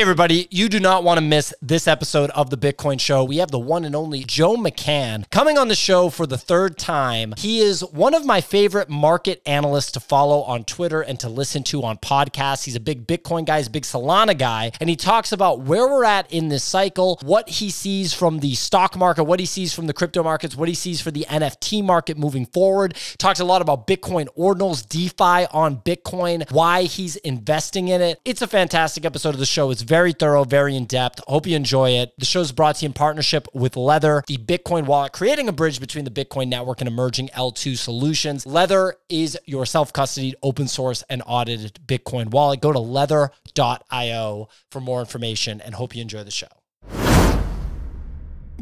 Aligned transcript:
Hey, 0.00 0.04
everybody, 0.04 0.48
you 0.50 0.70
do 0.70 0.80
not 0.80 1.04
want 1.04 1.18
to 1.18 1.20
miss 1.20 1.52
this 1.60 1.86
episode 1.86 2.30
of 2.30 2.48
the 2.48 2.56
Bitcoin 2.56 2.98
Show. 2.98 3.22
We 3.22 3.36
have 3.36 3.50
the 3.50 3.58
one 3.58 3.84
and 3.84 3.94
only 3.94 4.24
Joe 4.24 4.56
McCann 4.56 5.28
coming 5.28 5.58
on 5.58 5.68
the 5.68 5.74
show 5.74 6.08
for 6.08 6.26
the 6.26 6.38
third 6.38 6.78
time. 6.78 7.34
He 7.36 7.58
is 7.58 7.84
one 7.84 8.14
of 8.14 8.24
my 8.24 8.40
favorite 8.40 8.88
market 8.88 9.42
analysts 9.44 9.92
to 9.92 10.00
follow 10.00 10.40
on 10.44 10.64
Twitter 10.64 11.02
and 11.02 11.20
to 11.20 11.28
listen 11.28 11.62
to 11.64 11.82
on 11.82 11.98
podcasts. 11.98 12.64
He's 12.64 12.76
a 12.76 12.80
big 12.80 13.06
Bitcoin 13.06 13.44
guy, 13.44 13.58
he's 13.58 13.66
a 13.66 13.70
big 13.70 13.82
Solana 13.82 14.38
guy, 14.38 14.72
and 14.80 14.88
he 14.88 14.96
talks 14.96 15.32
about 15.32 15.60
where 15.60 15.86
we're 15.86 16.04
at 16.04 16.32
in 16.32 16.48
this 16.48 16.64
cycle, 16.64 17.18
what 17.20 17.50
he 17.50 17.68
sees 17.68 18.14
from 18.14 18.38
the 18.38 18.54
stock 18.54 18.96
market, 18.96 19.24
what 19.24 19.38
he 19.38 19.44
sees 19.44 19.74
from 19.74 19.86
the 19.86 19.92
crypto 19.92 20.22
markets, 20.22 20.56
what 20.56 20.70
he 20.70 20.74
sees 20.74 21.02
for 21.02 21.10
the 21.10 21.26
NFT 21.28 21.84
market 21.84 22.16
moving 22.16 22.46
forward. 22.46 22.96
Talks 23.18 23.38
a 23.38 23.44
lot 23.44 23.60
about 23.60 23.86
Bitcoin 23.86 24.28
ordinals, 24.34 24.88
DeFi 24.88 25.46
on 25.52 25.76
Bitcoin, 25.76 26.50
why 26.50 26.84
he's 26.84 27.16
investing 27.16 27.88
in 27.88 28.00
it. 28.00 28.18
It's 28.24 28.40
a 28.40 28.46
fantastic 28.46 29.04
episode 29.04 29.34
of 29.34 29.38
the 29.38 29.44
show. 29.44 29.70
It's 29.70 29.80
it's 29.80 29.89
very 29.90 30.12
thorough, 30.12 30.44
very 30.44 30.76
in 30.76 30.84
depth. 30.84 31.20
Hope 31.26 31.48
you 31.48 31.56
enjoy 31.56 31.90
it. 31.90 32.12
The 32.16 32.24
show 32.24 32.40
is 32.40 32.52
brought 32.52 32.76
to 32.76 32.84
you 32.84 32.86
in 32.86 32.92
partnership 32.92 33.48
with 33.52 33.76
Leather, 33.76 34.22
the 34.28 34.36
Bitcoin 34.36 34.86
wallet, 34.86 35.12
creating 35.12 35.48
a 35.48 35.52
bridge 35.52 35.80
between 35.80 36.04
the 36.04 36.12
Bitcoin 36.12 36.46
network 36.46 36.80
and 36.80 36.86
emerging 36.86 37.28
L2 37.34 37.76
solutions. 37.76 38.46
Leather 38.46 38.94
is 39.08 39.36
your 39.46 39.66
self 39.66 39.92
custodied, 39.92 40.34
open 40.44 40.68
source, 40.68 41.02
and 41.10 41.24
audited 41.26 41.80
Bitcoin 41.84 42.30
wallet. 42.30 42.60
Go 42.60 42.72
to 42.72 42.78
leather.io 42.78 44.48
for 44.70 44.80
more 44.80 45.00
information 45.00 45.60
and 45.60 45.74
hope 45.74 45.96
you 45.96 46.02
enjoy 46.02 46.22
the 46.22 46.30
show. 46.30 46.59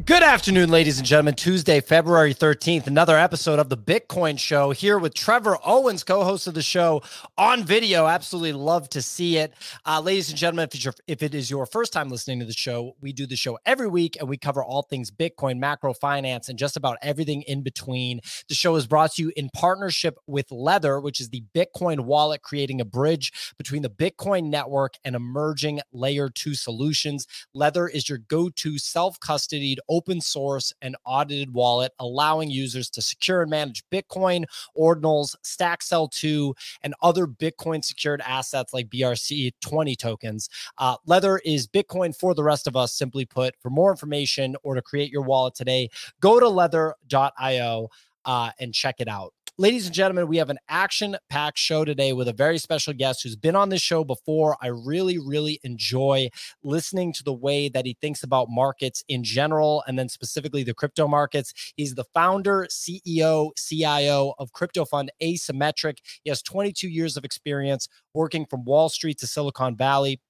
Good 0.04 0.22
afternoon, 0.22 0.68
ladies 0.68 0.98
and 0.98 1.06
gentlemen. 1.06 1.34
Tuesday, 1.34 1.80
February 1.80 2.32
13th, 2.32 2.86
another 2.86 3.16
episode 3.16 3.58
of 3.58 3.68
the 3.68 3.76
Bitcoin 3.76 4.38
Show 4.38 4.70
here 4.70 4.96
with 4.96 5.12
Trevor 5.12 5.58
Owens, 5.64 6.04
co 6.04 6.22
host 6.22 6.46
of 6.46 6.54
the 6.54 6.62
show 6.62 7.02
on 7.36 7.64
video. 7.64 8.06
Absolutely 8.06 8.52
love 8.52 8.88
to 8.90 9.02
see 9.02 9.38
it. 9.38 9.54
Uh, 9.84 10.00
ladies 10.00 10.28
and 10.28 10.38
gentlemen, 10.38 10.68
if, 10.72 10.94
if 11.08 11.22
it 11.22 11.34
is 11.34 11.50
your 11.50 11.66
first 11.66 11.92
time 11.92 12.10
listening 12.10 12.38
to 12.38 12.44
the 12.44 12.52
show, 12.52 12.94
we 13.00 13.12
do 13.12 13.26
the 13.26 13.34
show 13.34 13.58
every 13.66 13.88
week 13.88 14.16
and 14.20 14.28
we 14.28 14.36
cover 14.36 14.62
all 14.62 14.82
things 14.82 15.10
Bitcoin, 15.10 15.58
macro 15.58 15.92
finance, 15.94 16.48
and 16.48 16.58
just 16.58 16.77
about 16.77 16.98
everything 17.02 17.42
in 17.42 17.62
between. 17.62 18.20
The 18.48 18.55
show 18.55 18.77
is 18.77 18.86
brought 18.86 19.14
to 19.14 19.22
you 19.22 19.33
in 19.36 19.50
partnership 19.52 20.18
with 20.27 20.52
Leather, 20.52 21.00
which 21.00 21.18
is 21.20 21.30
the 21.30 21.42
Bitcoin 21.55 22.00
wallet, 22.00 22.42
creating 22.42 22.80
a 22.80 22.84
bridge 22.84 23.33
between 23.56 23.83
the 23.83 23.90
Bitcoin 23.90 24.44
network 24.44 24.94
and 25.02 25.16
emerging 25.16 25.80
layer 25.92 26.28
two 26.28 26.55
solutions. 26.55 27.27
Leather 27.52 27.88
is 27.88 28.08
your 28.08 28.18
go 28.18 28.48
to 28.50 28.78
self 28.78 29.18
custodied 29.18 29.78
open 29.89 30.20
source 30.20 30.72
and 30.83 30.97
audited 31.05 31.53
wallet, 31.53 31.92
allowing 31.98 32.50
users 32.50 32.91
to 32.91 33.03
secure 33.03 33.42
and 33.42 33.50
manage 33.50 33.84
Bitcoin, 33.91 34.45
ordinals, 34.77 35.34
Stacks 35.42 35.89
L2, 35.89 36.55
and 36.83 36.95
other 37.03 37.27
Bitcoin 37.27 37.84
secured 37.84 38.20
assets 38.27 38.72
like 38.72 38.89
BRC20 38.89 39.97
tokens. 39.97 40.48
Uh, 40.78 40.97
Leather 41.06 41.39
is 41.45 41.67
Bitcoin 41.67 42.17
for 42.17 42.34
the 42.34 42.45
rest 42.45 42.67
of 42.67 42.77
us, 42.77 42.92
simply 42.92 43.25
put. 43.25 43.55
For 43.61 43.70
more 43.70 43.91
information 43.91 44.56
or 44.62 44.75
to 44.75 44.83
create 44.83 45.11
your 45.11 45.22
wallet 45.22 45.55
today, 45.55 45.89
go 46.20 46.41
to 46.41 46.48
leather.io 46.48 47.89
uh, 48.25 48.50
and 48.61 48.75
check 48.75 48.97
it 48.98 49.08
out. 49.08 49.33
Ladies 49.61 49.87
and 49.87 49.95
gentlemen, 49.95 50.28
we 50.28 50.37
have 50.37 50.51
an 50.51 50.61
action 50.69 51.17
packed 51.28 51.59
show 51.59 51.84
today 51.84 52.12
with 52.12 52.28
a 52.28 52.33
very 52.33 52.59
special 52.59 52.92
guest 52.92 53.25
who's 53.25 53.34
been 53.34 53.56
on 53.56 53.70
this 53.70 53.83
show 53.83 54.05
before. 54.05 54.56
I 54.62 54.69
really, 54.69 55.19
really 55.19 55.59
enjoy 55.64 56.28
listening 56.62 57.12
to 57.14 57.25
the 57.25 57.33
way 57.33 57.69
that 57.69 57.84
he 57.84 57.97
thinks 58.01 58.23
about 58.23 58.47
markets 58.48 59.03
in 59.09 59.25
general 59.25 59.83
and 59.89 59.98
then 59.98 60.09
specifically 60.09 60.62
the 60.62 60.75
crypto 60.75 61.09
markets. 61.09 61.73
He's 61.75 61.97
the 61.97 62.05
founder, 62.14 62.69
CEO, 62.70 63.51
CIO 63.56 64.34
of 64.39 64.53
crypto 64.53 64.84
fund 64.84 65.11
Asymmetric. 65.20 65.98
He 66.23 66.31
has 66.31 66.41
22 66.41 66.89
years 66.89 67.17
of 67.17 67.25
experience 67.25 67.89
working 68.14 68.47
from 68.47 68.64
Wall 68.64 68.89
Street 68.89 69.19
to 69.19 69.27
Silicon 69.27 69.77
Valley 69.77 70.20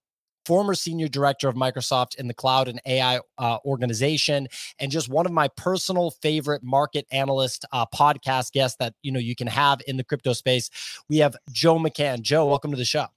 former 0.48 0.74
senior 0.74 1.08
director 1.08 1.46
of 1.46 1.54
Microsoft 1.54 2.16
in 2.16 2.26
the 2.26 2.32
cloud 2.32 2.68
and 2.68 2.80
AI 2.86 3.20
uh, 3.36 3.58
organization, 3.66 4.48
and 4.78 4.90
just 4.90 5.10
one 5.10 5.26
of 5.26 5.32
my 5.32 5.46
personal 5.48 6.10
favorite 6.10 6.62
market 6.62 7.06
analyst 7.12 7.66
uh, 7.70 7.84
podcast 7.94 8.52
guests 8.52 8.78
that 8.80 8.94
you 9.02 9.12
know 9.12 9.20
you 9.20 9.36
can 9.36 9.46
have 9.46 9.82
in 9.86 9.98
the 9.98 10.04
crypto 10.04 10.32
space. 10.32 10.70
We 11.10 11.18
have 11.18 11.36
Joe 11.52 11.78
McCann. 11.78 12.22
Joe, 12.22 12.46
welcome 12.46 12.70
to 12.70 12.78
the 12.78 12.86
show. 12.86 13.08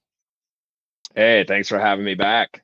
Hey, 1.14 1.46
thanks 1.48 1.70
for 1.70 1.78
having 1.78 2.04
me 2.04 2.14
back. 2.14 2.61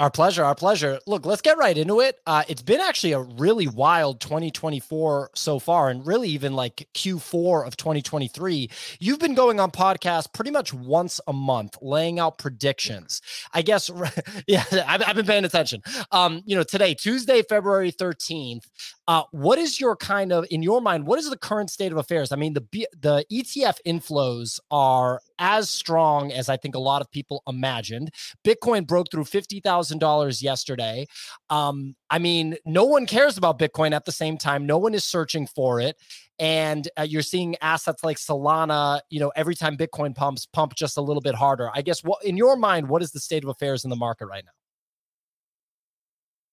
Our 0.00 0.10
pleasure. 0.10 0.42
Our 0.42 0.54
pleasure. 0.54 0.98
Look, 1.06 1.26
let's 1.26 1.42
get 1.42 1.58
right 1.58 1.76
into 1.76 2.00
it. 2.00 2.20
Uh, 2.26 2.42
it's 2.48 2.62
been 2.62 2.80
actually 2.80 3.12
a 3.12 3.20
really 3.20 3.68
wild 3.68 4.18
2024 4.22 5.32
so 5.34 5.58
far, 5.58 5.90
and 5.90 6.06
really 6.06 6.30
even 6.30 6.54
like 6.54 6.88
Q4 6.94 7.66
of 7.66 7.76
2023. 7.76 8.70
You've 8.98 9.18
been 9.18 9.34
going 9.34 9.60
on 9.60 9.70
podcasts 9.70 10.32
pretty 10.32 10.52
much 10.52 10.72
once 10.72 11.20
a 11.26 11.34
month, 11.34 11.76
laying 11.82 12.18
out 12.18 12.38
predictions. 12.38 13.20
I 13.52 13.60
guess, 13.60 13.90
yeah, 14.46 14.64
I've, 14.86 15.02
I've 15.06 15.16
been 15.16 15.26
paying 15.26 15.44
attention. 15.44 15.82
Um, 16.12 16.40
you 16.46 16.56
know, 16.56 16.62
today, 16.62 16.94
Tuesday, 16.94 17.42
February 17.42 17.92
13th, 17.92 18.64
uh, 19.06 19.24
what 19.32 19.58
is 19.58 19.80
your 19.80 19.96
kind 19.96 20.32
of 20.32 20.46
in 20.50 20.62
your 20.62 20.80
mind? 20.80 21.04
What 21.04 21.18
is 21.18 21.28
the 21.28 21.36
current 21.36 21.68
state 21.68 21.92
of 21.92 21.98
affairs? 21.98 22.32
I 22.32 22.36
mean, 22.36 22.54
the 22.54 22.64
the 22.98 23.26
ETF 23.30 23.78
inflows 23.84 24.60
are 24.70 25.20
as 25.38 25.68
strong 25.68 26.32
as 26.32 26.48
I 26.48 26.56
think 26.56 26.74
a 26.74 26.78
lot 26.78 27.02
of 27.02 27.10
people 27.10 27.42
imagined. 27.46 28.12
Bitcoin 28.46 28.86
broke 28.86 29.10
through 29.10 29.24
fifty 29.24 29.60
thousand 29.90 29.98
dollars 29.98 30.42
yesterday. 30.42 31.06
Um, 31.50 31.96
I 32.08 32.18
mean, 32.18 32.56
no 32.64 32.84
one 32.84 33.06
cares 33.06 33.36
about 33.36 33.58
Bitcoin 33.58 33.92
at 33.92 34.04
the 34.04 34.12
same 34.12 34.38
time. 34.38 34.66
No 34.66 34.78
one 34.78 34.94
is 34.94 35.04
searching 35.04 35.46
for 35.46 35.80
it, 35.80 35.96
and 36.38 36.88
uh, 36.98 37.02
you're 37.02 37.22
seeing 37.22 37.56
assets 37.60 38.04
like 38.04 38.16
Solana. 38.16 39.00
You 39.10 39.20
know, 39.20 39.32
every 39.34 39.54
time 39.54 39.76
Bitcoin 39.76 40.14
pumps, 40.14 40.46
pump 40.46 40.74
just 40.74 40.96
a 40.96 41.00
little 41.00 41.20
bit 41.20 41.34
harder. 41.34 41.70
I 41.74 41.82
guess 41.82 42.04
what 42.04 42.24
in 42.24 42.36
your 42.36 42.56
mind, 42.56 42.88
what 42.88 43.02
is 43.02 43.10
the 43.10 43.20
state 43.20 43.42
of 43.42 43.50
affairs 43.50 43.84
in 43.84 43.90
the 43.90 43.96
market 43.96 44.26
right 44.26 44.44
now? 44.44 44.52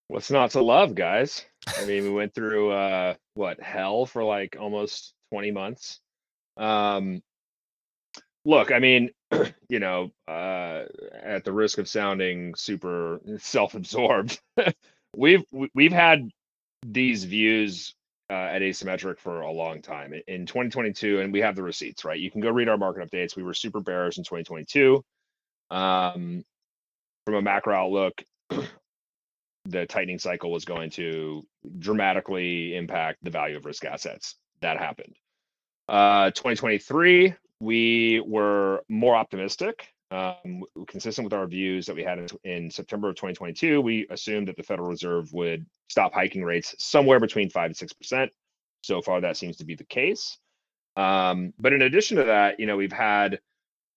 What's 0.10 0.32
not 0.32 0.52
to 0.52 0.62
love, 0.62 0.96
guys? 0.96 1.46
I 1.78 1.86
mean, 1.86 2.04
we 2.04 2.10
went 2.10 2.34
through 2.34 2.72
uh 2.72 3.16
what 3.36 3.62
hell 3.62 4.06
for 4.06 4.24
like 4.24 4.58
almost 4.60 5.14
20 5.32 5.52
months. 5.52 6.00
Um 6.56 7.22
look, 8.48 8.72
I 8.72 8.80
mean, 8.80 9.12
you 9.70 9.80
know, 9.80 10.12
uh 10.28 10.86
at 11.24 11.44
the 11.44 11.52
risk 11.52 11.78
of 11.78 11.88
sounding 11.88 12.56
super 12.56 13.20
self-absorbed, 13.38 14.40
we've 15.16 15.44
we've 15.74 15.92
had 15.92 16.30
these 16.86 17.24
views 17.24 17.94
uh, 18.30 18.34
at 18.34 18.62
asymmetric 18.62 19.20
for 19.20 19.42
a 19.42 19.52
long 19.52 19.82
time 19.82 20.14
in 20.28 20.46
2022 20.46 21.22
and 21.22 21.32
we 21.32 21.40
have 21.40 21.56
the 21.56 21.64
receipts 21.64 22.04
right 22.04 22.20
you 22.20 22.30
can 22.30 22.42
go 22.42 22.52
read 22.52 22.68
our 22.68 22.78
market 22.78 23.10
updates 23.10 23.38
we 23.38 23.42
were 23.42 23.54
super 23.54 23.80
bearish 23.80 24.18
in 24.18 24.24
2022 24.26 25.02
um, 25.72 26.44
from 27.26 27.36
a 27.36 27.42
macro 27.42 27.74
outlook 27.74 28.22
the 29.68 29.86
tightening 29.86 30.20
cycle 30.20 30.52
was 30.52 30.66
going 30.66 30.90
to 30.90 31.46
dramatically 31.80 32.76
impact 32.76 33.20
the 33.22 33.30
value 33.30 33.58
of 33.58 33.66
risk 33.66 33.86
assets. 33.86 34.36
That 34.62 34.78
happened. 34.78 35.16
Uh, 35.88 36.32
2023, 36.32 37.34
we 37.60 38.22
were 38.26 38.84
more 38.90 39.16
optimistic, 39.16 39.88
um, 40.12 40.64
consistent 40.88 41.26
with 41.26 41.34
our 41.34 41.48
views 41.48 41.86
that 41.86 41.96
we 41.96 42.04
had 42.04 42.20
in, 42.20 42.28
in, 42.44 42.72
September 42.72 43.10
of 43.10 43.16
2022. 43.16 43.82
We 43.82 44.08
assumed 44.10 44.48
that 44.48 44.56
the 44.56 44.64
Federal 44.64 44.90
Reserve 44.90 45.32
would 45.34 45.66
stop 45.90 46.14
hiking 46.14 46.44
rates 46.44 46.76
somewhere 46.80 47.20
between 47.20 47.50
five 47.50 47.68
and 47.68 47.78
six 47.78 47.94
percent. 47.94 48.32
So 48.84 49.02
far, 49.02 49.22
that 49.22 49.38
seems 49.38 49.58
to 49.58 49.66
be 49.66 49.76
the 49.76 49.84
case. 49.84 50.38
Um, 50.96 51.54
but 51.60 51.74
in 51.74 51.82
addition 51.82 52.18
to 52.18 52.24
that, 52.26 52.60
you 52.60 52.66
know, 52.66 52.78
we've 52.78 52.92
had 52.92 53.40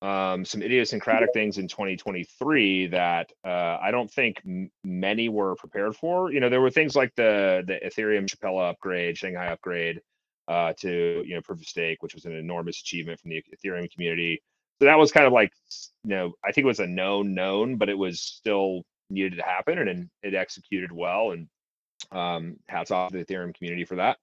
um, 0.03 0.45
some 0.45 0.63
idiosyncratic 0.63 1.31
things 1.35 1.59
in 1.59 1.69
2023 1.69 2.89
that 2.89 3.31
uh, 3.45 3.79
I 3.81 3.91
don't 3.91 4.11
think 4.11 4.41
m- 4.47 4.71
many 4.83 5.29
were 5.29 5.55
prepared 5.57 5.95
for. 5.95 6.33
You 6.33 6.41
know, 6.41 6.49
there 6.49 6.61
were 6.61 6.71
things 6.71 6.97
like 6.97 7.15
the 7.15 7.63
the 7.67 7.79
Ethereum 7.87 8.27
Shapella 8.27 8.71
upgrade, 8.71 9.19
Shanghai 9.19 9.49
upgrade 9.49 10.01
uh, 10.51 10.73
to 10.73 11.23
you 11.25 11.35
know 11.35 11.41
proof 11.41 11.61
of 11.61 11.67
stake, 11.67 12.03
which 12.03 12.15
was 12.15 12.25
an 12.25 12.35
enormous 12.35 12.81
achievement 12.81 13.21
from 13.21 13.31
the 13.31 13.43
Ethereum 13.57 13.91
community. 13.93 14.43
So 14.81 14.87
that 14.87 14.99
was 14.99 15.13
kind 15.13 15.27
of 15.27 15.33
like 15.33 15.53
you 16.05 16.11
know 16.11 16.33
I 16.45 16.51
think 16.51 16.65
it 16.65 16.69
was 16.69 16.81
a 16.81 16.87
known 16.87 17.35
known, 17.35 17.77
but 17.77 17.89
it 17.89 17.97
was 17.97 18.21
still 18.21 18.83
needed 19.09 19.37
to 19.37 19.43
happen, 19.43 19.79
and, 19.79 20.11
it 20.23 20.35
executed 20.35 20.91
well. 20.93 21.31
And 21.31 21.49
um, 22.11 22.57
hats 22.69 22.91
off 22.91 23.13
to 23.13 23.19
the 23.19 23.25
Ethereum 23.25 23.55
community 23.55 23.85
for 23.85 23.97
that. 23.97 24.19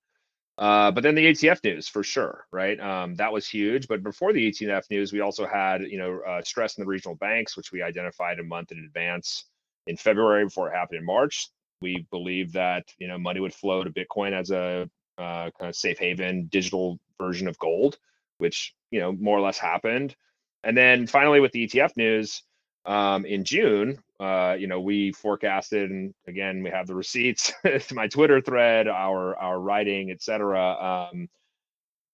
Uh, 0.57 0.89
but 0.91 1.03
then 1.03 1.13
the 1.13 1.25
ETF 1.25 1.63
news 1.63 1.87
for 1.87 2.03
sure, 2.03 2.45
right? 2.51 2.79
Um, 2.79 3.15
that 3.15 3.31
was 3.31 3.47
huge. 3.47 3.87
But 3.87 4.01
before 4.01 4.33
the 4.33 4.51
ETF 4.51 4.89
news, 4.89 5.13
we 5.13 5.21
also 5.21 5.45
had, 5.45 5.81
you 5.83 5.99
know, 5.99 6.19
uh, 6.27 6.41
stress 6.41 6.77
in 6.77 6.83
the 6.83 6.87
regional 6.87 7.15
banks, 7.15 7.55
which 7.55 7.71
we 7.71 7.83
identified 7.83 8.39
a 8.39 8.43
month 8.43 8.71
in 8.71 8.79
advance 8.79 9.45
in 9.85 9.95
February 9.97 10.45
before 10.45 10.69
it 10.69 10.75
happened 10.75 10.99
in 10.99 11.05
March. 11.05 11.49
We 11.79 12.07
believed 12.09 12.53
that, 12.53 12.85
you 12.97 13.07
know, 13.07 13.19
money 13.19 13.39
would 13.39 13.53
flow 13.53 13.83
to 13.83 13.91
Bitcoin 13.91 14.33
as 14.33 14.49
a 14.49 14.89
uh, 15.17 15.49
kind 15.59 15.69
of 15.69 15.75
safe 15.75 15.99
haven 15.99 16.47
digital 16.51 16.99
version 17.19 17.47
of 17.47 17.57
gold, 17.59 17.97
which, 18.37 18.73
you 18.91 18.99
know, 18.99 19.11
more 19.11 19.37
or 19.37 19.41
less 19.41 19.57
happened. 19.57 20.15
And 20.63 20.75
then 20.75 21.07
finally 21.07 21.39
with 21.39 21.51
the 21.51 21.67
ETF 21.67 21.95
news 21.97 22.43
um, 22.85 23.25
in 23.25 23.43
June, 23.43 23.99
uh, 24.19 24.55
you 24.57 24.67
know, 24.67 24.79
we 24.79 25.11
forecasted, 25.11 25.91
and 25.91 26.13
again, 26.27 26.63
we 26.63 26.71
have 26.71 26.87
the 26.87 26.95
receipts 26.95 27.53
my 27.91 28.07
Twitter 28.07 28.41
thread, 28.41 28.87
our 28.87 29.35
our 29.37 29.59
writing, 29.59 30.09
etc. 30.09 31.09
Um, 31.11 31.29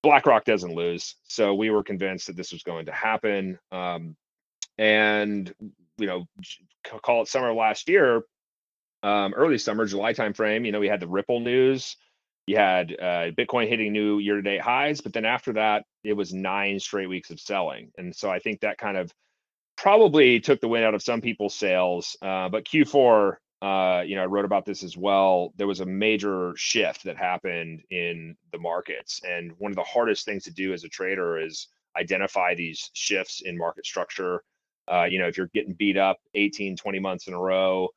BlackRock 0.02 0.44
doesn't 0.44 0.76
lose, 0.76 1.16
so 1.24 1.54
we 1.54 1.70
were 1.70 1.84
convinced 1.84 2.28
that 2.28 2.36
this 2.36 2.52
was 2.52 2.64
going 2.64 2.88
to 2.88 2.92
happen. 2.92 3.58
Um, 3.72 4.18
and 4.78 5.54
you 5.98 6.08
know, 6.08 6.26
call 7.02 7.22
it 7.22 7.28
summer 7.30 7.54
last 7.54 7.88
year, 7.88 8.24
um, 9.04 9.34
early 9.34 9.58
summer, 9.58 9.86
July 9.86 10.14
timeframe, 10.14 10.66
you 10.66 10.72
know, 10.72 10.80
we 10.80 10.88
had 10.88 11.00
the 11.00 11.08
Ripple 11.08 11.40
news. 11.40 11.96
You 12.46 12.58
had 12.58 12.92
uh, 12.92 13.32
Bitcoin 13.32 13.70
hitting 13.70 13.94
new 13.94 14.20
year 14.20 14.36
to 14.36 14.42
date 14.42 14.62
highs, 14.62 15.02
but 15.02 15.14
then 15.14 15.26
after 15.26 15.54
that, 15.54 15.86
it 16.04 16.14
was 16.14 16.34
nine 16.34 16.80
straight 16.80 17.08
weeks 17.08 17.30
of 17.30 17.40
selling. 17.40 17.92
And 17.98 18.14
so 18.16 18.30
I 18.30 18.40
think 18.40 18.62
that 18.62 18.78
kind 18.78 18.98
of 18.98 19.14
probably 19.78 20.40
took 20.40 20.60
the 20.60 20.68
wind 20.68 20.86
out 20.86 20.94
of 20.94 21.02
some 21.02 21.22
people's 21.22 21.56
sails. 21.56 22.18
Uh, 22.22 22.50
but 22.50 22.66
Q4, 22.66 23.38
uh, 23.62 24.04
you 24.06 24.16
know, 24.16 24.24
I 24.24 24.26
wrote 24.26 24.46
about 24.46 24.66
this 24.66 24.84
as 24.84 24.98
well. 24.98 25.54
There 25.56 25.68
was 25.68 25.80
a 25.80 25.86
major 25.86 26.54
shift 26.58 27.06
that 27.06 27.18
happened 27.18 27.82
in 27.90 28.36
the 28.52 28.60
markets. 28.60 29.22
And 29.26 29.54
one 29.58 29.72
of 29.72 29.78
the 29.78 29.84
hardest 29.84 30.26
things 30.26 30.44
to 30.44 30.52
do 30.52 30.74
as 30.74 30.84
a 30.84 30.90
trader 30.90 31.40
is 31.40 31.68
identify 31.98 32.56
these 32.56 32.90
shifts 32.94 33.42
in 33.42 33.58
market 33.58 33.86
structure. 33.86 34.44
Uh, 34.92 35.04
you 35.04 35.18
know, 35.18 35.28
if 35.28 35.38
you're 35.38 35.50
getting 35.54 35.74
beat 35.74 35.98
up 35.98 36.18
18, 36.36 36.76
20 36.76 37.00
months 37.00 37.28
in 37.28 37.34
a 37.34 37.40
row, 37.40 37.88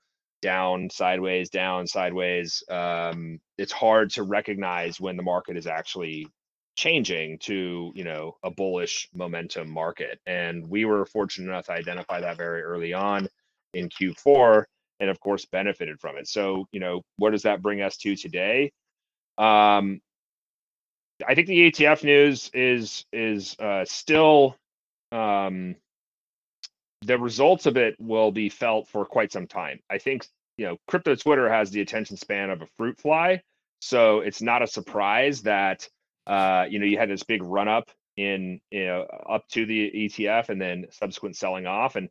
down, 0.43 0.91
sideways, 0.91 1.51
down, 1.51 1.87
sideways, 1.87 2.63
um, 2.71 3.41
it's 3.59 3.73
hard 3.73 4.11
to 4.11 4.23
recognize 4.23 5.01
when 5.01 5.17
the 5.17 5.23
market 5.23 5.57
is 5.57 5.67
actually 5.67 6.29
changing 6.77 7.39
to 7.39 7.91
you 7.95 8.05
know 8.05 8.37
a 8.45 8.51
bullish 8.51 9.09
momentum 9.15 9.69
market 9.71 10.21
and 10.27 10.69
we 10.69 10.85
were 10.85 11.07
fortunate 11.07 11.49
enough 11.49 11.65
to 11.65 11.73
identify 11.73 12.21
that 12.21 12.37
very 12.37 12.63
early 12.63 12.93
on 12.93 13.27
in 13.73 13.89
q4 13.89 14.65
and 15.01 15.09
of 15.11 15.19
course 15.19 15.47
benefited 15.47 15.99
from 15.99 16.17
it. 16.19 16.29
So 16.29 16.67
you 16.73 16.81
know 16.81 17.03
what 17.17 17.31
does 17.31 17.43
that 17.43 17.63
bring 17.63 17.81
us 17.81 17.97
to 17.99 18.15
today? 18.15 18.73
Um 19.39 20.01
i 21.27 21.35
think 21.35 21.47
the 21.47 21.71
etf 21.71 22.05
news 22.05 22.51
is 22.53 23.07
is 23.11 23.57
uh 23.59 23.85
still 23.87 24.55
um 25.13 25.77
the 27.03 27.19
results 27.19 27.67
of 27.67 27.77
it 27.77 27.95
will 27.99 28.33
be 28.33 28.49
felt 28.49 28.89
for 28.89 29.05
quite 29.05 29.33
some 29.33 29.47
time 29.47 29.79
i 29.91 29.99
think 29.99 30.27
you 30.57 30.67
know 30.67 30.77
crypto 30.89 31.15
twitter 31.15 31.49
has 31.49 31.71
the 31.71 31.81
attention 31.81 32.17
span 32.17 32.51
of 32.51 32.63
a 32.63 32.67
fruit 32.77 32.99
fly 32.99 33.41
so 33.81 34.21
it's 34.21 34.43
not 34.43 34.63
a 34.63 34.67
surprise 34.67 35.43
that 35.43 35.89
uh, 36.27 36.67
you 36.69 36.79
know, 36.79 36.87
you 36.87 36.99
had 36.99 37.09
this 37.09 37.23
big 37.23 37.43
run 37.43 37.69
up 37.69 37.91
in, 38.17 38.61
you 38.71 38.87
know, 38.87 39.03
up 39.29 39.47
to 39.49 39.65
the 39.65 39.91
ETF 39.95 40.49
and 40.49 40.61
then 40.61 40.87
subsequent 40.91 41.37
selling 41.37 41.67
off. 41.67 41.97
And, 41.97 42.09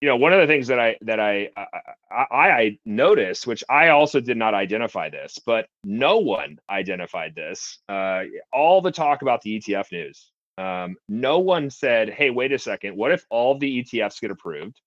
you 0.00 0.08
know, 0.08 0.16
one 0.16 0.32
of 0.32 0.40
the 0.40 0.46
things 0.46 0.68
that 0.68 0.80
I, 0.80 0.96
that 1.02 1.20
I, 1.20 1.50
I, 1.56 1.66
I, 2.10 2.50
I 2.50 2.78
noticed, 2.84 3.46
which 3.46 3.62
I 3.68 3.88
also 3.88 4.20
did 4.20 4.36
not 4.36 4.54
identify 4.54 5.10
this, 5.10 5.38
but 5.44 5.68
no 5.84 6.18
one 6.18 6.58
identified 6.68 7.34
this. 7.34 7.78
Uh, 7.88 8.24
all 8.52 8.80
the 8.80 8.92
talk 8.92 9.22
about 9.22 9.42
the 9.42 9.58
ETF 9.58 9.92
news. 9.92 10.30
Um, 10.58 10.96
no 11.08 11.38
one 11.38 11.70
said, 11.70 12.10
hey, 12.10 12.30
wait 12.30 12.52
a 12.52 12.58
second, 12.58 12.96
what 12.96 13.12
if 13.12 13.24
all 13.30 13.58
the 13.58 13.82
ETFs 13.82 14.20
get 14.20 14.30
approved? 14.30 14.80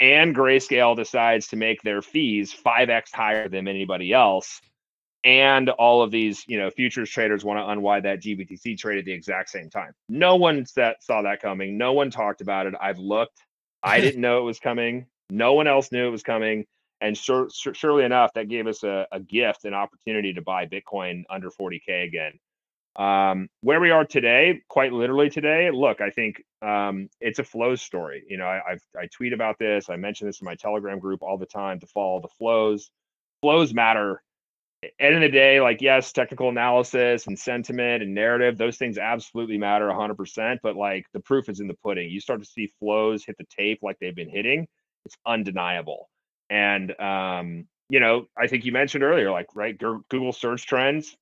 and 0.00 0.34
Grayscale 0.34 0.96
decides 0.96 1.48
to 1.48 1.56
make 1.56 1.82
their 1.82 2.00
fees 2.00 2.54
5x 2.54 3.12
higher 3.12 3.48
than 3.50 3.68
anybody 3.68 4.14
else 4.14 4.62
and 5.22 5.68
all 5.68 6.02
of 6.02 6.10
these, 6.10 6.44
you 6.48 6.58
know, 6.58 6.70
futures 6.70 7.10
traders 7.10 7.44
want 7.44 7.58
to 7.58 7.68
unwind 7.68 8.06
that 8.06 8.22
GBTC 8.22 8.78
trade 8.78 8.98
at 8.98 9.04
the 9.04 9.12
exact 9.12 9.50
same 9.50 9.68
time. 9.68 9.92
No 10.08 10.36
one 10.36 10.64
that 10.76 11.02
saw 11.02 11.22
that 11.22 11.42
coming. 11.42 11.76
No 11.76 11.92
one 11.92 12.10
talked 12.10 12.40
about 12.40 12.66
it. 12.66 12.74
I've 12.80 12.98
looked. 12.98 13.38
I 13.82 14.00
didn't 14.00 14.22
know 14.22 14.38
it 14.38 14.44
was 14.44 14.58
coming. 14.58 15.06
No 15.28 15.52
one 15.52 15.66
else 15.66 15.92
knew 15.92 16.06
it 16.06 16.10
was 16.10 16.22
coming. 16.22 16.64
And 17.02 17.16
sure, 17.16 17.48
surely 17.50 18.04
enough, 18.04 18.32
that 18.34 18.48
gave 18.48 18.66
us 18.66 18.82
a, 18.82 19.06
a, 19.12 19.20
gift, 19.20 19.64
an 19.64 19.74
opportunity 19.74 20.34
to 20.34 20.42
buy 20.42 20.66
Bitcoin 20.66 21.24
under 21.30 21.50
40K 21.50 22.06
again. 22.06 22.32
Um, 22.96 23.48
where 23.60 23.80
we 23.80 23.90
are 23.90 24.04
today, 24.04 24.62
quite 24.68 24.92
literally 24.92 25.30
today, 25.30 25.70
look, 25.72 26.00
I 26.00 26.10
think 26.10 26.42
um, 26.60 27.08
it's 27.20 27.38
a 27.38 27.44
flows 27.44 27.80
story. 27.80 28.24
You 28.28 28.36
know, 28.36 28.44
I, 28.44 28.60
I've, 28.72 28.82
I 28.98 29.06
tweet 29.06 29.32
about 29.32 29.58
this. 29.58 29.88
I 29.88 29.96
mention 29.96 30.26
this 30.26 30.40
in 30.40 30.44
my 30.44 30.56
Telegram 30.56 30.98
group 30.98 31.22
all 31.22 31.38
the 31.38 31.46
time 31.46 31.80
to 31.80 31.86
follow 31.86 32.20
the 32.20 32.28
flows. 32.28 32.90
Flows 33.42 33.72
matter 33.72 34.22
end 34.98 35.14
of 35.14 35.20
the 35.20 35.28
day, 35.28 35.60
like 35.60 35.82
yes, 35.82 36.12
technical 36.12 36.48
analysis 36.48 37.26
and 37.26 37.38
sentiment 37.38 38.02
and 38.02 38.14
narrative, 38.14 38.56
those 38.56 38.76
things 38.76 38.98
absolutely 38.98 39.58
matter 39.58 39.86
100%. 39.86 40.58
But 40.62 40.76
like 40.76 41.06
the 41.12 41.20
proof 41.20 41.48
is 41.48 41.60
in 41.60 41.68
the 41.68 41.74
pudding. 41.74 42.10
You 42.10 42.20
start 42.20 42.40
to 42.40 42.46
see 42.46 42.72
flows 42.78 43.24
hit 43.24 43.36
the 43.38 43.46
tape 43.56 43.80
like 43.82 43.98
they've 44.00 44.14
been 44.14 44.30
hitting. 44.30 44.66
It's 45.04 45.16
undeniable. 45.26 46.08
And 46.48 46.98
um, 47.00 47.66
you 47.88 48.00
know, 48.00 48.26
I 48.38 48.46
think 48.46 48.64
you 48.64 48.72
mentioned 48.72 49.04
earlier, 49.04 49.30
like 49.30 49.48
right, 49.54 49.76
Google 49.76 50.32
search 50.32 50.66
trends. 50.66 51.16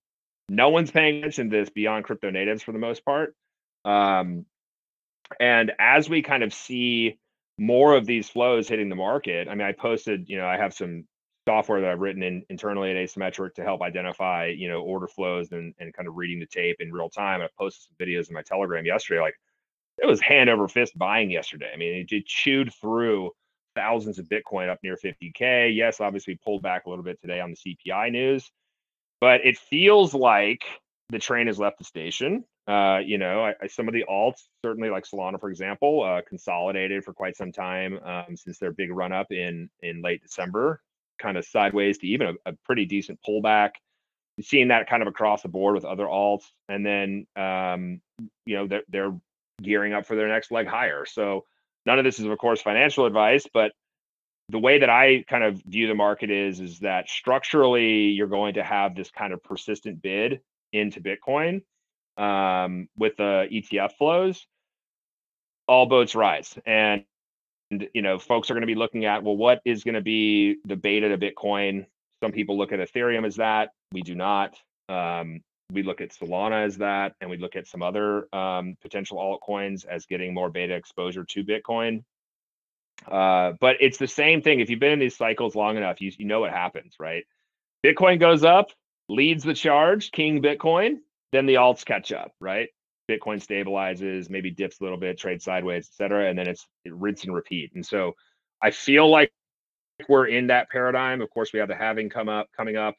No 0.48 0.70
one's 0.70 0.90
paying 0.90 1.18
attention 1.18 1.50
to 1.50 1.56
this 1.56 1.70
beyond 1.70 2.04
crypto 2.04 2.30
natives 2.30 2.62
for 2.62 2.72
the 2.72 2.78
most 2.78 3.04
part. 3.04 3.34
Um, 3.84 4.46
and 5.38 5.72
as 5.78 6.08
we 6.08 6.22
kind 6.22 6.42
of 6.42 6.54
see 6.54 7.18
more 7.58 7.94
of 7.94 8.06
these 8.06 8.28
flows 8.28 8.68
hitting 8.68 8.88
the 8.88 8.96
market, 8.96 9.48
I 9.48 9.54
mean, 9.54 9.66
I 9.66 9.72
posted, 9.72 10.28
you 10.28 10.38
know, 10.38 10.46
I 10.46 10.56
have 10.56 10.72
some 10.72 11.04
software 11.46 11.80
that 11.80 11.90
I've 11.90 12.00
written 12.00 12.22
in, 12.22 12.44
internally 12.50 12.90
at 12.90 12.96
Asymmetric 12.96 13.54
to 13.54 13.64
help 13.64 13.82
identify, 13.82 14.46
you 14.46 14.68
know, 14.68 14.80
order 14.80 15.06
flows 15.06 15.52
and, 15.52 15.74
and 15.78 15.92
kind 15.94 16.08
of 16.08 16.16
reading 16.16 16.40
the 16.40 16.46
tape 16.46 16.76
in 16.80 16.92
real 16.92 17.10
time. 17.10 17.40
I 17.40 17.48
posted 17.58 17.88
some 17.88 18.06
videos 18.06 18.28
in 18.28 18.34
my 18.34 18.42
Telegram 18.42 18.84
yesterday. 18.84 19.20
Like 19.20 19.34
it 19.98 20.06
was 20.06 20.20
hand 20.20 20.50
over 20.50 20.68
fist 20.68 20.96
buying 20.96 21.30
yesterday. 21.30 21.70
I 21.72 21.76
mean, 21.76 21.94
it, 21.94 22.12
it 22.12 22.26
chewed 22.26 22.72
through 22.74 23.32
thousands 23.74 24.18
of 24.18 24.28
Bitcoin 24.28 24.68
up 24.68 24.78
near 24.82 24.96
50K. 24.96 25.74
Yes, 25.74 26.00
obviously 26.00 26.38
pulled 26.44 26.62
back 26.62 26.86
a 26.86 26.90
little 26.90 27.04
bit 27.04 27.20
today 27.20 27.40
on 27.40 27.50
the 27.50 27.76
CPI 27.86 28.12
news, 28.12 28.50
but 29.20 29.40
it 29.44 29.58
feels 29.58 30.14
like 30.14 30.62
the 31.10 31.18
train 31.18 31.46
has 31.46 31.58
left 31.58 31.78
the 31.78 31.84
station. 31.84 32.44
Uh, 32.66 32.98
you 32.98 33.16
know, 33.16 33.44
I, 33.44 33.54
I, 33.62 33.66
some 33.66 33.88
of 33.88 33.94
the 33.94 34.04
alts, 34.10 34.42
certainly 34.62 34.90
like 34.90 35.04
Solana, 35.04 35.40
for 35.40 35.48
example, 35.50 36.02
uh, 36.02 36.20
consolidated 36.28 37.02
for 37.02 37.14
quite 37.14 37.36
some 37.36 37.50
time 37.50 37.98
um, 38.04 38.36
since 38.36 38.58
their 38.58 38.72
big 38.72 38.90
run 38.90 39.12
up 39.12 39.32
in 39.32 39.70
in 39.82 40.02
late 40.02 40.22
December 40.22 40.82
kind 41.18 41.36
of 41.36 41.44
sideways 41.44 41.98
to 41.98 42.06
even 42.06 42.28
a, 42.28 42.50
a 42.50 42.52
pretty 42.64 42.84
decent 42.84 43.18
pullback. 43.26 43.70
Seeing 44.40 44.68
that 44.68 44.88
kind 44.88 45.02
of 45.02 45.08
across 45.08 45.42
the 45.42 45.48
board 45.48 45.74
with 45.74 45.84
other 45.84 46.04
alts, 46.04 46.44
and 46.68 46.86
then 46.86 47.26
um, 47.34 48.00
you 48.46 48.56
know 48.56 48.68
they're, 48.68 48.84
they're 48.88 49.20
gearing 49.60 49.92
up 49.92 50.06
for 50.06 50.14
their 50.14 50.28
next 50.28 50.52
leg 50.52 50.68
higher. 50.68 51.04
So 51.06 51.44
none 51.86 51.98
of 51.98 52.04
this 52.04 52.20
is, 52.20 52.26
of 52.26 52.38
course, 52.38 52.62
financial 52.62 53.04
advice, 53.04 53.46
but 53.52 53.72
the 54.48 54.58
way 54.58 54.78
that 54.78 54.88
I 54.88 55.24
kind 55.28 55.44
of 55.44 55.62
view 55.62 55.88
the 55.88 55.94
market 55.94 56.30
is 56.30 56.60
is 56.60 56.78
that 56.80 57.08
structurally 57.08 58.08
you're 58.08 58.28
going 58.28 58.54
to 58.54 58.62
have 58.62 58.94
this 58.94 59.10
kind 59.10 59.32
of 59.32 59.42
persistent 59.42 60.00
bid 60.00 60.40
into 60.72 61.00
Bitcoin 61.00 61.62
um, 62.16 62.88
with 62.96 63.16
the 63.16 63.46
ETF 63.50 63.92
flows. 63.92 64.46
All 65.66 65.86
boats 65.86 66.14
rise, 66.14 66.58
and 66.64 67.04
you 67.70 68.00
know, 68.00 68.18
folks 68.18 68.50
are 68.50 68.54
going 68.54 68.62
to 68.62 68.66
be 68.66 68.74
looking 68.74 69.04
at, 69.04 69.22
well, 69.22 69.36
what 69.36 69.60
is 69.66 69.84
going 69.84 69.94
to 69.94 70.00
be 70.00 70.56
the 70.64 70.76
beta 70.76 71.10
to 71.10 71.18
Bitcoin? 71.18 71.84
Some 72.22 72.32
people 72.32 72.56
look 72.56 72.72
at 72.72 72.80
Ethereum 72.80 73.26
as 73.26 73.36
that. 73.36 73.72
We 73.92 74.00
do 74.00 74.14
not. 74.14 74.56
Um, 74.88 75.40
we 75.70 75.82
look 75.82 76.00
at 76.00 76.10
Solana 76.10 76.64
as 76.64 76.78
that, 76.78 77.14
and 77.20 77.28
we 77.28 77.36
look 77.36 77.54
at 77.54 77.66
some 77.66 77.82
other 77.82 78.34
um, 78.34 78.76
potential 78.80 79.18
altcoins 79.18 79.84
as 79.84 80.06
getting 80.06 80.32
more 80.32 80.48
beta 80.48 80.74
exposure 80.74 81.24
to 81.24 81.44
Bitcoin. 81.44 82.02
Uh, 83.06 83.52
but 83.60 83.76
it's 83.80 83.98
the 83.98 84.08
same 84.08 84.42
thing. 84.42 84.60
If 84.60 84.70
you've 84.70 84.80
been 84.80 84.92
in 84.92 84.98
these 84.98 85.16
cycles 85.16 85.54
long 85.54 85.76
enough, 85.76 86.00
you, 86.00 86.12
you 86.18 86.26
know 86.26 86.40
what 86.40 86.50
happens, 86.50 86.96
right? 86.98 87.24
Bitcoin 87.84 88.18
goes 88.18 88.44
up, 88.44 88.70
leads 89.08 89.44
the 89.44 89.54
charge, 89.54 90.10
King 90.10 90.42
Bitcoin, 90.42 90.96
then 91.32 91.46
the 91.46 91.54
alts 91.54 91.84
catch 91.84 92.12
up, 92.12 92.32
right? 92.40 92.68
Bitcoin 93.08 93.44
stabilizes, 93.44 94.28
maybe 94.28 94.50
dips 94.50 94.80
a 94.80 94.82
little 94.82 94.98
bit, 94.98 95.18
trades 95.18 95.44
sideways, 95.44 95.88
et 95.90 95.96
cetera, 95.96 96.28
and 96.28 96.38
then 96.38 96.48
it's 96.48 96.66
it 96.84 96.94
rinse 96.94 97.24
and 97.24 97.34
repeat. 97.34 97.72
And 97.74 97.84
so 97.84 98.14
I 98.62 98.70
feel 98.70 99.08
like 99.08 99.32
we're 100.08 100.26
in 100.26 100.48
that 100.48 100.68
paradigm. 100.70 101.22
Of 101.22 101.30
course, 101.30 101.52
we 101.52 101.58
have 101.58 101.68
the 101.68 101.74
halving 101.74 102.10
come 102.10 102.28
up 102.28 102.48
coming 102.56 102.76
up. 102.76 102.96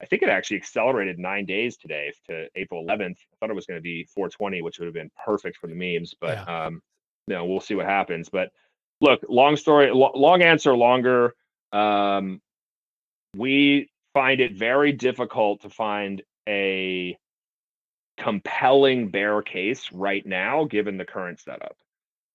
I 0.00 0.04
think 0.04 0.22
it 0.22 0.28
actually 0.28 0.58
accelerated 0.58 1.18
nine 1.18 1.46
days 1.46 1.78
today 1.78 2.12
to 2.28 2.48
April 2.54 2.84
11th. 2.84 3.12
I 3.12 3.36
thought 3.40 3.50
it 3.50 3.56
was 3.56 3.64
going 3.64 3.78
to 3.78 3.82
be 3.82 4.04
420, 4.14 4.60
which 4.60 4.78
would 4.78 4.84
have 4.84 4.94
been 4.94 5.10
perfect 5.24 5.56
for 5.56 5.68
the 5.68 5.74
memes, 5.74 6.14
but 6.20 6.36
yeah. 6.36 6.66
um, 6.66 6.82
you 7.26 7.34
know, 7.34 7.46
we'll 7.46 7.60
see 7.60 7.74
what 7.74 7.86
happens. 7.86 8.28
But 8.28 8.50
look, 9.00 9.20
long 9.28 9.56
story, 9.56 9.90
lo- 9.92 10.12
long 10.14 10.42
answer, 10.42 10.76
longer. 10.76 11.34
Um, 11.72 12.40
we 13.36 13.90
find 14.14 14.40
it 14.40 14.54
very 14.54 14.92
difficult 14.92 15.62
to 15.62 15.70
find 15.70 16.22
a 16.48 17.18
compelling 18.16 19.10
bear 19.10 19.42
case 19.42 19.90
right 19.92 20.24
now, 20.24 20.64
given 20.64 20.96
the 20.96 21.04
current 21.04 21.40
setup. 21.40 21.76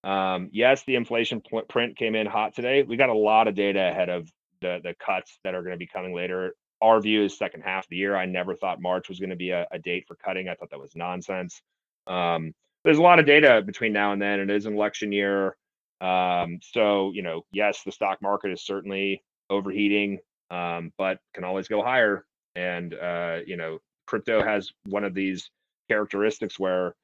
Um, 0.04 0.50
yes, 0.52 0.84
the 0.84 0.96
inflation 0.96 1.42
print 1.70 1.98
came 1.98 2.16
in 2.16 2.28
hot 2.28 2.56
today. 2.56 2.84
We 2.84 2.98
got 2.98 3.10
a 3.10 3.18
lot 3.18 3.48
of 3.48 3.56
data 3.56 3.90
ahead 3.90 4.10
of 4.10 4.30
the 4.62 4.80
the 4.84 4.96
cuts 5.04 5.40
that 5.44 5.56
are 5.56 5.62
going 5.62 5.74
to 5.74 5.78
be 5.78 5.88
coming 5.88 6.16
later. 6.16 6.54
Our 6.82 7.00
view 7.00 7.26
is 7.26 7.38
second 7.38 7.62
half 7.62 7.86
of 7.86 7.90
the 7.90 7.98
year. 7.98 8.16
I 8.16 8.26
never 8.26 8.56
thought 8.56 8.82
March 8.82 9.10
was 9.10 9.20
going 9.20 9.30
to 9.30 9.36
be 9.36 9.52
a, 9.52 9.68
a, 9.72 9.78
date 9.78 10.06
for 10.08 10.16
cutting. 10.16 10.50
I 10.50 10.56
thought 10.56 10.72
that 10.72 10.80
was 10.80 10.96
nonsense. 10.96 11.62
Um, 12.08 12.54
there's 12.84 12.98
a 12.98 13.04
lot 13.04 13.20
of 13.20 13.28
data 13.28 13.62
between 13.64 13.94
now 13.94 14.14
and 14.14 14.22
then. 14.22 14.40
It 14.40 14.50
is 14.50 14.66
an 14.66 14.74
election 14.74 15.12
year. 15.12 15.56
Um, 16.02 16.60
so, 16.62 17.12
you 17.14 17.22
know, 17.22 17.46
yes, 17.52 17.84
the 17.84 17.92
stock 17.92 18.22
market 18.22 18.52
is 18.52 18.64
certainly 18.64 19.24
overheating, 19.50 20.20
um, 20.50 20.92
but 20.98 21.20
can 21.34 21.44
always 21.44 21.68
go 21.68 21.84
higher. 21.84 22.26
And, 22.56 22.94
uh, 22.94 23.40
you 23.46 23.56
know, 23.56 23.80
crypto 24.08 24.44
has 24.44 24.72
one 24.86 25.04
of 25.04 25.14
these 25.14 25.50
characteristics 25.90 26.60
where 26.60 26.96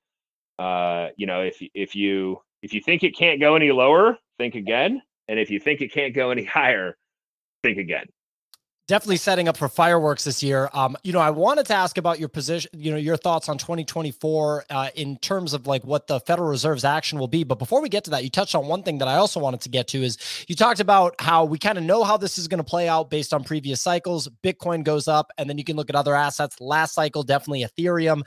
uh, 0.59 1.07
you 1.17 1.27
know 1.27 1.41
if 1.41 1.61
if 1.73 1.95
you 1.95 2.41
if 2.61 2.73
you 2.73 2.81
think 2.81 3.03
it 3.03 3.15
can't 3.15 3.39
go 3.39 3.55
any 3.55 3.71
lower, 3.71 4.17
think 4.37 4.55
again. 4.55 5.01
And 5.29 5.39
if 5.39 5.49
you 5.49 5.59
think 5.59 5.81
it 5.81 5.91
can't 5.93 6.13
go 6.13 6.31
any 6.31 6.43
higher, 6.57 6.97
think 7.63 7.77
again 7.77 8.07
definitely 8.87 9.17
setting 9.17 9.47
up 9.47 9.57
for 9.57 9.67
fireworks 9.67 10.23
this 10.23 10.41
year. 10.41 10.69
Um, 10.73 10.95
you 11.03 11.11
know, 11.11 11.19
I 11.19 11.29
wanted 11.29 11.65
to 11.67 11.73
ask 11.73 11.97
about 11.97 12.19
your 12.19 12.29
position, 12.29 12.71
you 12.73 12.89
know, 12.89 12.97
your 12.97 13.17
thoughts 13.17 13.49
on 13.49 13.57
2024 13.57 14.65
uh, 14.69 14.89
in 14.95 15.17
terms 15.17 15.53
of 15.53 15.67
like 15.67 15.83
what 15.83 16.07
the 16.07 16.19
Federal 16.21 16.49
Reserve's 16.49 16.85
action 16.85 17.19
will 17.19 17.27
be. 17.27 17.43
But 17.43 17.59
before 17.59 17.81
we 17.81 17.89
get 17.89 18.05
to 18.05 18.11
that, 18.11 18.23
you 18.23 18.29
touched 18.29 18.55
on 18.55 18.67
one 18.67 18.83
thing 18.83 18.97
that 18.99 19.07
I 19.07 19.15
also 19.15 19.39
wanted 19.39 19.61
to 19.61 19.69
get 19.69 19.87
to 19.89 20.01
is 20.01 20.17
you 20.47 20.55
talked 20.55 20.79
about 20.79 21.15
how 21.19 21.43
we 21.43 21.57
kind 21.57 21.77
of 21.77 21.83
know 21.83 22.03
how 22.03 22.17
this 22.17 22.37
is 22.37 22.47
going 22.47 22.59
to 22.59 22.63
play 22.63 22.87
out 22.87 23.09
based 23.09 23.33
on 23.33 23.43
previous 23.43 23.81
cycles. 23.81 24.29
Bitcoin 24.43 24.83
goes 24.83 25.07
up, 25.07 25.31
and 25.37 25.49
then 25.49 25.57
you 25.57 25.63
can 25.63 25.75
look 25.75 25.89
at 25.89 25.95
other 25.95 26.15
assets. 26.15 26.59
Last 26.61 26.93
cycle, 26.93 27.23
definitely 27.23 27.65
Ethereum 27.65 28.23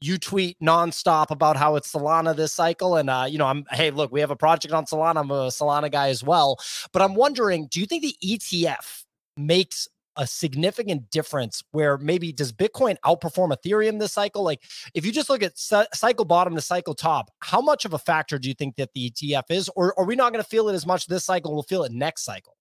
you 0.00 0.18
tweet 0.18 0.58
nonstop 0.60 1.30
about 1.30 1.56
how 1.56 1.76
it's 1.76 1.90
Solana 1.90 2.36
this 2.36 2.52
cycle. 2.52 2.96
And, 2.96 3.08
uh, 3.08 3.24
you 3.26 3.38
know, 3.38 3.46
I'm, 3.46 3.64
hey, 3.70 3.90
look, 3.90 4.12
we 4.12 4.20
have 4.20 4.30
a 4.30 4.36
project 4.36 4.74
on 4.74 4.84
Solana. 4.84 5.20
I'm 5.20 5.30
a 5.30 5.46
Solana 5.46 5.90
guy 5.90 6.10
as 6.10 6.22
well. 6.22 6.58
But 6.92 7.00
I'm 7.00 7.14
wondering, 7.14 7.68
do 7.70 7.80
you 7.80 7.86
think 7.86 8.02
the 8.02 8.14
ETF 8.22 9.04
makes 9.36 9.88
a 10.16 10.26
significant 10.26 11.10
difference 11.10 11.62
where 11.72 11.98
maybe 11.98 12.32
does 12.32 12.52
Bitcoin 12.52 12.96
outperform 13.04 13.54
Ethereum 13.54 13.98
this 13.98 14.12
cycle? 14.12 14.42
Like 14.42 14.62
if 14.94 15.04
you 15.04 15.12
just 15.12 15.30
look 15.30 15.42
at 15.42 15.58
cycle 15.58 16.24
bottom 16.24 16.54
to 16.54 16.60
cycle 16.60 16.94
top, 16.94 17.30
how 17.40 17.60
much 17.60 17.84
of 17.84 17.92
a 17.92 17.98
factor 17.98 18.38
do 18.38 18.48
you 18.48 18.54
think 18.54 18.76
that 18.76 18.90
the 18.94 19.10
ETF 19.10 19.44
is? 19.50 19.70
Or 19.76 19.98
are 19.98 20.04
we 20.04 20.16
not 20.16 20.32
going 20.32 20.42
to 20.42 20.48
feel 20.48 20.68
it 20.68 20.74
as 20.74 20.86
much 20.86 21.06
this 21.06 21.24
cycle? 21.24 21.52
We'll 21.52 21.62
feel 21.62 21.84
it 21.84 21.92
next 21.92 22.24
cycle. 22.24 22.56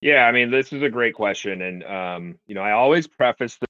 Yeah, 0.00 0.26
I 0.26 0.32
mean, 0.32 0.50
this 0.50 0.72
is 0.72 0.82
a 0.82 0.88
great 0.88 1.14
question. 1.14 1.62
And, 1.62 1.84
um, 1.84 2.38
you 2.46 2.54
know, 2.54 2.60
I 2.60 2.72
always 2.72 3.06
preface 3.06 3.56
the 3.56 3.66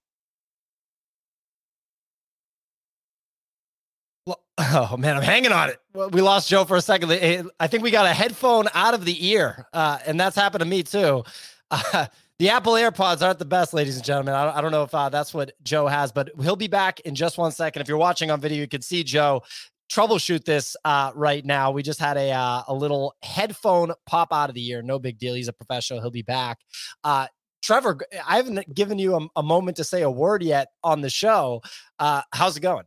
Oh 4.58 4.96
man, 4.96 5.16
I'm 5.16 5.22
hanging 5.22 5.52
on 5.52 5.68
it. 5.68 5.78
We 6.12 6.22
lost 6.22 6.48
Joe 6.48 6.64
for 6.64 6.76
a 6.76 6.80
second. 6.80 7.12
I 7.60 7.66
think 7.66 7.82
we 7.82 7.90
got 7.90 8.06
a 8.06 8.14
headphone 8.14 8.68
out 8.74 8.94
of 8.94 9.04
the 9.04 9.28
ear, 9.28 9.66
uh, 9.72 9.98
and 10.06 10.18
that's 10.18 10.34
happened 10.34 10.60
to 10.60 10.66
me 10.66 10.82
too. 10.82 11.24
Uh, 11.70 12.06
the 12.38 12.50
Apple 12.50 12.74
AirPods 12.74 13.22
aren't 13.22 13.38
the 13.38 13.44
best, 13.44 13.72
ladies 13.74 13.96
and 13.96 14.04
gentlemen. 14.04 14.34
I, 14.34 14.58
I 14.58 14.60
don't 14.60 14.72
know 14.72 14.82
if 14.82 14.94
uh, 14.94 15.08
that's 15.08 15.32
what 15.32 15.52
Joe 15.62 15.86
has, 15.86 16.12
but 16.12 16.30
he'll 16.40 16.56
be 16.56 16.68
back 16.68 17.00
in 17.00 17.14
just 17.14 17.38
one 17.38 17.52
second. 17.52 17.82
If 17.82 17.88
you're 17.88 17.96
watching 17.96 18.30
on 18.30 18.40
video, 18.40 18.58
you 18.58 18.68
can 18.68 18.82
see 18.82 19.02
Joe 19.02 19.42
troubleshoot 19.90 20.44
this 20.44 20.76
uh, 20.84 21.12
right 21.14 21.44
now. 21.44 21.70
We 21.70 21.82
just 21.82 22.00
had 22.00 22.16
a 22.16 22.30
uh, 22.32 22.62
a 22.68 22.74
little 22.74 23.14
headphone 23.22 23.92
pop 24.06 24.32
out 24.32 24.48
of 24.48 24.54
the 24.54 24.66
ear. 24.68 24.82
No 24.82 24.98
big 24.98 25.18
deal. 25.18 25.34
He's 25.34 25.48
a 25.48 25.52
professional. 25.52 26.00
He'll 26.00 26.10
be 26.10 26.22
back. 26.22 26.58
Uh, 27.04 27.26
Trevor, 27.62 27.98
I 28.26 28.36
haven't 28.36 28.74
given 28.74 28.98
you 28.98 29.16
a, 29.16 29.26
a, 29.36 29.42
moment 29.42 29.78
to 29.78 29.84
say 29.84 30.02
a 30.02 30.10
word 30.10 30.42
yet 30.42 30.68
on 30.84 31.00
the 31.00 31.10
show. 31.10 31.62
Uh, 31.98 32.22
how's 32.32 32.56
it 32.56 32.60
going? 32.60 32.84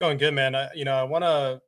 Going 0.00 0.16
good, 0.16 0.32
man. 0.32 0.54
I, 0.54 0.70
you 0.74 0.84
know, 0.84 0.94
I 0.94 1.02
want 1.02 1.24
to. 1.24 1.60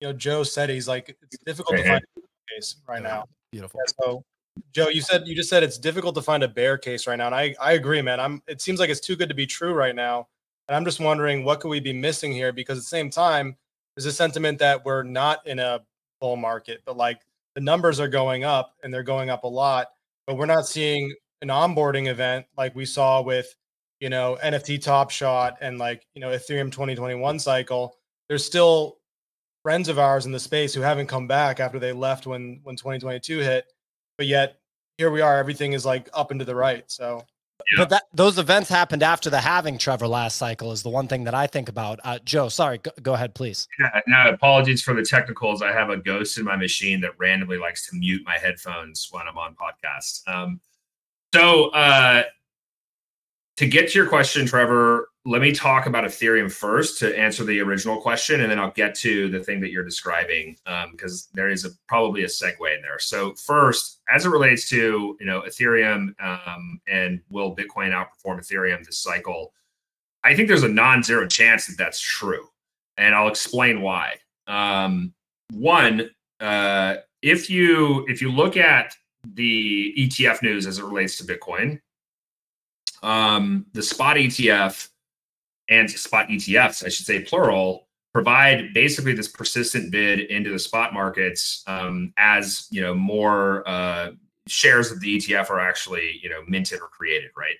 You 0.00 0.08
know, 0.08 0.12
Joe 0.14 0.42
said 0.42 0.70
he's 0.70 0.88
like 0.88 1.14
it's 1.20 1.36
difficult 1.44 1.76
to 1.76 1.84
find 1.84 2.02
a 2.16 2.54
case 2.54 2.76
right 2.88 3.02
now. 3.02 3.26
Beautiful. 3.52 3.80
Yeah, 3.84 3.92
so 4.02 4.24
Joe, 4.72 4.88
you 4.88 5.00
said 5.00 5.26
you 5.26 5.34
just 5.34 5.48
said 5.48 5.62
it's 5.62 5.78
difficult 5.78 6.14
to 6.14 6.22
find 6.22 6.42
a 6.42 6.48
bear 6.48 6.78
case 6.78 7.06
right 7.06 7.16
now, 7.16 7.26
and 7.26 7.34
I 7.34 7.54
I 7.60 7.72
agree, 7.72 8.02
man. 8.02 8.20
I'm. 8.20 8.42
It 8.46 8.60
seems 8.60 8.80
like 8.80 8.90
it's 8.90 9.00
too 9.00 9.16
good 9.16 9.28
to 9.28 9.34
be 9.34 9.46
true 9.46 9.72
right 9.72 9.94
now, 9.94 10.28
and 10.68 10.76
I'm 10.76 10.84
just 10.84 11.00
wondering 11.00 11.44
what 11.44 11.60
could 11.60 11.68
we 11.68 11.80
be 11.80 11.92
missing 11.92 12.32
here? 12.32 12.52
Because 12.52 12.78
at 12.78 12.82
the 12.82 12.88
same 12.88 13.10
time, 13.10 13.56
there's 13.94 14.06
a 14.06 14.12
sentiment 14.12 14.58
that 14.60 14.84
we're 14.84 15.02
not 15.02 15.46
in 15.46 15.58
a 15.58 15.80
bull 16.20 16.36
market, 16.36 16.82
but 16.84 16.96
like 16.96 17.20
the 17.54 17.60
numbers 17.60 18.00
are 18.00 18.08
going 18.08 18.44
up 18.44 18.74
and 18.82 18.92
they're 18.92 19.02
going 19.02 19.30
up 19.30 19.44
a 19.44 19.48
lot, 19.48 19.88
but 20.26 20.36
we're 20.36 20.46
not 20.46 20.66
seeing 20.66 21.14
an 21.42 21.48
onboarding 21.48 22.08
event 22.08 22.46
like 22.56 22.74
we 22.74 22.84
saw 22.84 23.22
with 23.22 23.54
you 23.98 24.10
know 24.10 24.38
NFT 24.42 24.82
Top 24.82 25.10
Shot 25.10 25.58
and 25.60 25.78
like 25.78 26.06
you 26.14 26.20
know 26.20 26.30
Ethereum 26.30 26.70
2021 26.70 27.38
cycle. 27.38 27.96
There's 28.28 28.44
still 28.44 28.98
friends 29.62 29.88
of 29.88 29.98
ours 29.98 30.26
in 30.26 30.32
the 30.32 30.40
space 30.40 30.72
who 30.72 30.80
haven't 30.80 31.06
come 31.08 31.26
back 31.26 31.60
after 31.60 31.78
they 31.78 31.92
left 31.92 32.26
when 32.26 32.60
when 32.62 32.76
2022 32.76 33.38
hit 33.38 33.64
but 34.20 34.26
yet 34.26 34.58
here 34.98 35.10
we 35.10 35.22
are. 35.22 35.38
Everything 35.38 35.72
is 35.72 35.86
like 35.86 36.10
up 36.12 36.30
and 36.30 36.40
to 36.40 36.44
the 36.44 36.54
right. 36.54 36.84
So 36.88 37.24
yeah. 37.72 37.78
But 37.78 37.88
that 37.88 38.02
those 38.12 38.36
events 38.36 38.68
happened 38.68 39.02
after 39.02 39.30
the 39.30 39.40
halving 39.40 39.78
Trevor 39.78 40.06
last 40.06 40.36
cycle 40.36 40.72
is 40.72 40.82
the 40.82 40.90
one 40.90 41.08
thing 41.08 41.24
that 41.24 41.34
I 41.34 41.46
think 41.46 41.70
about. 41.70 42.00
Uh, 42.04 42.18
Joe, 42.22 42.50
sorry, 42.50 42.76
go, 42.76 42.90
go, 43.00 43.14
ahead, 43.14 43.34
please. 43.34 43.66
Yeah, 43.78 43.98
no, 44.06 44.28
apologies 44.28 44.82
for 44.82 44.92
the 44.92 45.02
technicals. 45.02 45.62
I 45.62 45.72
have 45.72 45.88
a 45.88 45.96
ghost 45.96 46.36
in 46.36 46.44
my 46.44 46.54
machine 46.54 47.00
that 47.00 47.12
randomly 47.16 47.56
likes 47.56 47.88
to 47.88 47.96
mute 47.96 48.20
my 48.26 48.36
headphones 48.36 49.08
when 49.10 49.26
I'm 49.26 49.38
on 49.38 49.56
podcast. 49.56 50.28
Um, 50.28 50.60
so 51.32 51.70
uh, 51.70 52.24
to 53.56 53.66
get 53.66 53.88
to 53.92 53.98
your 53.98 54.06
question, 54.06 54.44
Trevor, 54.44 55.08
let 55.26 55.42
me 55.42 55.52
talk 55.52 55.84
about 55.84 56.04
Ethereum 56.04 56.50
first 56.50 56.98
to 57.00 57.18
answer 57.18 57.44
the 57.44 57.60
original 57.60 58.00
question, 58.00 58.40
and 58.40 58.50
then 58.50 58.58
I'll 58.58 58.70
get 58.70 58.94
to 58.96 59.28
the 59.28 59.40
thing 59.40 59.60
that 59.60 59.70
you're 59.70 59.84
describing 59.84 60.56
because 60.92 61.28
um, 61.28 61.30
there 61.34 61.50
is 61.50 61.66
a, 61.66 61.70
probably 61.88 62.24
a 62.24 62.26
segue 62.26 62.74
in 62.74 62.80
there. 62.80 62.98
So 62.98 63.34
first, 63.34 64.00
as 64.08 64.24
it 64.24 64.30
relates 64.30 64.68
to 64.70 65.16
you 65.20 65.26
know 65.26 65.42
Ethereum 65.42 66.14
um, 66.22 66.80
and 66.88 67.20
will 67.28 67.54
Bitcoin 67.54 67.90
outperform 67.90 68.40
Ethereum 68.40 68.84
this 68.84 68.98
cycle, 68.98 69.52
I 70.24 70.34
think 70.34 70.48
there's 70.48 70.62
a 70.62 70.68
non-zero 70.68 71.26
chance 71.26 71.66
that 71.66 71.76
that's 71.76 72.00
true, 72.00 72.48
and 72.96 73.14
I'll 73.14 73.28
explain 73.28 73.82
why. 73.82 74.14
Um, 74.46 75.12
one, 75.52 76.08
uh, 76.40 76.96
if 77.20 77.50
you 77.50 78.06
if 78.08 78.22
you 78.22 78.32
look 78.32 78.56
at 78.56 78.96
the 79.34 79.94
ETF 79.98 80.42
news 80.42 80.66
as 80.66 80.78
it 80.78 80.84
relates 80.84 81.18
to 81.18 81.24
Bitcoin, 81.24 81.78
um, 83.02 83.66
the 83.74 83.82
spot 83.82 84.16
ETF 84.16 84.88
and 85.70 85.88
spot 85.88 86.28
ETFs, 86.28 86.84
I 86.84 86.88
should 86.88 87.06
say 87.06 87.20
plural, 87.20 87.86
provide 88.12 88.74
basically 88.74 89.14
this 89.14 89.28
persistent 89.28 89.90
bid 89.90 90.20
into 90.20 90.50
the 90.50 90.58
spot 90.58 90.92
markets 90.92 91.62
um, 91.66 92.12
as 92.18 92.66
you 92.70 92.80
know 92.80 92.94
more 92.94 93.66
uh, 93.66 94.10
shares 94.46 94.90
of 94.90 95.00
the 95.00 95.16
ETF 95.16 95.48
are 95.48 95.60
actually 95.60 96.18
you 96.22 96.28
know 96.28 96.42
minted 96.46 96.80
or 96.80 96.88
created, 96.88 97.30
right? 97.36 97.56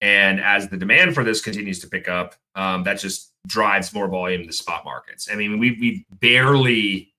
And 0.00 0.40
as 0.40 0.68
the 0.68 0.76
demand 0.76 1.14
for 1.14 1.24
this 1.24 1.40
continues 1.40 1.80
to 1.80 1.88
pick 1.88 2.08
up, 2.08 2.36
um, 2.54 2.84
that 2.84 3.00
just 3.00 3.32
drives 3.48 3.92
more 3.92 4.06
volume 4.06 4.42
in 4.42 4.46
the 4.46 4.52
spot 4.52 4.84
markets. 4.84 5.28
I 5.32 5.34
mean, 5.34 5.58
we 5.58 5.72
we 5.72 6.06
barely 6.20 7.14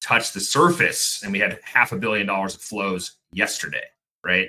touched 0.00 0.34
the 0.34 0.40
surface, 0.40 1.22
and 1.22 1.32
we 1.32 1.38
had 1.38 1.58
half 1.62 1.92
a 1.92 1.98
billion 1.98 2.26
dollars 2.26 2.54
of 2.54 2.62
flows 2.62 3.16
yesterday, 3.32 3.84
right? 4.24 4.48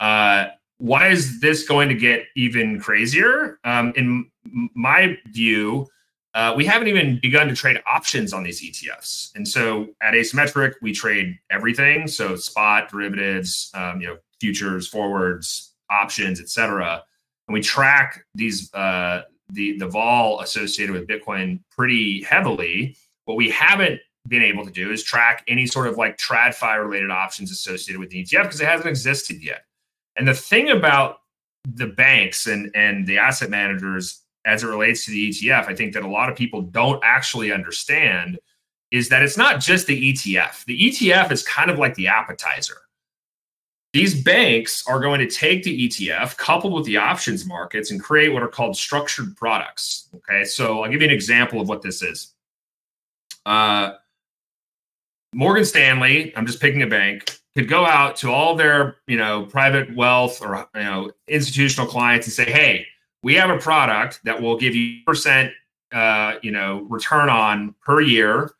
Uh, 0.00 0.48
why 0.78 1.08
is 1.08 1.40
this 1.40 1.66
going 1.66 1.88
to 1.88 1.94
get 1.94 2.24
even 2.36 2.80
crazier? 2.80 3.58
Um, 3.64 3.92
in 3.96 4.30
my 4.74 5.16
view, 5.28 5.88
uh, 6.34 6.52
we 6.56 6.64
haven't 6.64 6.88
even 6.88 7.18
begun 7.22 7.46
to 7.46 7.54
trade 7.54 7.80
options 7.86 8.32
on 8.32 8.42
these 8.42 8.60
ETFs. 8.60 9.30
And 9.36 9.46
so 9.46 9.88
at 10.02 10.14
Asymmetric, 10.14 10.74
we 10.82 10.92
trade 10.92 11.38
everything. 11.50 12.08
So 12.08 12.34
spot, 12.34 12.90
derivatives, 12.90 13.70
um, 13.74 14.00
you 14.00 14.08
know, 14.08 14.16
futures, 14.40 14.88
forwards, 14.88 15.74
options, 15.90 16.40
etc. 16.40 17.02
And 17.46 17.54
we 17.54 17.60
track 17.60 18.24
these 18.34 18.72
uh, 18.74 19.22
the 19.50 19.78
the 19.78 19.86
vol 19.86 20.40
associated 20.40 20.92
with 20.92 21.06
Bitcoin 21.06 21.60
pretty 21.70 22.22
heavily. 22.24 22.96
What 23.26 23.36
we 23.36 23.50
haven't 23.50 24.00
been 24.26 24.42
able 24.42 24.64
to 24.64 24.72
do 24.72 24.90
is 24.90 25.04
track 25.04 25.44
any 25.46 25.66
sort 25.66 25.86
of 25.86 25.96
like 25.96 26.16
TradFi 26.16 26.82
related 26.82 27.10
options 27.10 27.52
associated 27.52 28.00
with 28.00 28.10
the 28.10 28.24
ETF 28.24 28.42
because 28.44 28.60
it 28.60 28.66
hasn't 28.66 28.88
existed 28.88 29.42
yet. 29.42 29.64
And 30.16 30.26
the 30.26 30.34
thing 30.34 30.70
about 30.70 31.20
the 31.64 31.86
banks 31.86 32.46
and 32.46 32.70
and 32.74 33.06
the 33.06 33.18
asset 33.18 33.50
managers 33.50 34.20
as 34.44 34.62
it 34.62 34.66
relates 34.66 35.04
to 35.06 35.10
the 35.10 35.30
ETF, 35.30 35.66
I 35.66 35.74
think 35.74 35.94
that 35.94 36.02
a 36.02 36.08
lot 36.08 36.28
of 36.28 36.36
people 36.36 36.62
don't 36.62 37.00
actually 37.02 37.50
understand 37.50 38.38
is 38.90 39.08
that 39.08 39.22
it's 39.22 39.38
not 39.38 39.60
just 39.60 39.86
the 39.86 40.12
ETF. 40.12 40.64
The 40.66 40.78
ETF 40.90 41.32
is 41.32 41.42
kind 41.42 41.70
of 41.70 41.78
like 41.78 41.94
the 41.94 42.08
appetizer. 42.08 42.76
These 43.94 44.22
banks 44.22 44.86
are 44.86 45.00
going 45.00 45.20
to 45.20 45.28
take 45.28 45.62
the 45.62 45.88
ETF 45.88 46.36
coupled 46.36 46.72
with 46.72 46.84
the 46.84 46.96
options 46.96 47.46
markets 47.46 47.90
and 47.90 48.02
create 48.02 48.32
what 48.32 48.42
are 48.42 48.48
called 48.48 48.76
structured 48.76 49.36
products. 49.36 50.08
Okay, 50.16 50.44
so 50.44 50.82
I'll 50.82 50.90
give 50.90 51.00
you 51.00 51.08
an 51.08 51.14
example 51.14 51.60
of 51.60 51.68
what 51.68 51.80
this 51.80 52.02
is. 52.02 52.34
Uh, 53.46 53.92
Morgan 55.32 55.64
Stanley, 55.64 56.36
I'm 56.36 56.46
just 56.46 56.60
picking 56.60 56.82
a 56.82 56.86
bank, 56.86 57.38
could 57.56 57.68
go 57.68 57.86
out 57.86 58.16
to 58.16 58.32
all 58.32 58.56
their, 58.56 58.96
you 59.06 59.16
know, 59.16 59.46
private 59.46 59.94
wealth 59.94 60.42
or 60.42 60.68
you 60.74 60.82
know 60.82 61.10
institutional 61.28 61.86
clients 61.86 62.26
and 62.26 62.34
say, 62.34 62.50
"Hey, 62.50 62.86
we 63.22 63.34
have 63.34 63.50
a 63.50 63.58
product 63.58 64.20
that 64.24 64.40
will 64.40 64.56
give 64.56 64.74
you 64.74 65.02
percent, 65.06 65.52
uh, 65.92 66.34
you 66.42 66.50
know, 66.50 66.86
return 66.88 67.28
on 67.28 67.74
per 67.84 68.00
year, 68.00 68.50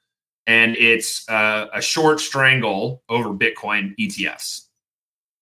and 0.47 0.77
it's 0.77 1.29
uh, 1.29 1.69
a 1.73 1.83
short 1.83 2.21
strangle 2.21 3.03
over 3.09 3.31
Bitcoin 3.31 3.95
ETFs." 3.99 4.67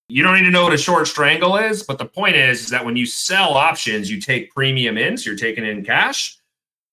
You 0.08 0.22
don't 0.22 0.34
need 0.34 0.44
to 0.44 0.50
know 0.50 0.64
what 0.64 0.74
a 0.74 0.78
short 0.78 1.06
strangle 1.06 1.56
is, 1.56 1.82
but 1.82 1.98
the 1.98 2.04
point 2.04 2.36
is, 2.36 2.62
is 2.64 2.68
that 2.70 2.84
when 2.84 2.96
you 2.96 3.06
sell 3.06 3.54
options, 3.54 4.10
you 4.10 4.20
take 4.20 4.52
premium 4.52 4.98
in, 4.98 5.16
so 5.16 5.30
you're 5.30 5.38
taking 5.38 5.64
in 5.64 5.84
cash, 5.84 6.38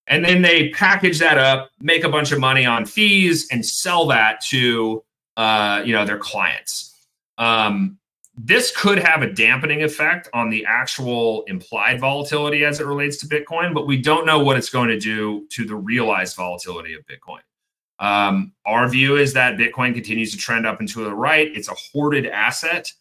and 0.08 0.24
then 0.24 0.42
they 0.42 0.70
package 0.70 1.20
that 1.20 1.38
up, 1.38 1.70
make 1.82 2.04
a 2.04 2.10
bunch 2.10 2.32
of 2.32 2.40
money 2.40 2.66
on 2.66 2.86
fees, 2.86 3.48
and 3.52 3.66
sell 3.66 4.06
that 4.08 4.42
to 4.46 5.04
uh, 5.40 5.82
you 5.86 5.94
know, 5.94 6.04
their 6.04 6.18
clients. 6.18 6.94
Um, 7.38 7.98
this 8.36 8.76
could 8.76 9.00
have 9.00 9.22
a 9.22 9.32
dampening 9.32 9.84
effect 9.84 10.28
on 10.34 10.50
the 10.50 10.66
actual 10.66 11.44
implied 11.48 12.02
volatility 12.02 12.66
as 12.66 12.82
it 12.82 12.86
relates 12.86 13.16
to 13.18 13.26
Bitcoin, 13.26 13.74
but 13.74 13.88
we 13.88 14.02
don't 14.02 14.26
know 14.26 14.40
what 14.40 14.58
it's 14.58 14.70
going 14.70 14.90
to 14.90 15.00
do 15.00 15.48
to 15.52 15.64
the 15.64 15.76
realized 15.76 16.36
volatility 16.36 16.94
of 16.94 17.04
Bitcoin. 17.06 17.40
Um, 18.00 18.52
our 18.66 18.90
view 18.90 19.16
is 19.16 19.32
that 19.34 19.58
Bitcoin 19.58 19.94
continues 19.94 20.32
to 20.32 20.38
trend 20.38 20.66
up 20.66 20.82
and 20.82 20.90
to 20.90 21.06
the 21.06 21.16
right. 21.16 21.50
It's 21.56 21.70
a 21.70 21.76
hoarded 21.76 22.26
asset. 22.26 22.92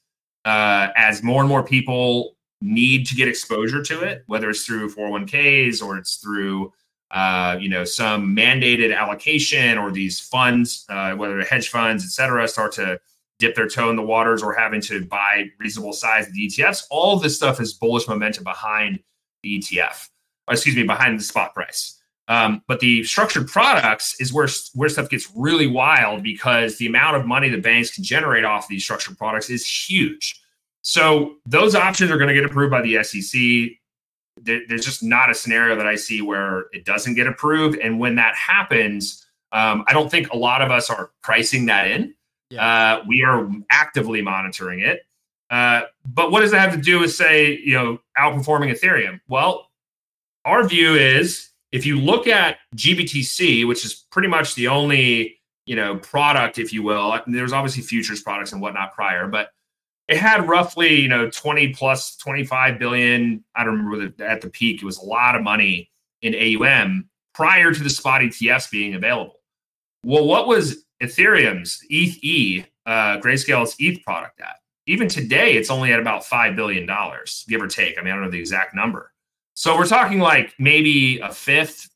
Uh, 0.44 0.88
as 0.94 1.24
more 1.24 1.42
and 1.42 1.48
more 1.48 1.64
people 1.64 2.36
need 2.60 3.04
to 3.08 3.16
get 3.16 3.26
exposure 3.26 3.82
to 3.82 4.02
it, 4.02 4.22
whether 4.26 4.48
it's 4.48 4.64
through 4.64 4.94
401ks 4.94 5.82
or 5.82 5.98
it's 5.98 6.16
through 6.16 6.72
uh, 7.10 7.56
you 7.60 7.68
know 7.68 7.84
some 7.84 8.34
mandated 8.34 8.96
allocation 8.96 9.78
or 9.78 9.90
these 9.90 10.20
funds, 10.20 10.84
uh, 10.88 11.12
whether 11.12 11.36
they're 11.36 11.46
hedge 11.46 11.68
funds, 11.68 12.04
et 12.04 12.10
cetera, 12.10 12.46
start 12.46 12.72
to 12.72 13.00
dip 13.38 13.54
their 13.54 13.68
toe 13.68 13.88
in 13.90 13.96
the 13.96 14.02
waters 14.02 14.42
or 14.42 14.52
having 14.52 14.80
to 14.80 15.04
buy 15.04 15.48
reasonable 15.58 15.92
size 15.92 16.26
of 16.26 16.34
the 16.34 16.46
ETFs. 16.48 16.84
All 16.90 17.16
of 17.16 17.22
this 17.22 17.36
stuff 17.36 17.60
is 17.60 17.72
bullish 17.72 18.08
momentum 18.08 18.44
behind 18.44 18.98
the 19.42 19.60
ETF. 19.60 20.08
excuse 20.50 20.74
me, 20.74 20.82
behind 20.82 21.18
the 21.18 21.24
spot 21.24 21.54
price. 21.54 22.00
Um, 22.26 22.62
but 22.66 22.80
the 22.80 23.04
structured 23.04 23.48
products 23.48 24.20
is 24.20 24.32
where 24.32 24.48
where 24.74 24.88
stuff 24.90 25.08
gets 25.08 25.30
really 25.34 25.66
wild 25.66 26.22
because 26.22 26.76
the 26.76 26.86
amount 26.86 27.16
of 27.16 27.26
money 27.26 27.48
the 27.48 27.58
banks 27.58 27.94
can 27.94 28.04
generate 28.04 28.44
off 28.44 28.68
these 28.68 28.84
structured 28.84 29.16
products 29.16 29.48
is 29.48 29.66
huge. 29.66 30.40
So 30.82 31.36
those 31.46 31.74
options 31.74 32.10
are 32.10 32.18
going 32.18 32.28
to 32.28 32.34
get 32.34 32.44
approved 32.44 32.70
by 32.70 32.82
the 32.82 33.02
SEC. 33.02 33.78
There, 34.42 34.60
there's 34.68 34.84
just 34.84 35.02
not 35.02 35.30
a 35.30 35.34
scenario 35.34 35.76
that 35.76 35.86
I 35.86 35.96
see 35.96 36.22
where 36.22 36.66
it 36.72 36.84
doesn't 36.84 37.14
get 37.14 37.26
approved. 37.26 37.78
And 37.78 37.98
when 37.98 38.16
that 38.16 38.34
happens, 38.34 39.26
um, 39.52 39.84
I 39.86 39.92
don't 39.92 40.10
think 40.10 40.30
a 40.30 40.36
lot 40.36 40.62
of 40.62 40.70
us 40.70 40.90
are 40.90 41.10
pricing 41.22 41.66
that 41.66 41.90
in. 41.90 42.14
Yeah. 42.50 42.66
Uh, 42.66 43.04
we 43.06 43.22
are 43.22 43.48
actively 43.70 44.22
monitoring 44.22 44.80
it. 44.80 45.02
Uh, 45.50 45.82
but 46.04 46.30
what 46.30 46.40
does 46.40 46.50
that 46.50 46.60
have 46.60 46.74
to 46.74 46.82
do 46.82 47.00
with, 47.00 47.12
say, 47.12 47.58
you 47.58 47.74
know, 47.74 47.98
outperforming 48.18 48.70
Ethereum? 48.74 49.20
Well, 49.28 49.68
our 50.44 50.66
view 50.66 50.94
is 50.94 51.50
if 51.72 51.84
you 51.84 51.98
look 52.00 52.26
at 52.26 52.58
GBTC, 52.76 53.66
which 53.66 53.84
is 53.84 53.94
pretty 54.10 54.28
much 54.28 54.54
the 54.54 54.68
only 54.68 55.38
you 55.66 55.76
know 55.76 55.96
product, 55.98 56.58
if 56.58 56.72
you 56.72 56.82
will, 56.82 57.20
there's 57.26 57.52
obviously 57.52 57.82
futures 57.82 58.22
products 58.22 58.52
and 58.52 58.60
whatnot 58.62 58.94
prior, 58.94 59.26
but 59.28 59.50
it 60.08 60.16
had 60.16 60.48
roughly 60.48 61.00
you 61.00 61.08
know 61.08 61.30
20 61.30 61.74
plus 61.74 62.16
25 62.16 62.78
billion. 62.78 63.44
I 63.54 63.64
don't 63.64 63.84
remember 63.84 64.08
the, 64.16 64.26
at 64.26 64.40
the 64.40 64.50
peak; 64.50 64.82
it 64.82 64.86
was 64.86 64.98
a 64.98 65.04
lot 65.04 65.36
of 65.36 65.42
money 65.42 65.90
in 66.22 66.34
AUM 66.34 67.08
prior 67.34 67.72
to 67.72 67.82
the 67.82 67.90
spot 67.90 68.22
ETFs 68.22 68.70
being 68.70 68.94
available. 68.94 69.36
Well, 70.02 70.26
what 70.26 70.48
was 70.48 70.84
Ethereum's 71.02 71.80
ETH 71.88 72.18
E, 72.24 72.64
uh, 72.86 73.18
Grayscale's 73.18 73.76
ETH 73.78 74.02
product 74.02 74.40
at? 74.40 74.56
Even 74.86 75.06
today, 75.06 75.52
it's 75.52 75.70
only 75.70 75.92
at 75.92 76.00
about 76.00 76.24
five 76.24 76.56
billion 76.56 76.86
dollars, 76.86 77.44
give 77.48 77.60
or 77.60 77.68
take. 77.68 77.98
I 77.98 78.02
mean, 78.02 78.12
I 78.12 78.16
don't 78.16 78.24
know 78.24 78.30
the 78.30 78.38
exact 78.38 78.74
number. 78.74 79.12
So 79.54 79.76
we're 79.76 79.86
talking 79.86 80.20
like 80.20 80.54
maybe 80.58 81.18
a 81.18 81.32
fifth, 81.32 81.90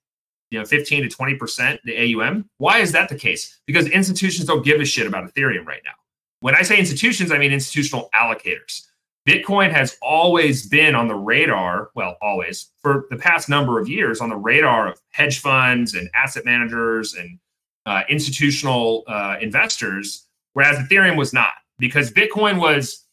you 0.51 0.59
know, 0.59 0.65
15 0.65 1.09
to 1.09 1.17
20% 1.17 1.79
the 1.85 2.17
AUM. 2.17 2.51
Why 2.59 2.81
is 2.81 2.91
that 2.93 3.09
the 3.09 3.15
case? 3.15 3.61
Because 3.67 3.87
institutions 3.87 4.47
don't 4.47 4.65
give 4.65 4.81
a 4.81 4.85
shit 4.85 5.07
about 5.07 5.33
Ethereum 5.33 5.65
right 5.65 5.81
now. 5.85 5.93
When 6.43 6.55
I 6.55 6.63
say 6.63 6.79
institutions, 6.79 7.33
I 7.33 7.39
mean 7.39 7.53
institutional 7.53 8.11
allocators. 8.15 8.87
Bitcoin 9.27 9.71
has 9.71 9.97
always 10.03 10.67
been 10.67 10.95
on 10.95 11.07
the 11.07 11.15
radar, 11.15 11.91
well, 11.95 12.17
always, 12.21 12.71
for 12.81 13.07
the 13.11 13.17
past 13.17 13.49
number 13.49 13.79
of 13.79 13.89
years 13.89 14.21
on 14.21 14.29
the 14.29 14.37
radar 14.37 14.89
of 14.89 15.01
hedge 15.11 15.39
funds 15.39 15.95
and 15.95 16.11
asset 16.15 16.45
managers 16.45 17.15
and 17.15 17.39
uh, 17.87 18.03
institutional 18.09 19.05
uh, 19.07 19.37
investors, 19.41 20.27
whereas 20.55 20.77
Ethereum 20.79 21.17
was 21.17 21.33
not, 21.33 21.53
because 21.79 22.11
Bitcoin 22.11 22.61
was 22.61 23.05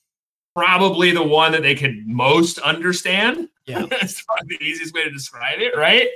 probably 0.56 1.12
the 1.12 1.24
one 1.24 1.52
that 1.52 1.62
they 1.62 1.76
could 1.76 2.08
most 2.08 2.58
understand 2.60 3.48
yeah. 3.70 3.86
That's 3.90 4.22
probably 4.24 4.58
the 4.58 4.66
easiest 4.66 4.94
way 4.94 5.04
to 5.04 5.12
describe 5.12 5.60
it, 5.60 5.78
right? 5.78 6.08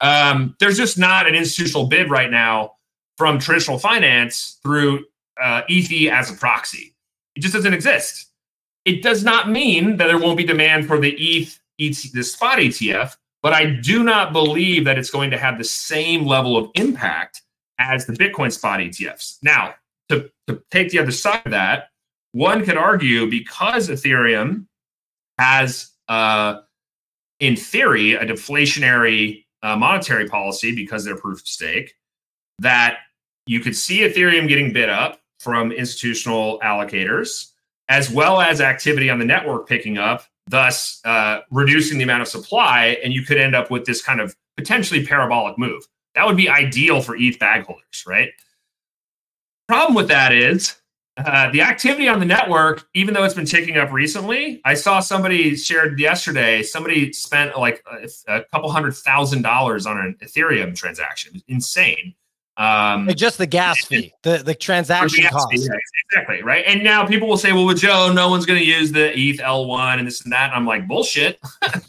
Um, 0.00 0.54
there's 0.60 0.76
just 0.76 0.98
not 0.98 1.26
an 1.26 1.34
institutional 1.34 1.86
bid 1.86 2.10
right 2.10 2.30
now 2.30 2.74
from 3.16 3.38
traditional 3.38 3.78
finance 3.78 4.58
through 4.62 5.04
uh, 5.40 5.62
ETH 5.68 6.10
as 6.10 6.30
a 6.30 6.34
proxy. 6.34 6.94
It 7.34 7.40
just 7.40 7.54
doesn't 7.54 7.74
exist. 7.74 8.26
It 8.84 9.02
does 9.02 9.24
not 9.24 9.50
mean 9.50 9.96
that 9.96 10.06
there 10.06 10.18
won't 10.18 10.38
be 10.38 10.44
demand 10.44 10.86
for 10.86 10.98
the 10.98 11.12
ETH, 11.12 11.58
ETH 11.78 12.12
the 12.12 12.22
spot 12.22 12.58
ETF, 12.58 13.16
but 13.42 13.52
I 13.52 13.66
do 13.66 14.02
not 14.02 14.32
believe 14.32 14.84
that 14.84 14.98
it's 14.98 15.10
going 15.10 15.30
to 15.30 15.38
have 15.38 15.58
the 15.58 15.64
same 15.64 16.26
level 16.26 16.56
of 16.56 16.70
impact 16.74 17.42
as 17.78 18.06
the 18.06 18.12
Bitcoin 18.12 18.52
spot 18.52 18.80
ETFs. 18.80 19.38
Now, 19.42 19.74
to, 20.08 20.30
to 20.48 20.62
take 20.70 20.90
the 20.90 20.98
other 20.98 21.12
side 21.12 21.42
of 21.44 21.52
that, 21.52 21.88
one 22.32 22.64
could 22.64 22.76
argue 22.76 23.28
because 23.28 23.88
Ethereum 23.88 24.66
has 25.38 25.90
uh, 26.08 26.60
in 27.40 27.56
theory, 27.56 28.12
a 28.12 28.24
deflationary 28.24 29.44
uh, 29.62 29.76
monetary 29.76 30.28
policy 30.28 30.74
because 30.74 31.04
they're 31.04 31.16
proof 31.16 31.40
of 31.40 31.48
stake, 31.48 31.94
that 32.58 32.98
you 33.46 33.60
could 33.60 33.74
see 33.74 34.00
Ethereum 34.00 34.46
getting 34.46 34.72
bid 34.72 34.88
up 34.88 35.19
from 35.40 35.72
institutional 35.72 36.60
allocators, 36.60 37.52
as 37.88 38.10
well 38.10 38.40
as 38.40 38.60
activity 38.60 39.10
on 39.10 39.18
the 39.18 39.24
network 39.24 39.68
picking 39.68 39.98
up, 39.98 40.24
thus 40.46 41.00
uh, 41.04 41.40
reducing 41.50 41.98
the 41.98 42.04
amount 42.04 42.22
of 42.22 42.28
supply. 42.28 42.98
And 43.02 43.12
you 43.12 43.22
could 43.24 43.38
end 43.38 43.54
up 43.54 43.70
with 43.70 43.86
this 43.86 44.02
kind 44.02 44.20
of 44.20 44.36
potentially 44.56 45.04
parabolic 45.04 45.58
move. 45.58 45.82
That 46.14 46.26
would 46.26 46.36
be 46.36 46.48
ideal 46.48 47.00
for 47.00 47.16
ETH 47.16 47.38
bag 47.38 47.64
holders, 47.64 48.04
right? 48.06 48.28
Problem 49.66 49.94
with 49.94 50.08
that 50.08 50.32
is 50.32 50.76
uh, 51.16 51.50
the 51.50 51.62
activity 51.62 52.08
on 52.08 52.18
the 52.18 52.26
network, 52.26 52.86
even 52.94 53.14
though 53.14 53.24
it's 53.24 53.34
been 53.34 53.46
ticking 53.46 53.76
up 53.76 53.92
recently, 53.92 54.60
I 54.64 54.74
saw 54.74 55.00
somebody 55.00 55.56
shared 55.56 55.98
yesterday. 55.98 56.62
Somebody 56.62 57.12
spent 57.12 57.58
like 57.58 57.82
a, 57.90 58.08
a 58.28 58.44
couple 58.44 58.70
hundred 58.70 58.94
thousand 58.94 59.42
dollars 59.42 59.86
on 59.86 59.98
an 59.98 60.16
Ethereum 60.22 60.74
transaction. 60.74 61.40
Insane. 61.48 62.14
Um, 62.56 63.06
like 63.06 63.16
just 63.16 63.38
the 63.38 63.46
gas 63.46 63.84
fee, 63.84 64.12
the 64.22 64.38
the 64.38 64.54
transaction 64.54 65.24
the 65.24 65.30
cost. 65.30 65.46
Fee, 65.50 65.68
exactly 66.12 66.42
right. 66.42 66.64
And 66.66 66.84
now 66.84 67.06
people 67.06 67.28
will 67.28 67.38
say, 67.38 67.52
"Well, 67.52 67.64
with 67.64 67.78
Joe, 67.78 68.12
no 68.12 68.28
one's 68.28 68.44
going 68.44 68.58
to 68.58 68.64
use 68.64 68.92
the 68.92 69.18
ETH 69.18 69.38
L1 69.38 69.98
and 69.98 70.06
this 70.06 70.22
and 70.22 70.32
that." 70.32 70.50
And 70.50 70.54
I'm 70.54 70.66
like, 70.66 70.86
"Bullshit." 70.86 71.38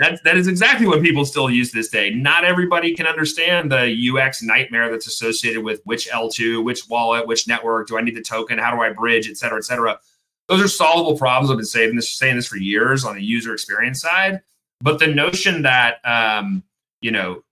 That, 0.00 0.18
that 0.24 0.36
is 0.36 0.48
exactly 0.48 0.88
what 0.88 1.02
people 1.02 1.24
still 1.24 1.48
use 1.48 1.70
this 1.70 1.88
day. 1.88 2.10
Not 2.10 2.44
everybody 2.44 2.96
can 2.96 3.06
understand 3.06 3.70
the 3.70 4.10
UX 4.10 4.42
nightmare 4.42 4.90
that's 4.90 5.06
associated 5.06 5.62
with 5.62 5.82
which 5.84 6.08
L2, 6.10 6.64
which 6.64 6.88
wallet, 6.88 7.28
which 7.28 7.46
network. 7.46 7.86
Do 7.86 7.96
I 7.96 8.00
need 8.00 8.16
the 8.16 8.22
token? 8.22 8.58
How 8.58 8.74
do 8.74 8.82
I 8.82 8.92
bridge, 8.92 9.30
et 9.30 9.36
cetera, 9.36 9.58
et 9.58 9.64
cetera. 9.64 10.00
Those 10.48 10.62
are 10.62 10.68
solvable 10.68 11.16
problems. 11.16 11.50
I've 11.50 11.58
been 11.58 11.64
saying 11.64 11.94
this, 11.94 12.10
saying 12.10 12.34
this 12.34 12.48
for 12.48 12.56
years 12.56 13.04
on 13.04 13.14
the 13.14 13.22
user 13.22 13.54
experience 13.54 14.00
side. 14.00 14.42
But 14.80 14.98
the 14.98 15.06
notion 15.06 15.62
that 15.62 16.04
um, 16.04 16.64
you 17.00 17.12
know 17.12 17.44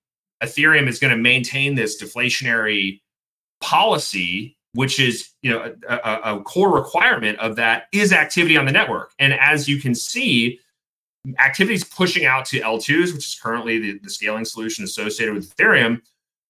Ethereum 0.42 0.88
is 0.88 0.98
going 0.98 1.10
to 1.10 1.16
maintain 1.16 1.74
this 1.74 2.02
deflationary 2.02 3.00
policy, 3.60 4.56
which 4.74 4.98
is 4.98 5.30
you 5.42 5.50
know 5.50 5.74
a, 5.88 6.36
a 6.36 6.40
core 6.42 6.74
requirement 6.74 7.38
of 7.38 7.56
that, 7.56 7.84
is 7.92 8.12
activity 8.12 8.56
on 8.56 8.64
the 8.64 8.72
network. 8.72 9.12
And 9.18 9.32
as 9.34 9.68
you 9.68 9.80
can 9.80 9.94
see, 9.94 10.60
activity 11.38 11.74
is 11.74 11.84
pushing 11.84 12.24
out 12.26 12.44
to 12.46 12.60
L2s, 12.60 13.14
which 13.14 13.26
is 13.26 13.38
currently 13.40 13.78
the, 13.78 13.98
the 13.98 14.10
scaling 14.10 14.44
solution 14.44 14.84
associated 14.84 15.34
with 15.34 15.54
Ethereum, 15.56 16.00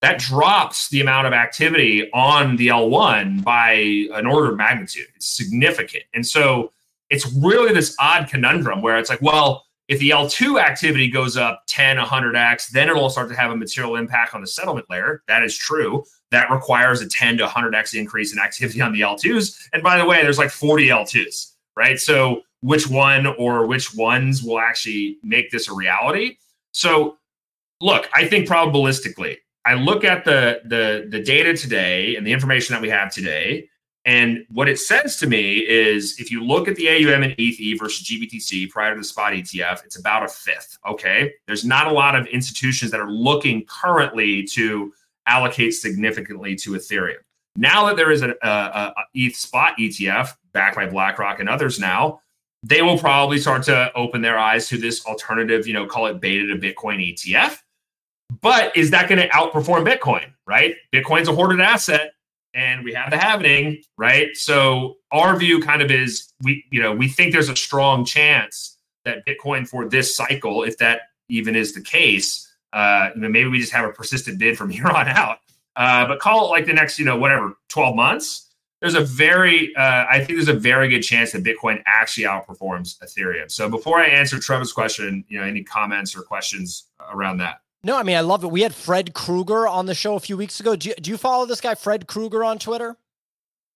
that 0.00 0.18
drops 0.18 0.88
the 0.88 1.00
amount 1.00 1.26
of 1.26 1.33
activity 1.33 2.11
on 2.12 2.57
the 2.57 2.68
L1 2.68 3.44
by 3.44 3.72
an 4.14 4.26
order 4.26 4.50
of 4.50 4.57
magnitude. 4.57 5.07
It's 5.14 5.28
significant. 5.28 6.05
And 6.12 6.26
so 6.26 6.72
it's 7.09 7.31
really 7.35 7.72
this 7.72 7.94
odd 8.00 8.28
conundrum 8.28 8.83
where 8.83 8.98
it's 8.98 9.11
like, 9.11 9.22
well, 9.22 9.66
if 9.88 9.99
the 9.99 10.11
L2 10.11 10.61
activity 10.61 11.09
goes 11.09 11.37
up 11.37 11.64
10, 11.66 11.97
100x, 11.97 12.71
then 12.71 12.88
it'll 12.88 13.11
start 13.11 13.29
to 13.29 13.37
have 13.37 13.51
a 13.51 13.57
material 13.57 13.97
impact 13.97 14.35
on 14.35 14.40
the 14.40 14.47
settlement 14.47 14.87
layer. 14.88 15.23
That 15.29 15.42
is 15.42 15.57
true. 15.57 16.05
That 16.31 16.51
requires 16.51 17.01
a 17.03 17.09
10 17.09 17.38
to 17.38 17.47
100x 17.47 17.95
increase 17.95 18.33
in 18.33 18.38
activity 18.38 18.81
on 18.81 18.92
the 18.92 19.01
L2s. 19.01 19.68
And 19.73 19.83
by 19.83 19.99
the 19.99 20.05
way, 20.05 20.23
there's 20.23 20.38
like 20.38 20.51
40 20.51 20.88
L2s, 20.88 21.53
right? 21.77 21.99
So 21.99 22.42
which 22.62 22.88
one 22.88 23.27
or 23.27 23.66
which 23.66 23.95
ones 23.95 24.42
will 24.42 24.59
actually 24.59 25.18
make 25.23 25.51
this 25.51 25.68
a 25.68 25.75
reality. 25.75 26.37
So, 26.71 27.18
look, 27.81 28.09
I 28.14 28.27
think 28.27 28.49
probabilistically, 28.49 29.37
I 29.64 29.75
look 29.75 30.05
at 30.05 30.25
the 30.25 30.62
the 30.64 31.07
the 31.11 31.23
data 31.23 31.57
today 31.57 32.16
and 32.16 32.27
the 32.27 32.33
information 32.33 32.73
that 32.73 32.81
we 32.81 32.88
have 32.88 33.12
today, 33.12 33.68
and 34.05 34.45
what 34.51 34.69
it 34.69 34.79
says 34.79 35.17
to 35.19 35.29
me 35.29 35.59
is 35.59 36.19
if 36.19 36.31
you 36.31 36.43
look 36.43 36.67
at 36.67 36.75
the 36.75 36.88
AUM 36.88 37.23
and 37.23 37.35
ETH 37.38 37.79
versus 37.79 38.07
GBTC 38.07 38.71
prior 38.71 38.95
to 38.95 39.01
the 39.01 39.05
spot 39.05 39.33
ETF, 39.33 39.85
it's 39.85 39.97
about 39.99 40.25
a 40.25 40.29
fifth. 40.29 40.77
Okay, 40.87 41.33
there's 41.47 41.65
not 41.65 41.87
a 41.87 41.93
lot 41.93 42.17
of 42.17 42.27
institutions 42.27 42.91
that 42.91 43.01
are 43.01 43.11
looking 43.11 43.65
currently 43.67 44.43
to 44.45 44.93
allocate 45.27 45.75
significantly 45.75 46.57
to 46.57 46.73
Ethereum. 46.73 47.19
Now 47.55 47.87
that 47.87 47.97
there 47.97 48.11
is 48.11 48.23
a, 48.23 48.35
a, 48.43 48.49
a 48.49 48.95
ETH 49.15 49.37
spot 49.37 49.75
ETF 49.79 50.31
backed 50.53 50.77
by 50.77 50.87
BlackRock 50.87 51.38
and 51.38 51.49
others 51.49 51.79
now, 51.79 52.21
they 52.65 52.83
will 52.83 52.99
probably 52.99 53.38
start 53.38 53.62
to 53.65 53.93
open 53.95 54.23
their 54.23 54.38
eyes 54.38 54.69
to 54.69 54.79
this 54.79 55.05
alternative, 55.07 55.67
you 55.67 55.75
know, 55.75 55.87
call 55.87 56.07
it 56.07 56.21
beta 56.21 56.47
to 56.47 56.55
Bitcoin 56.55 57.15
ETF. 57.15 57.59
But 58.41 58.77
is 58.77 58.91
that 58.91 59.09
going 59.09 59.21
to 59.21 59.29
outperform 59.29 59.87
Bitcoin, 59.87 60.33
right? 60.47 60.75
Bitcoin's 60.93 61.29
a 61.29 61.35
hoarded 61.35 61.61
asset 61.61 62.12
and 62.55 62.85
we 62.85 62.93
have 62.93 63.11
the 63.11 63.17
halvening, 63.17 63.83
right? 63.97 64.29
So 64.35 64.97
our 65.11 65.37
view 65.37 65.61
kind 65.61 65.83
of 65.83 65.91
is 65.91 66.33
we, 66.43 66.65
you 66.71 66.81
know, 66.81 66.93
we 66.93 67.09
think 67.09 67.33
there's 67.33 67.49
a 67.49 67.57
strong 67.57 68.05
chance 68.05 68.77
that 69.05 69.27
Bitcoin 69.27 69.67
for 69.67 69.88
this 69.88 70.15
cycle, 70.15 70.62
if 70.62 70.79
that 70.79 71.03
even 71.29 71.57
is 71.57 71.73
the 71.73 71.81
case, 71.81 72.49
uh, 72.73 73.11
you 73.15 73.21
know, 73.21 73.29
maybe 73.29 73.49
we 73.49 73.59
just 73.59 73.73
have 73.73 73.88
a 73.88 73.93
persistent 73.93 74.38
bid 74.38 74.57
from 74.57 74.71
here 74.77 74.87
on 74.87 75.09
out. 75.09 75.38
uh, 75.77 76.07
but 76.07 76.19
call 76.21 76.47
it 76.47 76.49
like 76.51 76.67
the 76.67 76.73
next, 76.73 76.99
you 76.99 77.05
know, 77.05 77.17
whatever, 77.17 77.55
12 77.69 77.97
months. 77.97 78.49
There's 78.81 78.95
a 78.95 79.01
very, 79.01 79.75
uh, 79.77 80.07
I 80.11 80.19
think 80.19 80.31
there's 80.31 80.49
a 80.49 80.55
very 80.55 80.88
good 80.88 81.03
chance 81.03 81.31
that 81.33 81.45
Bitcoin 81.45 81.81
actually 81.87 82.25
outperforms 82.25 82.99
Ethereum. 82.99 83.49
So 83.49 83.69
before 83.69 84.01
I 84.01 84.07
answer 84.07 84.41
Trevor's 84.41 84.73
question, 84.73 85.25
you 85.29 85.38
know, 85.38 85.47
any 85.47 85.62
comments 85.62 86.17
or 86.17 86.23
questions 86.23 86.88
around 87.12 87.37
that? 87.38 87.61
No, 87.85 87.97
I 87.97 88.03
mean 88.05 88.16
I 88.16 88.21
love 88.21 88.45
it. 88.45 88.51
We 88.51 88.62
had 88.62 88.75
Fred 88.75 89.12
Krueger 89.12 89.66
on 89.66 89.87
the 89.87 89.95
show 89.95 90.14
a 90.14 90.21
few 90.21 90.37
weeks 90.37 90.61
ago. 90.61 90.77
Do 90.77 90.90
you, 90.90 90.95
do 90.95 91.11
you 91.11 91.16
follow 91.16 91.47
this 91.47 91.61
guy, 91.61 91.75
Fred 91.75 92.07
Krueger, 92.07 92.45
on 92.45 92.59
Twitter? 92.59 92.97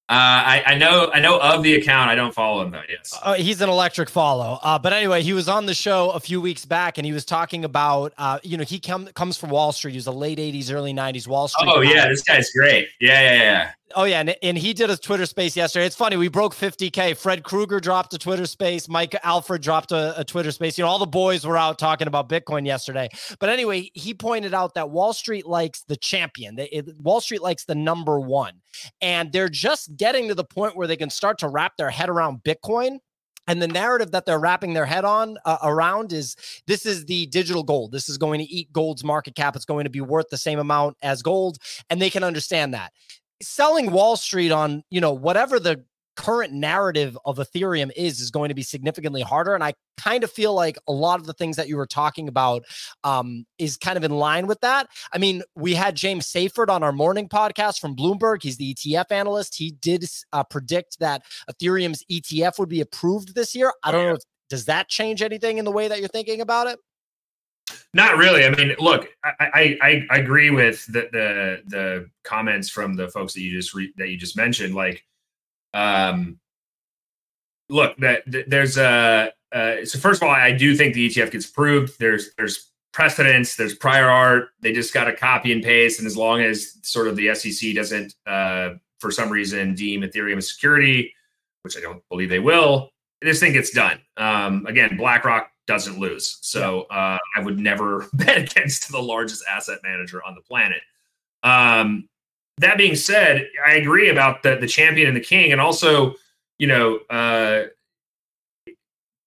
Uh, 0.08 0.12
I, 0.12 0.62
I, 0.66 0.74
know 0.76 1.10
I 1.12 1.18
know 1.18 1.40
of 1.40 1.64
the 1.64 1.74
account. 1.74 2.10
I 2.10 2.14
don't 2.14 2.32
follow 2.32 2.62
him 2.62 2.70
though. 2.70 2.82
Yes, 2.88 3.18
uh, 3.24 3.34
he's 3.34 3.60
an 3.60 3.68
electric 3.68 4.08
follow. 4.08 4.60
Uh, 4.62 4.78
but 4.78 4.92
anyway, 4.92 5.22
he 5.22 5.32
was 5.32 5.48
on 5.48 5.66
the 5.66 5.74
show 5.74 6.10
a 6.10 6.20
few 6.20 6.40
weeks 6.40 6.64
back, 6.64 6.96
and 6.96 7.04
he 7.04 7.12
was 7.12 7.24
talking 7.24 7.64
about 7.64 8.12
uh, 8.16 8.38
you 8.44 8.56
know 8.56 8.62
he 8.62 8.78
com- 8.78 9.08
comes 9.08 9.36
from 9.36 9.50
Wall 9.50 9.72
Street. 9.72 9.90
He 9.90 9.98
was 9.98 10.06
a 10.06 10.12
late 10.12 10.38
'80s, 10.38 10.72
early 10.72 10.94
'90s 10.94 11.26
Wall 11.26 11.48
Street. 11.48 11.68
Oh 11.68 11.82
guy. 11.82 11.90
yeah, 11.90 12.08
this 12.08 12.22
guy's 12.22 12.52
great. 12.52 12.88
Yeah, 13.00 13.20
yeah, 13.20 13.42
yeah. 13.42 13.70
Oh 13.94 14.04
yeah, 14.04 14.20
and, 14.20 14.34
and 14.42 14.58
he 14.58 14.72
did 14.72 14.90
a 14.90 14.96
Twitter 14.96 15.26
space 15.26 15.56
yesterday. 15.56 15.86
It's 15.86 15.94
funny. 15.94 16.16
We 16.16 16.28
broke 16.28 16.54
50k. 16.54 17.16
Fred 17.16 17.44
Krueger 17.44 17.78
dropped 17.78 18.12
a 18.14 18.18
Twitter 18.18 18.46
space. 18.46 18.88
Mike 18.88 19.14
Alfred 19.22 19.62
dropped 19.62 19.92
a, 19.92 20.18
a, 20.18 20.24
Twitter 20.24 20.50
space. 20.50 20.76
You 20.76 20.84
know, 20.84 20.90
all 20.90 20.98
the 20.98 21.06
boys 21.06 21.46
were 21.46 21.56
out 21.56 21.78
talking 21.78 22.08
about 22.08 22.28
Bitcoin 22.28 22.66
yesterday. 22.66 23.08
But 23.38 23.48
anyway, 23.48 23.90
he 23.94 24.12
pointed 24.12 24.54
out 24.54 24.74
that 24.74 24.90
Wall 24.90 25.12
Street 25.12 25.46
likes 25.46 25.82
the 25.82 25.96
champion. 25.96 26.56
They, 26.56 26.66
it, 26.66 27.00
Wall 27.00 27.20
Street 27.20 27.42
likes 27.42 27.64
the 27.64 27.76
number 27.76 28.18
one, 28.18 28.54
and 29.00 29.30
they're 29.30 29.48
just 29.48 29.96
getting 29.96 30.26
to 30.28 30.34
the 30.34 30.44
point 30.44 30.76
where 30.76 30.88
they 30.88 30.96
can 30.96 31.10
start 31.10 31.38
to 31.38 31.48
wrap 31.48 31.76
their 31.76 31.90
head 31.90 32.08
around 32.08 32.42
Bitcoin 32.42 32.98
and 33.46 33.62
the 33.62 33.68
narrative 33.68 34.10
that 34.10 34.26
they're 34.26 34.40
wrapping 34.40 34.74
their 34.74 34.86
head 34.86 35.04
on 35.04 35.38
uh, 35.44 35.58
around 35.62 36.12
is 36.12 36.36
this 36.66 36.84
is 36.84 37.04
the 37.04 37.26
digital 37.26 37.62
gold 37.62 37.92
this 37.92 38.08
is 38.08 38.18
going 38.18 38.38
to 38.38 38.44
eat 38.44 38.72
gold's 38.72 39.04
market 39.04 39.34
cap 39.34 39.54
it's 39.54 39.64
going 39.64 39.84
to 39.84 39.90
be 39.90 40.00
worth 40.00 40.28
the 40.30 40.36
same 40.36 40.58
amount 40.58 40.96
as 41.02 41.22
gold 41.22 41.58
and 41.88 42.00
they 42.00 42.10
can 42.10 42.24
understand 42.24 42.74
that 42.74 42.92
selling 43.42 43.90
Wall 43.90 44.16
Street 44.16 44.52
on, 44.52 44.82
you 44.90 45.00
know, 45.00 45.12
whatever 45.12 45.58
the 45.58 45.84
current 46.16 46.52
narrative 46.52 47.16
of 47.24 47.36
Ethereum 47.36 47.90
is 47.94 48.20
is 48.20 48.30
going 48.30 48.48
to 48.48 48.54
be 48.54 48.62
significantly 48.62 49.20
harder. 49.20 49.54
And 49.54 49.62
I 49.62 49.74
kind 49.98 50.24
of 50.24 50.30
feel 50.30 50.54
like 50.54 50.76
a 50.88 50.92
lot 50.92 51.20
of 51.20 51.26
the 51.26 51.34
things 51.34 51.56
that 51.56 51.68
you 51.68 51.76
were 51.76 51.86
talking 51.86 52.26
about 52.26 52.64
um, 53.04 53.44
is 53.58 53.76
kind 53.76 53.96
of 53.96 54.04
in 54.04 54.10
line 54.10 54.46
with 54.46 54.60
that. 54.60 54.88
I 55.12 55.18
mean, 55.18 55.42
we 55.54 55.74
had 55.74 55.94
James 55.94 56.26
Seyffart 56.26 56.70
on 56.70 56.82
our 56.82 56.92
morning 56.92 57.28
podcast 57.28 57.78
from 57.78 57.94
Bloomberg. 57.94 58.42
He's 58.42 58.56
the 58.56 58.74
ETF 58.74 59.12
analyst. 59.12 59.56
He 59.56 59.72
did 59.72 60.04
uh, 60.32 60.42
predict 60.44 60.98
that 60.98 61.22
Ethereum's 61.50 62.04
ETF 62.10 62.58
would 62.58 62.68
be 62.68 62.80
approved 62.80 63.34
this 63.34 63.54
year. 63.54 63.72
I 63.82 63.92
don't 63.92 64.06
know. 64.06 64.14
If, 64.14 64.22
does 64.48 64.64
that 64.66 64.88
change 64.88 65.22
anything 65.22 65.58
in 65.58 65.64
the 65.64 65.72
way 65.72 65.88
that 65.88 65.98
you're 65.98 66.08
thinking 66.08 66.40
about 66.40 66.68
it? 66.68 66.78
Not 67.92 68.16
really. 68.16 68.44
I 68.44 68.50
mean, 68.50 68.74
look, 68.78 69.08
I, 69.24 69.76
I, 69.80 70.06
I 70.10 70.18
agree 70.18 70.50
with 70.50 70.86
the, 70.86 71.08
the 71.12 71.62
the 71.66 72.10
comments 72.24 72.68
from 72.68 72.94
the 72.94 73.08
folks 73.08 73.32
that 73.34 73.40
you 73.40 73.50
just 73.50 73.74
re, 73.74 73.92
that 73.96 74.08
you 74.08 74.16
just 74.16 74.36
mentioned. 74.36 74.74
Like, 74.74 75.02
um, 75.74 76.38
look, 77.68 77.96
that, 77.98 78.22
there's 78.46 78.76
a 78.76 79.32
uh, 79.52 79.84
so 79.84 79.98
first 79.98 80.22
of 80.22 80.28
all, 80.28 80.34
I 80.34 80.52
do 80.52 80.76
think 80.76 80.94
the 80.94 81.08
ETF 81.08 81.30
gets 81.30 81.48
approved. 81.48 81.98
There's 81.98 82.34
there's 82.36 82.70
precedents. 82.92 83.56
There's 83.56 83.74
prior 83.74 84.08
art. 84.08 84.48
They 84.60 84.72
just 84.72 84.94
got 84.94 85.04
to 85.04 85.14
copy 85.14 85.52
and 85.52 85.62
paste. 85.62 85.98
And 85.98 86.06
as 86.06 86.16
long 86.16 86.40
as 86.40 86.78
sort 86.82 87.08
of 87.08 87.16
the 87.16 87.34
SEC 87.34 87.74
doesn't, 87.74 88.14
uh, 88.26 88.70
for 89.00 89.10
some 89.10 89.30
reason, 89.30 89.74
deem 89.74 90.02
Ethereum 90.02 90.38
a 90.38 90.42
security, 90.42 91.12
which 91.62 91.76
I 91.76 91.80
don't 91.80 92.02
believe 92.08 92.28
they 92.28 92.38
will, 92.38 92.90
this 93.20 93.40
thing 93.40 93.52
gets 93.52 93.70
done. 93.70 94.00
Um, 94.16 94.66
again, 94.66 94.96
BlackRock 94.96 95.50
doesn't 95.66 95.98
lose. 95.98 96.38
So 96.40 96.82
uh, 96.82 97.18
I 97.36 97.40
would 97.40 97.58
never 97.58 98.06
bet 98.12 98.38
against 98.38 98.90
the 98.90 99.00
largest 99.00 99.44
asset 99.48 99.78
manager 99.82 100.22
on 100.24 100.34
the 100.34 100.40
planet. 100.40 100.80
Um, 101.42 102.08
that 102.58 102.78
being 102.78 102.96
said, 102.96 103.48
I 103.66 103.74
agree 103.74 104.08
about 104.08 104.42
the 104.42 104.56
the 104.56 104.66
champion 104.66 105.08
and 105.08 105.16
the 105.16 105.20
king, 105.20 105.52
and 105.52 105.60
also, 105.60 106.14
you 106.58 106.66
know, 106.66 107.00
uh, 107.10 107.64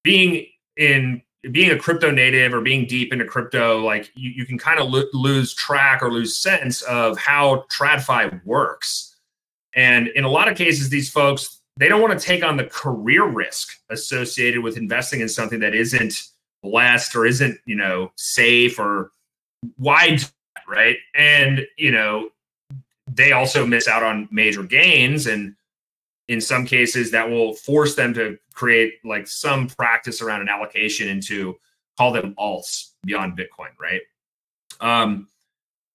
being 0.03 0.47
in 0.77 1.21
being 1.51 1.71
a 1.71 1.77
crypto 1.77 2.11
native 2.11 2.53
or 2.53 2.61
being 2.61 2.85
deep 2.85 3.13
into 3.13 3.25
crypto, 3.25 3.79
like 3.79 4.11
you, 4.15 4.31
you 4.31 4.45
can 4.45 4.57
kind 4.57 4.79
of 4.79 4.89
lo- 4.89 5.05
lose 5.13 5.53
track 5.53 6.01
or 6.01 6.11
lose 6.11 6.35
sense 6.35 6.81
of 6.81 7.17
how 7.17 7.65
TradFi 7.71 8.43
works. 8.45 9.15
And 9.75 10.07
in 10.09 10.25
a 10.25 10.29
lot 10.29 10.49
of 10.49 10.57
cases, 10.57 10.89
these 10.89 11.09
folks 11.09 11.58
they 11.79 11.87
don't 11.87 12.01
want 12.01 12.19
to 12.19 12.23
take 12.23 12.43
on 12.43 12.57
the 12.57 12.65
career 12.65 13.25
risk 13.25 13.79
associated 13.89 14.61
with 14.61 14.77
investing 14.77 15.21
in 15.21 15.29
something 15.29 15.61
that 15.61 15.73
isn't 15.73 16.27
blessed 16.61 17.15
or 17.15 17.25
isn't 17.25 17.57
you 17.65 17.75
know 17.75 18.11
safe 18.15 18.77
or 18.77 19.11
wide 19.77 20.21
right? 20.67 20.97
And 21.15 21.65
you 21.77 21.91
know 21.91 22.29
they 23.07 23.31
also 23.31 23.65
miss 23.65 23.87
out 23.87 24.03
on 24.03 24.27
major 24.31 24.63
gains 24.63 25.25
and 25.25 25.55
in 26.27 26.39
some 26.39 26.65
cases 26.65 27.09
that 27.09 27.27
will 27.27 27.55
force 27.55 27.95
them 27.95 28.13
to 28.13 28.37
create 28.53 28.93
like 29.03 29.27
some 29.27 29.67
practice 29.67 30.21
around 30.21 30.41
an 30.41 30.49
allocation 30.49 31.07
into 31.07 31.57
call 31.97 32.11
them 32.11 32.35
alts 32.37 32.91
beyond 33.03 33.37
bitcoin 33.37 33.71
right? 33.79 34.01
Um 34.79 35.27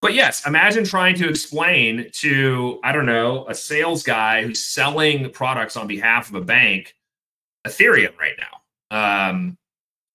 but 0.05 0.13
yes, 0.13 0.47
imagine 0.47 0.85
trying 0.85 1.15
to 1.15 1.31
explain 1.31 2.11
to, 2.13 2.79
I 2.85 2.93
don't 2.93 3.07
know, 3.07 3.47
a 3.49 3.55
sales 3.55 4.03
guy 4.03 4.43
who's 4.43 4.63
selling 4.63 5.31
products 5.31 5.79
on 5.79 5.87
behalf 5.87 6.29
of 6.29 6.35
a 6.35 6.43
bank, 6.43 6.95
Ethereum 7.67 8.15
right 8.19 8.35
now. 8.39 9.31
Um, 9.31 9.57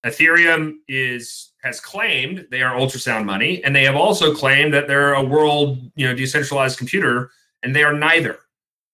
Ethereum 0.05 0.75
is 0.87 1.53
has 1.63 1.79
claimed 1.79 2.45
they 2.51 2.61
are 2.61 2.77
ultrasound 2.77 3.25
money, 3.25 3.63
and 3.63 3.75
they 3.75 3.83
have 3.83 3.95
also 3.95 4.31
claimed 4.31 4.75
that 4.75 4.87
they're 4.87 5.15
a 5.15 5.23
world, 5.23 5.79
you 5.95 6.07
know, 6.07 6.13
decentralized 6.13 6.77
computer, 6.77 7.31
and 7.63 7.75
they 7.75 7.81
are 7.81 7.93
neither. 7.93 8.41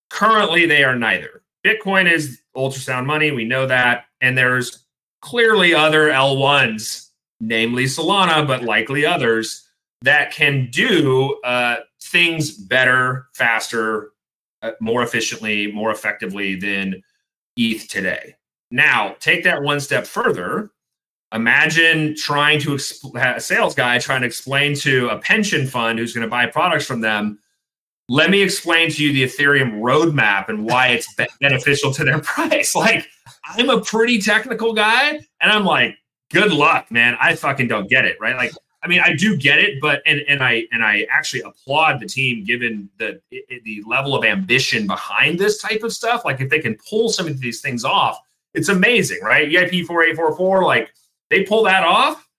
Currently, 0.10 0.66
they 0.66 0.86
are 0.86 0.96
neither. 0.96 1.44
Bitcoin 1.66 2.10
is 2.10 2.40
ultrasound 2.56 3.06
money, 3.06 3.32
we 3.32 3.44
know 3.44 3.68
that, 3.68 4.06
and 4.22 4.38
there's 4.38 4.86
clearly 5.20 5.74
other 5.74 6.08
L1s, 6.08 7.10
namely 7.42 7.84
Solana, 7.84 8.48
but 8.48 8.64
likely 8.64 9.06
others 9.06 9.65
that 10.02 10.32
can 10.32 10.70
do 10.72 11.40
uh, 11.44 11.78
things 12.02 12.52
better, 12.52 13.28
faster, 13.34 14.12
uh, 14.62 14.72
more 14.80 15.04
efficiently, 15.04 15.72
more 15.72 15.92
effectively 15.92 16.56
than 16.56 17.02
ETH 17.58 17.88
today. 17.88 18.36
Now, 18.72 19.16
take 19.20 19.44
that 19.44 19.62
one 19.62 19.80
step 19.80 20.06
further. 20.06 20.72
Imagine 21.34 22.16
trying 22.16 22.60
to 22.62 22.70
exp- 22.70 23.36
a 23.36 23.40
sales 23.40 23.76
guy 23.76 24.00
trying 24.00 24.22
to 24.22 24.28
explain 24.28 24.76
to 24.76 25.10
a 25.10 25.20
pension 25.20 25.68
fund 25.68 26.00
who's 26.00 26.14
going 26.14 26.26
to 26.26 26.30
buy 26.30 26.46
products 26.46 26.86
from 26.86 27.02
them. 27.02 27.40
Let 28.08 28.30
me 28.30 28.42
explain 28.42 28.92
to 28.92 29.04
you 29.04 29.12
the 29.12 29.24
Ethereum 29.24 29.82
roadmap 29.82 30.50
and 30.50 30.66
why 30.66 30.90
it's 30.90 31.12
be- 31.16 31.26
beneficial 31.42 31.92
to 31.94 32.04
their 32.04 32.20
price. 32.22 32.76
Like, 32.76 33.08
I'm 33.46 33.70
a 33.70 33.82
pretty 33.82 34.20
technical 34.20 34.74
guy, 34.74 35.20
and 35.42 35.52
I'm 35.52 35.66
like, 35.66 35.98
good 36.32 36.52
luck, 36.52 36.92
man. 36.92 37.18
I 37.20 37.36
fucking 37.36 37.68
don't 37.68 37.90
get 37.90 38.06
it, 38.06 38.18
right? 38.20 38.36
Like, 38.36 38.52
I 38.86 38.88
mean, 38.88 39.02
I 39.04 39.16
do 39.16 39.36
get 39.36 39.58
it, 39.58 39.82
but 39.82 40.04
and 40.06 40.22
and 40.28 40.44
I 40.44 40.68
and 40.72 40.84
I 40.84 41.08
actually 41.10 41.42
applaud 41.42 42.00
the 42.00 42.06
team 42.06 42.46
given 42.46 42.88
the 43.00 43.20
the 43.32 43.84
level 43.88 44.16
of 44.16 44.24
ambition 44.24 44.86
behind 44.86 45.40
this 45.40 45.60
type 45.60 45.82
of 45.82 45.92
stuff. 45.92 46.24
Like 46.24 46.40
if 46.40 46.52
they 46.52 46.60
can 46.60 46.78
pull 46.88 47.10
some 47.10 47.26
of 47.26 47.40
these 47.40 47.62
things 47.62 47.84
off, 47.84 48.20
it's 48.54 48.70
amazing, 48.70 49.22
right? 49.24 49.50
EIP 49.50 49.86
four 49.86 50.04
eight 50.04 50.16
four 50.16 50.38
four, 50.38 50.64
like 50.64 50.94
they 51.32 51.44
pull 51.44 51.64
that 51.64 51.84
off, 51.84 52.30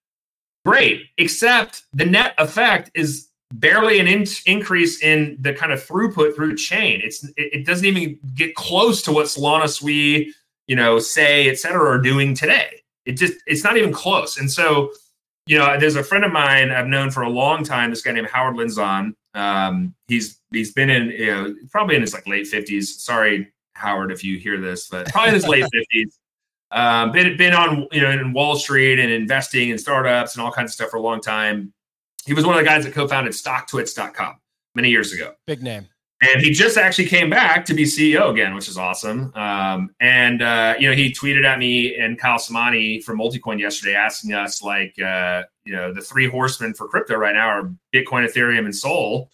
great. 0.64 1.06
Except 1.18 1.82
the 1.92 2.06
net 2.06 2.34
effect 2.38 2.92
is 2.94 3.28
barely 3.52 3.98
an 3.98 4.06
in- 4.06 4.26
increase 4.46 5.02
in 5.02 5.36
the 5.40 5.52
kind 5.52 5.72
of 5.72 5.84
throughput 5.84 6.36
through 6.36 6.50
the 6.50 6.56
chain. 6.56 7.00
It's 7.02 7.24
it, 7.24 7.34
it 7.36 7.66
doesn't 7.66 7.84
even 7.86 8.20
get 8.36 8.54
close 8.54 9.02
to 9.02 9.12
what 9.12 9.26
Solana, 9.26 9.68
Sui, 9.68 10.32
you 10.68 10.76
know, 10.76 11.00
Sei, 11.00 11.48
et 11.48 11.58
cetera, 11.58 11.90
are 11.90 12.00
doing 12.00 12.34
today. 12.34 12.84
It 13.04 13.12
just 13.12 13.34
it's 13.48 13.64
not 13.64 13.76
even 13.76 13.92
close, 13.92 14.36
and 14.36 14.48
so 14.48 14.92
you 15.46 15.58
know, 15.58 15.78
there's 15.78 15.96
a 15.96 16.02
friend 16.02 16.24
of 16.24 16.32
mine 16.32 16.70
I've 16.70 16.88
known 16.88 17.10
for 17.10 17.22
a 17.22 17.30
long 17.30 17.64
time. 17.64 17.90
This 17.90 18.02
guy 18.02 18.12
named 18.12 18.28
Howard 18.28 18.56
Lindzon. 18.56 19.14
Um, 19.34 19.94
he's 20.08 20.40
he's 20.50 20.72
been 20.72 20.90
in 20.90 21.10
you 21.10 21.26
know 21.26 21.54
probably 21.70 21.94
in 21.94 22.02
his 22.02 22.12
like 22.12 22.26
late 22.26 22.46
fifties. 22.46 23.00
Sorry, 23.00 23.52
Howard, 23.74 24.10
if 24.10 24.24
you 24.24 24.38
hear 24.38 24.60
this, 24.60 24.88
but 24.88 25.08
probably 25.08 25.28
in 25.28 25.34
his 25.34 25.48
late 25.48 25.64
fifties. 25.72 26.18
Um, 26.72 27.12
been 27.12 27.36
been 27.36 27.54
on 27.54 27.86
you 27.92 28.00
know 28.00 28.10
in 28.10 28.32
Wall 28.32 28.56
Street 28.56 28.98
and 28.98 29.10
investing 29.10 29.70
in 29.70 29.78
startups 29.78 30.34
and 30.34 30.44
all 30.44 30.50
kinds 30.50 30.70
of 30.70 30.74
stuff 30.74 30.90
for 30.90 30.96
a 30.96 31.02
long 31.02 31.20
time. 31.20 31.72
He 32.24 32.34
was 32.34 32.44
one 32.44 32.56
of 32.56 32.58
the 32.58 32.68
guys 32.68 32.84
that 32.84 32.92
co-founded 32.92 33.34
StockTwits.com 33.34 34.34
many 34.74 34.90
years 34.90 35.12
ago. 35.12 35.34
Big 35.46 35.62
name 35.62 35.88
and 36.22 36.40
he 36.40 36.50
just 36.50 36.78
actually 36.78 37.06
came 37.06 37.28
back 37.28 37.66
to 37.66 37.74
be 37.74 37.84
CEO 37.84 38.30
again, 38.30 38.54
which 38.54 38.68
is 38.68 38.78
awesome. 38.78 39.32
Um, 39.34 39.90
and 40.00 40.40
uh, 40.40 40.74
you 40.78 40.88
know, 40.88 40.94
he 40.94 41.12
tweeted 41.12 41.44
at 41.44 41.58
me 41.58 41.96
and 41.96 42.18
Kyle 42.18 42.38
Samani 42.38 43.02
from 43.02 43.18
Multicoin 43.18 43.60
yesterday, 43.60 43.94
asking 43.94 44.32
us 44.32 44.62
like, 44.62 44.98
uh, 44.98 45.42
you 45.64 45.74
know, 45.74 45.92
the 45.92 46.00
three 46.00 46.26
horsemen 46.26 46.72
for 46.72 46.88
crypto 46.88 47.16
right 47.16 47.34
now 47.34 47.48
are 47.48 47.70
Bitcoin, 47.94 48.26
Ethereum, 48.26 48.64
and 48.64 48.74
Sol. 48.74 49.30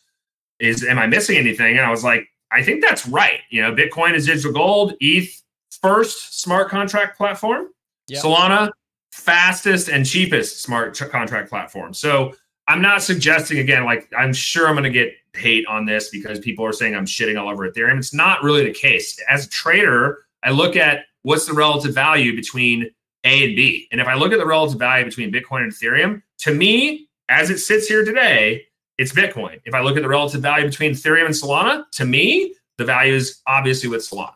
Is 0.59 0.85
am 0.85 0.99
I 0.99 1.07
missing 1.07 1.37
anything? 1.37 1.77
And 1.77 1.87
I 1.87 1.91
was 1.91 2.05
like, 2.05 2.27
I 2.51 2.63
think 2.63 2.83
that's 2.83 3.07
right. 3.07 3.41
You 3.51 3.63
know, 3.63 3.75
Bitcoin 3.75 4.15
is 4.15 4.27
digital 4.27 4.53
gold, 4.53 4.95
ETH 5.01 5.43
first 5.81 6.41
smart 6.41 6.69
contract 6.69 7.17
platform, 7.17 7.69
yep. 8.09 8.23
Solana 8.23 8.71
fastest 9.13 9.89
and 9.89 10.07
cheapest 10.07 10.63
smart 10.63 10.99
contract 11.11 11.49
platform. 11.49 11.95
So 11.95 12.35
I'm 12.69 12.83
not 12.83 13.03
suggesting 13.03 13.59
again, 13.59 13.85
like 13.85 14.11
I'm 14.17 14.33
sure 14.33 14.69
I'm 14.69 14.75
going 14.75 14.85
to 14.85 14.91
get 14.91 15.15
hate 15.35 15.67
on 15.67 15.87
this 15.87 16.11
because 16.11 16.39
people 16.39 16.65
are 16.65 16.73
saying 16.73 16.95
I'm 16.95 17.07
shitting 17.07 17.41
all 17.41 17.49
over 17.49 17.69
Ethereum. 17.69 17.99
It's 17.99 18.15
not 18.15 18.43
really 18.43 18.65
the 18.65 18.73
case. 18.73 19.19
As 19.29 19.47
a 19.47 19.49
trader, 19.49 20.25
I 20.43 20.51
look 20.51 20.77
at 20.77 21.05
what's 21.23 21.47
the 21.47 21.53
relative 21.53 21.95
value 21.95 22.35
between 22.35 22.91
A 23.25 23.47
and 23.47 23.57
B. 23.57 23.89
And 23.93 24.01
if 24.01 24.07
I 24.07 24.15
look 24.15 24.33
at 24.33 24.39
the 24.39 24.47
relative 24.47 24.79
value 24.79 25.05
between 25.05 25.33
Bitcoin 25.33 25.63
and 25.63 25.73
Ethereum, 25.73 26.23
to 26.39 26.55
me, 26.55 27.09
as 27.29 27.51
it 27.51 27.59
sits 27.59 27.87
here 27.87 28.05
today, 28.05 28.65
it's 28.99 29.13
Bitcoin. 29.13 29.61
If 29.65 29.75
I 29.75 29.81
look 29.81 29.97
at 29.97 30.03
the 30.03 30.09
relative 30.09 30.43
value 30.43 30.67
between 30.67 30.93
Ethereum 30.93 31.27
and 31.27 31.35
Solana, 31.35 31.85
to 31.93 32.05
me, 32.05 32.55
the 32.79 32.85
value 32.85 33.15
is 33.15 33.41
obviously 33.47 33.89
with 33.89 34.03
Solana. 34.03 34.35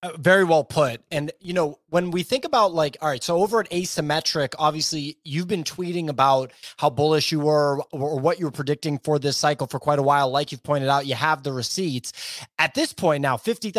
Uh, 0.00 0.12
very 0.16 0.44
well 0.44 0.62
put. 0.62 1.02
And, 1.10 1.32
you 1.40 1.52
know, 1.52 1.80
when 1.88 2.12
we 2.12 2.22
think 2.22 2.44
about 2.44 2.72
like, 2.72 2.96
all 3.00 3.08
right, 3.08 3.20
so 3.20 3.42
over 3.42 3.58
at 3.58 3.68
Asymmetric, 3.70 4.54
obviously 4.56 5.18
you've 5.24 5.48
been 5.48 5.64
tweeting 5.64 6.08
about 6.08 6.52
how 6.76 6.88
bullish 6.88 7.32
you 7.32 7.40
were 7.40 7.82
or 7.90 8.20
what 8.20 8.38
you 8.38 8.44
were 8.44 8.52
predicting 8.52 9.00
for 9.00 9.18
this 9.18 9.36
cycle 9.36 9.66
for 9.66 9.80
quite 9.80 9.98
a 9.98 10.02
while. 10.02 10.30
Like 10.30 10.52
you've 10.52 10.62
pointed 10.62 10.88
out, 10.88 11.06
you 11.06 11.16
have 11.16 11.42
the 11.42 11.52
receipts. 11.52 12.12
At 12.60 12.74
this 12.74 12.92
point 12.92 13.22
now, 13.22 13.36
$50,000 13.36 13.72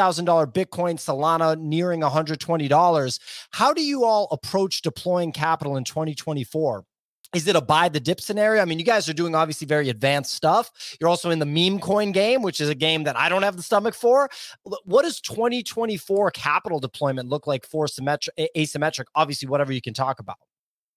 Bitcoin, 0.51 0.95
Solana 0.95 1.57
nearing 1.57 2.01
$120. 2.01 3.19
How 3.51 3.73
do 3.73 3.81
you 3.81 4.03
all 4.03 4.27
approach 4.29 4.81
deploying 4.81 5.31
capital 5.31 5.77
in 5.77 5.85
2024? 5.85 6.83
Is 7.35 7.47
it 7.47 7.55
a 7.55 7.61
buy 7.61 7.89
the 7.89 7.99
dip 7.99 8.19
scenario? 8.19 8.61
I 8.61 8.65
mean, 8.65 8.79
you 8.79 8.85
guys 8.85 9.07
are 9.07 9.13
doing 9.13 9.35
obviously 9.35 9.67
very 9.67 9.89
advanced 9.89 10.33
stuff. 10.33 10.71
You're 10.99 11.09
also 11.09 11.29
in 11.29 11.37
the 11.37 11.45
meme 11.45 11.79
coin 11.79 12.11
game, 12.11 12.41
which 12.41 12.59
is 12.59 12.69
a 12.69 12.75
game 12.75 13.03
that 13.03 13.15
I 13.15 13.29
don't 13.29 13.43
have 13.43 13.55
the 13.55 13.61
stomach 13.61 13.93
for. 13.93 14.29
What 14.63 15.03
does 15.03 15.21
2024 15.21 16.31
capital 16.31 16.79
deployment 16.79 17.29
look 17.29 17.45
like 17.45 17.67
for 17.67 17.87
symmetric, 17.87 18.35
asymmetric? 18.57 19.05
Obviously, 19.13 19.47
whatever 19.47 19.71
you 19.71 19.81
can 19.81 19.93
talk 19.93 20.19
about. 20.19 20.37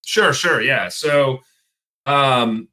Sure, 0.05 0.33
sure, 0.33 0.63
yeah. 0.63 0.89
So, 0.89 1.41
um, 2.07 2.69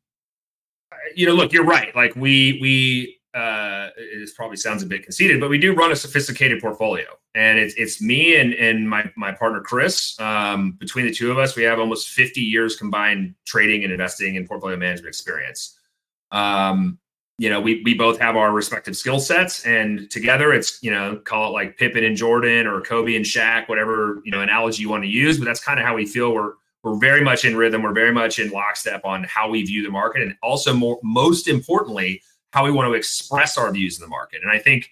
you 1.16 1.26
know, 1.26 1.34
look, 1.34 1.52
you're 1.52 1.66
right. 1.66 1.94
Like 1.96 2.16
we 2.16 2.60
we 2.62 3.20
uh, 3.34 3.90
it 3.98 4.30
probably 4.36 4.58
sounds 4.58 4.84
a 4.84 4.86
bit 4.86 5.04
conceited, 5.04 5.40
but 5.40 5.50
we 5.50 5.58
do 5.58 5.74
run 5.74 5.92
a 5.92 5.96
sophisticated 5.96 6.62
portfolio, 6.62 7.06
and 7.36 7.60
it's 7.60 7.74
it's 7.76 8.02
me 8.02 8.36
and 8.36 8.54
and 8.54 8.90
my 8.90 9.10
my 9.16 9.32
partner 9.32 9.62
Chris. 9.62 10.20
Um, 10.20 10.74
between 10.74 11.06
the 11.06 11.14
two 11.14 11.32
of 11.32 11.38
us, 11.38 11.56
we 11.56 11.64
have 11.64 11.80
almost 11.80 12.10
50 12.10 12.42
years 12.42 12.76
combined 12.76 13.36
trading 13.46 13.84
and 13.84 13.92
investing 13.92 14.38
and 14.38 14.48
portfolio 14.48 14.78
management 14.78 15.10
experience. 15.10 15.78
Um, 16.32 17.00
you 17.38 17.50
know, 17.50 17.62
we 17.62 17.82
we 17.86 17.94
both 17.94 18.20
have 18.20 18.36
our 18.36 18.52
respective 18.52 18.98
skill 18.98 19.20
sets, 19.20 19.66
and 19.66 20.10
together, 20.10 20.54
it's 20.54 20.82
you 20.84 20.92
know, 20.92 21.18
call 21.18 21.50
it 21.50 21.54
like 21.54 21.78
Pippen 21.78 22.04
and 22.04 22.18
Jordan 22.18 22.68
or 22.68 22.82
Kobe 22.82 23.16
and 23.16 23.24
Shaq, 23.24 23.70
whatever 23.70 24.22
you 24.26 24.32
know 24.32 24.42
analogy 24.42 24.82
you 24.82 24.90
want 24.90 25.04
to 25.04 25.10
use. 25.10 25.38
But 25.38 25.46
that's 25.46 25.64
kind 25.64 25.80
of 25.80 25.86
how 25.86 25.96
we 25.96 26.06
feel. 26.06 26.34
We're 26.34 26.54
we're 26.84 26.98
very 26.98 27.22
much 27.22 27.46
in 27.46 27.56
rhythm. 27.56 27.84
We're 27.84 27.94
very 27.94 28.12
much 28.12 28.40
in 28.40 28.50
lockstep 28.50 29.06
on 29.06 29.24
how 29.24 29.50
we 29.50 29.64
view 29.64 29.84
the 29.84 29.92
market, 29.92 30.22
and 30.22 30.36
also 30.42 30.74
more 30.74 31.00
most 31.04 31.48
importantly 31.48 32.22
how 32.52 32.66
we 32.66 32.72
want 32.72 32.90
to 32.90 32.94
express 32.94 33.58
our 33.58 33.72
views 33.72 34.00
in 34.00 34.02
the 34.04 34.10
market. 34.10 34.42
And 34.42 34.52
I 34.52 34.58
think 34.58 34.90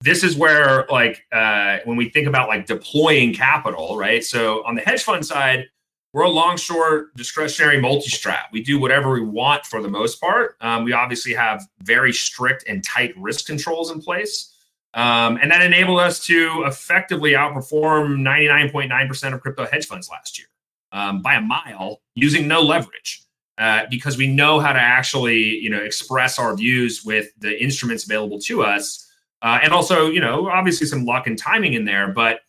this 0.00 0.24
is 0.24 0.36
where, 0.36 0.86
like, 0.90 1.26
uh, 1.30 1.78
when 1.84 1.96
we 1.96 2.08
think 2.08 2.26
about 2.26 2.48
like 2.48 2.66
deploying 2.66 3.34
capital, 3.34 3.96
right? 3.96 4.24
So 4.24 4.64
on 4.64 4.74
the 4.74 4.80
hedge 4.80 5.02
fund 5.02 5.24
side, 5.26 5.68
we're 6.12 6.22
a 6.22 6.30
long 6.30 6.56
short 6.56 7.14
discretionary 7.14 7.80
multi-strat. 7.80 8.44
We 8.52 8.62
do 8.62 8.80
whatever 8.80 9.12
we 9.12 9.20
want 9.20 9.64
for 9.64 9.80
the 9.80 9.88
most 9.88 10.20
part. 10.20 10.56
Um, 10.60 10.84
we 10.84 10.92
obviously 10.92 11.34
have 11.34 11.64
very 11.82 12.12
strict 12.12 12.64
and 12.66 12.82
tight 12.82 13.14
risk 13.16 13.46
controls 13.46 13.90
in 13.92 14.00
place. 14.00 14.56
Um, 14.94 15.38
and 15.40 15.52
that 15.52 15.62
enabled 15.62 16.00
us 16.00 16.24
to 16.26 16.64
effectively 16.66 17.32
outperform 17.32 18.22
99.9% 18.22 19.34
of 19.34 19.40
crypto 19.40 19.66
hedge 19.66 19.86
funds 19.86 20.08
last 20.10 20.36
year 20.36 20.48
um, 20.90 21.22
by 21.22 21.34
a 21.34 21.40
mile 21.40 22.00
using 22.16 22.48
no 22.48 22.60
leverage. 22.60 23.22
Uh, 23.56 23.84
because 23.90 24.16
we 24.16 24.26
know 24.26 24.58
how 24.58 24.72
to 24.72 24.80
actually, 24.80 25.38
you 25.38 25.68
know, 25.68 25.82
express 25.82 26.38
our 26.38 26.56
views 26.56 27.04
with 27.04 27.28
the 27.40 27.62
instruments 27.62 28.04
available 28.04 28.38
to 28.38 28.62
us, 28.62 29.09
uh, 29.42 29.60
and 29.62 29.72
also, 29.72 30.08
you 30.08 30.20
know, 30.20 30.48
obviously 30.48 30.86
some 30.86 31.04
luck 31.04 31.26
and 31.26 31.38
timing 31.38 31.74
in 31.74 31.84
there. 31.84 32.08
But 32.08 32.40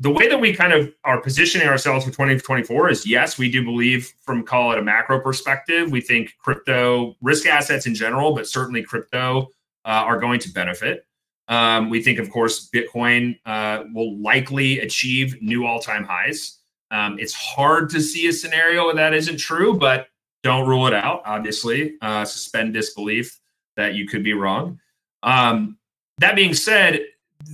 the 0.00 0.10
way 0.10 0.28
that 0.28 0.40
we 0.40 0.52
kind 0.52 0.72
of 0.72 0.92
are 1.04 1.20
positioning 1.20 1.68
ourselves 1.68 2.04
for 2.04 2.10
2024 2.10 2.90
is 2.90 3.06
yes, 3.06 3.38
we 3.38 3.50
do 3.50 3.64
believe, 3.64 4.12
from 4.22 4.44
call 4.44 4.72
it 4.72 4.78
a 4.78 4.82
macro 4.82 5.20
perspective, 5.20 5.90
we 5.90 6.00
think 6.00 6.34
crypto 6.38 7.16
risk 7.22 7.46
assets 7.46 7.86
in 7.86 7.94
general, 7.94 8.34
but 8.34 8.46
certainly 8.46 8.82
crypto 8.82 9.48
uh, 9.84 9.88
are 9.88 10.18
going 10.18 10.40
to 10.40 10.50
benefit. 10.50 11.06
Um, 11.48 11.90
we 11.90 12.02
think, 12.02 12.18
of 12.18 12.30
course, 12.30 12.70
Bitcoin 12.74 13.38
uh, 13.44 13.84
will 13.92 14.18
likely 14.20 14.80
achieve 14.80 15.40
new 15.42 15.66
all 15.66 15.78
time 15.78 16.04
highs. 16.04 16.58
Um, 16.90 17.18
it's 17.18 17.34
hard 17.34 17.90
to 17.90 18.00
see 18.00 18.28
a 18.28 18.32
scenario 18.32 18.86
where 18.86 18.94
that 18.94 19.14
isn't 19.14 19.38
true, 19.38 19.76
but 19.76 20.08
don't 20.42 20.68
rule 20.68 20.86
it 20.86 20.94
out, 20.94 21.22
obviously. 21.24 21.94
Uh, 22.00 22.24
suspend 22.24 22.72
disbelief 22.72 23.40
that 23.76 23.94
you 23.94 24.06
could 24.06 24.22
be 24.22 24.32
wrong. 24.32 24.78
Um, 25.22 25.78
that 26.18 26.36
being 26.36 26.54
said, 26.54 27.00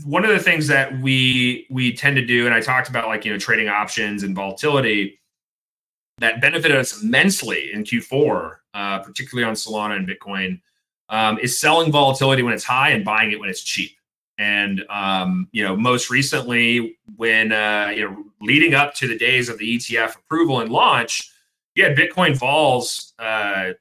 one 0.05 0.25
of 0.25 0.31
the 0.31 0.39
things 0.39 0.67
that 0.69 1.01
we 1.01 1.67
we 1.71 1.93
tend 1.93 2.17
to 2.17 2.25
do, 2.25 2.47
and 2.47 2.55
I 2.55 2.61
talked 2.61 2.89
about 2.89 3.09
like 3.09 3.25
you 3.25 3.33
know 3.33 3.39
trading 3.39 3.69
options 3.69 4.23
and 4.23 4.35
volatility 4.35 5.21
that 6.19 6.41
benefited 6.41 6.77
us 6.77 7.03
immensely 7.03 7.73
in 7.73 7.83
Q4, 7.83 8.57
uh, 8.75 8.99
particularly 9.01 9.49
on 9.49 9.55
Solana 9.55 9.97
and 9.97 10.07
Bitcoin, 10.07 10.61
um, 11.09 11.39
is 11.39 11.61
selling 11.61 11.91
volatility 11.91 12.43
when 12.43 12.53
it's 12.53 12.65
high 12.65 12.91
and 12.91 13.05
buying 13.05 13.33
it 13.33 13.41
when 13.41 13.49
it's 13.49 13.63
cheap. 13.63 13.93
And 14.39 14.85
um, 14.89 15.49
you 15.53 15.65
know, 15.65 15.77
most 15.77 16.11
recently, 16.11 16.99
when 17.17 17.53
uh, 17.53 17.93
you 17.95 18.09
know, 18.09 18.25
leading 18.41 18.75
up 18.75 18.95
to 18.97 19.09
the 19.09 19.19
days 19.19 19.49
of 19.49 19.59
the 19.59 19.77
ETF 19.77 20.17
approval 20.17 20.61
and 20.61 20.71
launch, 20.71 21.31
yeah, 21.75 21.95
Bitcoin 21.95 22.37
falls, 22.37 23.13
uh, 23.19 23.73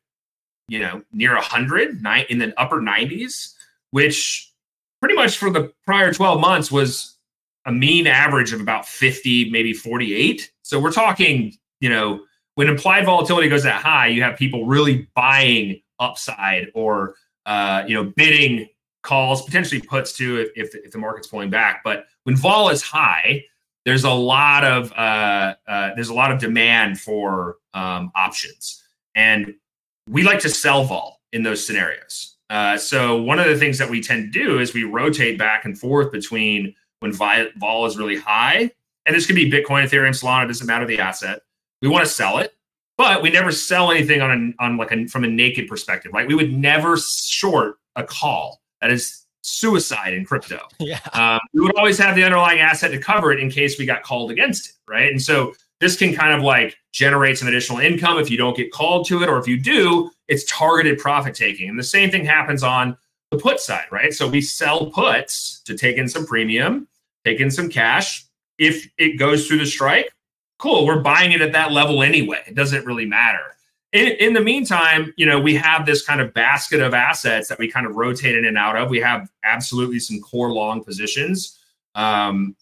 you 0.67 0.79
know, 0.79 1.01
near 1.11 1.33
100, 1.35 2.01
nine, 2.01 2.25
in 2.29 2.39
the 2.39 2.59
upper 2.59 2.81
90s, 2.81 3.53
which 3.91 4.48
pretty 4.99 5.15
much 5.15 5.37
for 5.37 5.49
the 5.49 5.71
prior 5.85 6.13
12 6.13 6.39
months 6.39 6.71
was 6.71 7.17
a 7.65 7.71
mean 7.71 8.07
average 8.07 8.53
of 8.53 8.61
about 8.61 8.87
50, 8.87 9.49
maybe 9.51 9.73
48. 9.73 10.51
So 10.63 10.79
we're 10.79 10.91
talking, 10.91 11.53
you 11.81 11.89
know, 11.89 12.21
when 12.55 12.67
implied 12.67 13.05
volatility 13.05 13.47
goes 13.47 13.63
that 13.63 13.81
high, 13.81 14.07
you 14.07 14.21
have 14.23 14.37
people 14.37 14.65
really 14.65 15.07
buying 15.15 15.81
upside 15.99 16.67
or, 16.73 17.15
uh, 17.45 17.83
you 17.87 17.93
know, 17.93 18.11
bidding 18.15 18.67
calls, 19.01 19.43
potentially 19.43 19.81
puts 19.81 20.13
too 20.13 20.49
if, 20.55 20.75
if, 20.75 20.91
the 20.91 20.97
market's 20.97 21.27
pulling 21.27 21.49
back. 21.49 21.81
But 21.83 22.05
when 22.23 22.35
vol 22.35 22.69
is 22.69 22.81
high, 22.81 23.45
there's 23.85 24.03
a 24.03 24.11
lot 24.11 24.63
of 24.63 24.91
uh, 24.93 25.55
uh, 25.67 25.95
there's 25.95 26.09
a 26.09 26.13
lot 26.13 26.31
of 26.31 26.39
demand 26.39 26.99
for 26.99 27.57
um, 27.73 28.11
options, 28.13 28.83
and 29.15 29.53
we 30.07 30.23
like 30.23 30.39
to 30.39 30.49
sell 30.49 30.83
vol 30.83 31.21
in 31.31 31.43
those 31.43 31.65
scenarios. 31.65 32.35
Uh, 32.49 32.77
so 32.77 33.21
one 33.21 33.39
of 33.39 33.45
the 33.45 33.57
things 33.57 33.77
that 33.77 33.89
we 33.89 34.01
tend 34.01 34.33
to 34.33 34.39
do 34.39 34.59
is 34.59 34.73
we 34.73 34.83
rotate 34.83 35.37
back 35.37 35.65
and 35.65 35.77
forth 35.77 36.11
between 36.11 36.73
when 36.99 37.13
vol 37.13 37.85
is 37.85 37.97
really 37.97 38.17
high, 38.17 38.71
and 39.05 39.15
this 39.15 39.25
could 39.25 39.35
be 39.35 39.49
Bitcoin, 39.49 39.87
Ethereum, 39.87 40.09
Solana, 40.09 40.47
doesn't 40.47 40.67
matter 40.67 40.85
the 40.85 40.99
asset. 40.99 41.41
We 41.81 41.87
want 41.87 42.05
to 42.05 42.11
sell 42.11 42.39
it, 42.39 42.55
but 42.97 43.21
we 43.21 43.29
never 43.29 43.51
sell 43.51 43.91
anything 43.91 44.21
on 44.21 44.55
a, 44.59 44.63
on 44.63 44.77
like 44.77 44.91
a, 44.91 45.07
from 45.07 45.23
a 45.23 45.27
naked 45.27 45.67
perspective. 45.67 46.11
Like 46.13 46.27
we 46.27 46.35
would 46.35 46.51
never 46.51 46.97
short 46.97 47.77
a 47.95 48.03
call 48.03 48.61
that 48.81 48.91
is 48.91 49.25
suicide 49.41 50.13
in 50.13 50.25
crypto. 50.25 50.59
Yeah. 50.79 50.99
Um, 51.13 51.39
we 51.53 51.61
would 51.61 51.75
always 51.75 51.97
have 51.97 52.15
the 52.15 52.23
underlying 52.23 52.59
asset 52.59 52.91
to 52.91 52.99
cover 52.99 53.31
it 53.31 53.39
in 53.39 53.49
case 53.51 53.77
we 53.77 53.85
got 53.85 54.01
called 54.01 54.31
against 54.31 54.69
it, 54.69 54.75
right? 54.87 55.11
And 55.11 55.21
so 55.21 55.53
this 55.79 55.97
can 55.97 56.13
kind 56.13 56.33
of 56.33 56.41
like 56.41 56.77
generate 56.91 57.37
some 57.37 57.47
additional 57.47 57.79
income 57.79 58.17
if 58.17 58.29
you 58.29 58.37
don't 58.37 58.55
get 58.55 58.71
called 58.71 59.05
to 59.07 59.21
it, 59.23 59.29
or 59.29 59.37
if 59.39 59.47
you 59.47 59.59
do, 59.59 60.09
it's 60.29 60.45
targeted 60.45 60.99
profit 60.99 61.35
taking. 61.35 61.69
And 61.69 61.77
the 61.77 61.83
same 61.83 62.09
thing 62.09 62.25
happens 62.25 62.63
on 62.63 62.95
the 63.31 63.37
put 63.37 63.59
side, 63.59 63.85
right? 63.91 64.13
So 64.13 64.27
we 64.27 64.41
sell 64.41 64.87
puts 64.87 65.59
to 65.61 65.77
take 65.77 65.97
in 65.97 66.07
some 66.07 66.25
premium, 66.25 66.87
take 67.25 67.39
in 67.39 67.51
some 67.51 67.69
cash. 67.69 68.25
If 68.57 68.89
it 68.97 69.17
goes 69.17 69.47
through 69.47 69.59
the 69.59 69.65
strike, 69.65 70.11
cool, 70.57 70.85
we're 70.85 71.01
buying 71.01 71.31
it 71.31 71.41
at 71.41 71.51
that 71.51 71.71
level 71.71 72.03
anyway. 72.03 72.43
It 72.47 72.55
doesn't 72.55 72.85
really 72.85 73.05
matter 73.05 73.55
in, 73.91 74.07
in 74.19 74.33
the 74.33 74.41
meantime, 74.41 75.13
you 75.17 75.25
know, 75.25 75.39
we 75.39 75.55
have 75.55 75.85
this 75.85 76.05
kind 76.05 76.21
of 76.21 76.33
basket 76.33 76.81
of 76.81 76.93
assets 76.93 77.47
that 77.47 77.57
we 77.57 77.69
kind 77.69 77.87
of 77.87 77.95
rotate 77.95 78.35
in 78.35 78.45
and 78.45 78.57
out 78.57 78.75
of. 78.75 78.89
We 78.89 78.99
have 78.99 79.29
absolutely 79.43 79.99
some 79.99 80.21
core 80.21 80.51
long 80.51 80.83
positions, 80.83 81.57
um, 81.95 82.55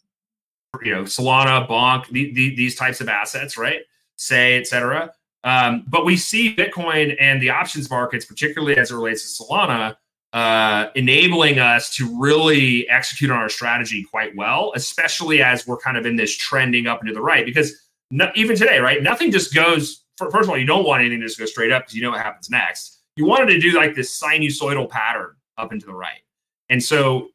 you 0.84 0.93
know, 0.93 1.03
Solana, 1.03 1.67
Bonk, 1.67 2.08
the, 2.10 2.32
the, 2.34 2.56
these 2.56 2.75
types 2.75 3.01
of 3.01 3.10
assets, 3.10 3.58
right? 3.58 3.82
Sei, 4.15 4.58
et 4.58 4.67
cetera. 4.67 5.12
Um, 5.47 5.86
but 5.88 6.03
we 6.03 6.17
see 6.17 6.53
Bitcoin 6.53 7.15
and 7.21 7.41
the 7.41 7.49
options 7.49 7.89
markets, 7.89 8.25
particularly 8.25 8.77
as 8.77 8.91
it 8.91 8.95
relates 8.95 9.38
to 9.38 9.43
Solana, 9.43 9.95
uh, 10.33 10.88
enabling 10.95 11.57
us 11.60 11.95
to 11.95 12.19
really 12.19 12.88
execute 12.89 13.31
on 13.31 13.38
our 13.38 13.47
strategy 13.47 14.03
quite 14.03 14.36
well, 14.36 14.73
especially 14.75 15.41
as 15.41 15.65
we're 15.65 15.77
kind 15.77 15.95
of 15.95 16.05
in 16.05 16.17
this 16.17 16.36
trending 16.36 16.86
up 16.86 16.99
and 16.99 17.07
to 17.07 17.13
the 17.13 17.21
right. 17.21 17.45
Because 17.45 17.73
no, 18.12 18.29
even 18.36 18.57
today, 18.57 18.79
right, 18.79 19.01
nothing 19.01 19.31
just 19.31 19.55
goes 19.55 20.03
first 20.17 20.36
of 20.36 20.49
all, 20.49 20.57
you 20.57 20.65
don't 20.65 20.86
want 20.86 21.01
anything 21.01 21.19
to 21.21 21.27
just 21.27 21.39
go 21.39 21.45
straight 21.45 21.71
up 21.71 21.83
because 21.83 21.95
you 21.95 22.01
know 22.01 22.12
what 22.12 22.21
happens 22.21 22.49
next. 22.49 23.01
You 23.15 23.25
wanted 23.25 23.53
to 23.53 23.60
do 23.60 23.71
like 23.71 23.95
this 23.95 24.19
sinusoidal 24.19 24.89
pattern 24.89 25.36
up 25.57 25.71
and 25.71 25.79
to 25.81 25.88
the 25.88 25.93
right. 25.93 26.21
And 26.69 26.83
so, 26.83 27.29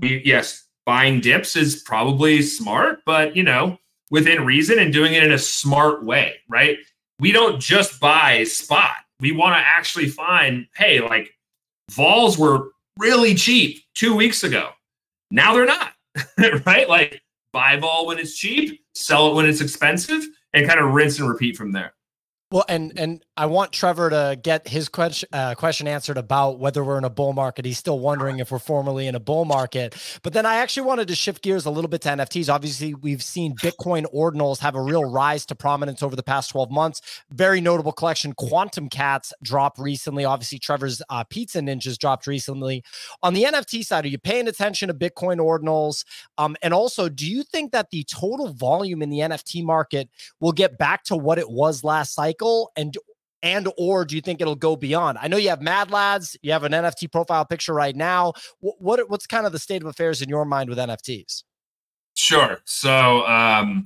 we, 0.00 0.22
yes, 0.24 0.66
buying 0.84 1.20
dips 1.20 1.56
is 1.56 1.82
probably 1.82 2.42
smart, 2.42 3.00
but 3.06 3.36
you 3.36 3.42
know, 3.42 3.78
within 4.10 4.44
reason 4.44 4.78
and 4.78 4.92
doing 4.92 5.14
it 5.14 5.22
in 5.22 5.32
a 5.32 5.38
smart 5.38 6.04
way, 6.04 6.36
right? 6.48 6.78
We 7.22 7.30
don't 7.30 7.60
just 7.60 8.00
buy 8.00 8.42
spot. 8.42 8.96
We 9.20 9.30
want 9.30 9.54
to 9.54 9.60
actually 9.64 10.08
find, 10.08 10.66
hey, 10.74 11.00
like 11.00 11.30
vols 11.92 12.36
were 12.36 12.72
really 12.98 13.36
cheap 13.36 13.78
two 13.94 14.16
weeks 14.16 14.42
ago. 14.42 14.70
Now 15.30 15.54
they're 15.54 15.64
not, 15.64 15.92
right? 16.66 16.88
Like 16.88 17.22
buy 17.52 17.76
vol 17.76 18.06
when 18.06 18.18
it's 18.18 18.36
cheap, 18.36 18.84
sell 18.96 19.30
it 19.30 19.34
when 19.36 19.48
it's 19.48 19.60
expensive, 19.60 20.24
and 20.52 20.66
kind 20.66 20.80
of 20.80 20.94
rinse 20.94 21.20
and 21.20 21.28
repeat 21.28 21.56
from 21.56 21.70
there. 21.70 21.94
Well, 22.52 22.66
and 22.68 22.92
and 22.98 23.24
I 23.34 23.46
want 23.46 23.72
Trevor 23.72 24.10
to 24.10 24.38
get 24.40 24.68
his 24.68 24.90
question 24.90 25.26
uh, 25.32 25.54
question 25.54 25.88
answered 25.88 26.18
about 26.18 26.58
whether 26.58 26.84
we're 26.84 26.98
in 26.98 27.04
a 27.04 27.08
bull 27.08 27.32
market. 27.32 27.64
He's 27.64 27.78
still 27.78 27.98
wondering 27.98 28.40
if 28.40 28.50
we're 28.50 28.58
formally 28.58 29.06
in 29.06 29.14
a 29.14 29.20
bull 29.20 29.46
market. 29.46 29.96
But 30.22 30.34
then 30.34 30.44
I 30.44 30.56
actually 30.56 30.86
wanted 30.86 31.08
to 31.08 31.14
shift 31.14 31.42
gears 31.42 31.64
a 31.64 31.70
little 31.70 31.88
bit 31.88 32.02
to 32.02 32.10
NFTs. 32.10 32.52
Obviously, 32.52 32.92
we've 32.92 33.22
seen 33.22 33.56
Bitcoin 33.56 34.04
ordinals 34.14 34.58
have 34.58 34.74
a 34.74 34.82
real 34.82 35.02
rise 35.02 35.46
to 35.46 35.54
prominence 35.54 36.02
over 36.02 36.14
the 36.14 36.22
past 36.22 36.50
12 36.50 36.70
months. 36.70 37.00
Very 37.30 37.62
notable 37.62 37.90
collection. 37.90 38.34
Quantum 38.34 38.90
Cats 38.90 39.32
dropped 39.42 39.78
recently. 39.78 40.26
Obviously, 40.26 40.58
Trevor's 40.58 41.00
uh, 41.08 41.24
Pizza 41.24 41.60
Ninjas 41.60 41.96
dropped 41.96 42.26
recently. 42.26 42.84
On 43.22 43.32
the 43.32 43.44
NFT 43.44 43.82
side, 43.82 44.04
are 44.04 44.08
you 44.08 44.18
paying 44.18 44.46
attention 44.46 44.88
to 44.88 44.94
Bitcoin 44.94 45.38
ordinals? 45.38 46.04
Um, 46.36 46.54
and 46.62 46.74
also, 46.74 47.08
do 47.08 47.26
you 47.26 47.44
think 47.44 47.72
that 47.72 47.88
the 47.88 48.04
total 48.04 48.52
volume 48.52 49.00
in 49.00 49.08
the 49.08 49.20
NFT 49.20 49.64
market 49.64 50.10
will 50.38 50.52
get 50.52 50.76
back 50.76 51.02
to 51.04 51.16
what 51.16 51.38
it 51.38 51.48
was 51.48 51.82
last 51.82 52.14
cycle? 52.14 52.41
And 52.76 52.96
and 53.42 53.68
or 53.76 54.04
do 54.04 54.14
you 54.14 54.20
think 54.20 54.40
it'll 54.40 54.54
go 54.54 54.76
beyond? 54.76 55.18
I 55.20 55.28
know 55.28 55.36
you 55.36 55.48
have 55.48 55.60
Mad 55.60 55.90
Lads, 55.90 56.36
you 56.42 56.52
have 56.52 56.64
an 56.64 56.72
NFT 56.72 57.10
profile 57.10 57.44
picture 57.44 57.74
right 57.74 57.94
now. 57.94 58.34
What, 58.60 58.80
what 58.80 59.10
what's 59.10 59.26
kind 59.26 59.46
of 59.46 59.52
the 59.52 59.58
state 59.58 59.82
of 59.82 59.88
affairs 59.88 60.22
in 60.22 60.28
your 60.28 60.44
mind 60.44 60.68
with 60.68 60.78
NFTs? 60.78 61.42
Sure. 62.14 62.58
So 62.64 63.26
um, 63.26 63.84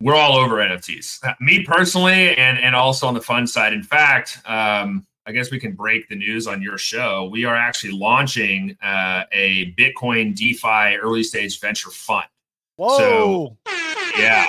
we're 0.00 0.14
all 0.14 0.36
over 0.36 0.56
NFTs. 0.56 1.24
Uh, 1.24 1.34
me 1.40 1.64
personally, 1.64 2.36
and 2.36 2.58
and 2.58 2.74
also 2.74 3.06
on 3.06 3.14
the 3.14 3.20
fun 3.20 3.46
side. 3.46 3.72
In 3.72 3.82
fact, 3.82 4.40
um, 4.46 5.06
I 5.26 5.32
guess 5.32 5.50
we 5.50 5.58
can 5.58 5.72
break 5.72 6.08
the 6.08 6.16
news 6.16 6.46
on 6.46 6.62
your 6.62 6.78
show. 6.78 7.28
We 7.32 7.44
are 7.44 7.56
actually 7.56 7.92
launching 7.92 8.76
uh, 8.82 9.24
a 9.32 9.72
Bitcoin 9.72 10.36
DeFi 10.36 10.98
early 10.98 11.24
stage 11.24 11.60
venture 11.60 11.90
fund. 11.90 12.26
Whoa! 12.76 12.98
So, 12.98 13.56
yeah 14.18 14.46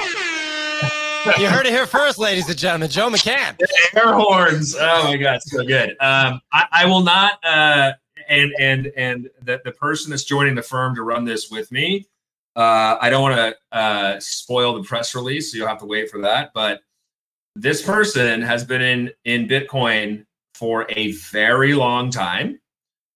you 1.37 1.49
heard 1.49 1.65
it 1.65 1.73
here 1.73 1.85
first, 1.85 2.17
ladies 2.17 2.49
and 2.49 2.57
gentlemen. 2.57 2.89
Joe 2.89 3.09
McCann. 3.09 3.59
Air 3.95 4.13
horns. 4.13 4.75
Oh 4.79 5.03
my 5.05 5.17
God, 5.17 5.41
so 5.41 5.63
good. 5.63 5.91
Um, 5.99 6.41
I, 6.51 6.67
I, 6.71 6.85
will 6.85 7.03
not. 7.03 7.43
Uh, 7.43 7.93
and 8.27 8.51
and 8.59 8.91
and 8.97 9.29
the 9.41 9.61
the 9.63 9.71
person 9.71 10.11
that's 10.11 10.23
joining 10.23 10.55
the 10.55 10.61
firm 10.61 10.95
to 10.95 11.03
run 11.03 11.25
this 11.25 11.49
with 11.49 11.71
me. 11.71 12.07
Uh, 12.55 12.97
I 12.99 13.09
don't 13.09 13.21
want 13.21 13.35
to 13.35 13.77
uh, 13.77 14.19
spoil 14.19 14.73
the 14.75 14.83
press 14.83 15.13
release, 15.13 15.51
so 15.51 15.57
you'll 15.57 15.67
have 15.67 15.79
to 15.79 15.85
wait 15.85 16.09
for 16.09 16.21
that. 16.21 16.51
But 16.53 16.81
this 17.55 17.81
person 17.81 18.41
has 18.41 18.63
been 18.63 18.81
in 18.81 19.11
in 19.25 19.47
Bitcoin 19.47 20.25
for 20.53 20.85
a 20.89 21.11
very 21.11 21.73
long 21.73 22.09
time 22.09 22.59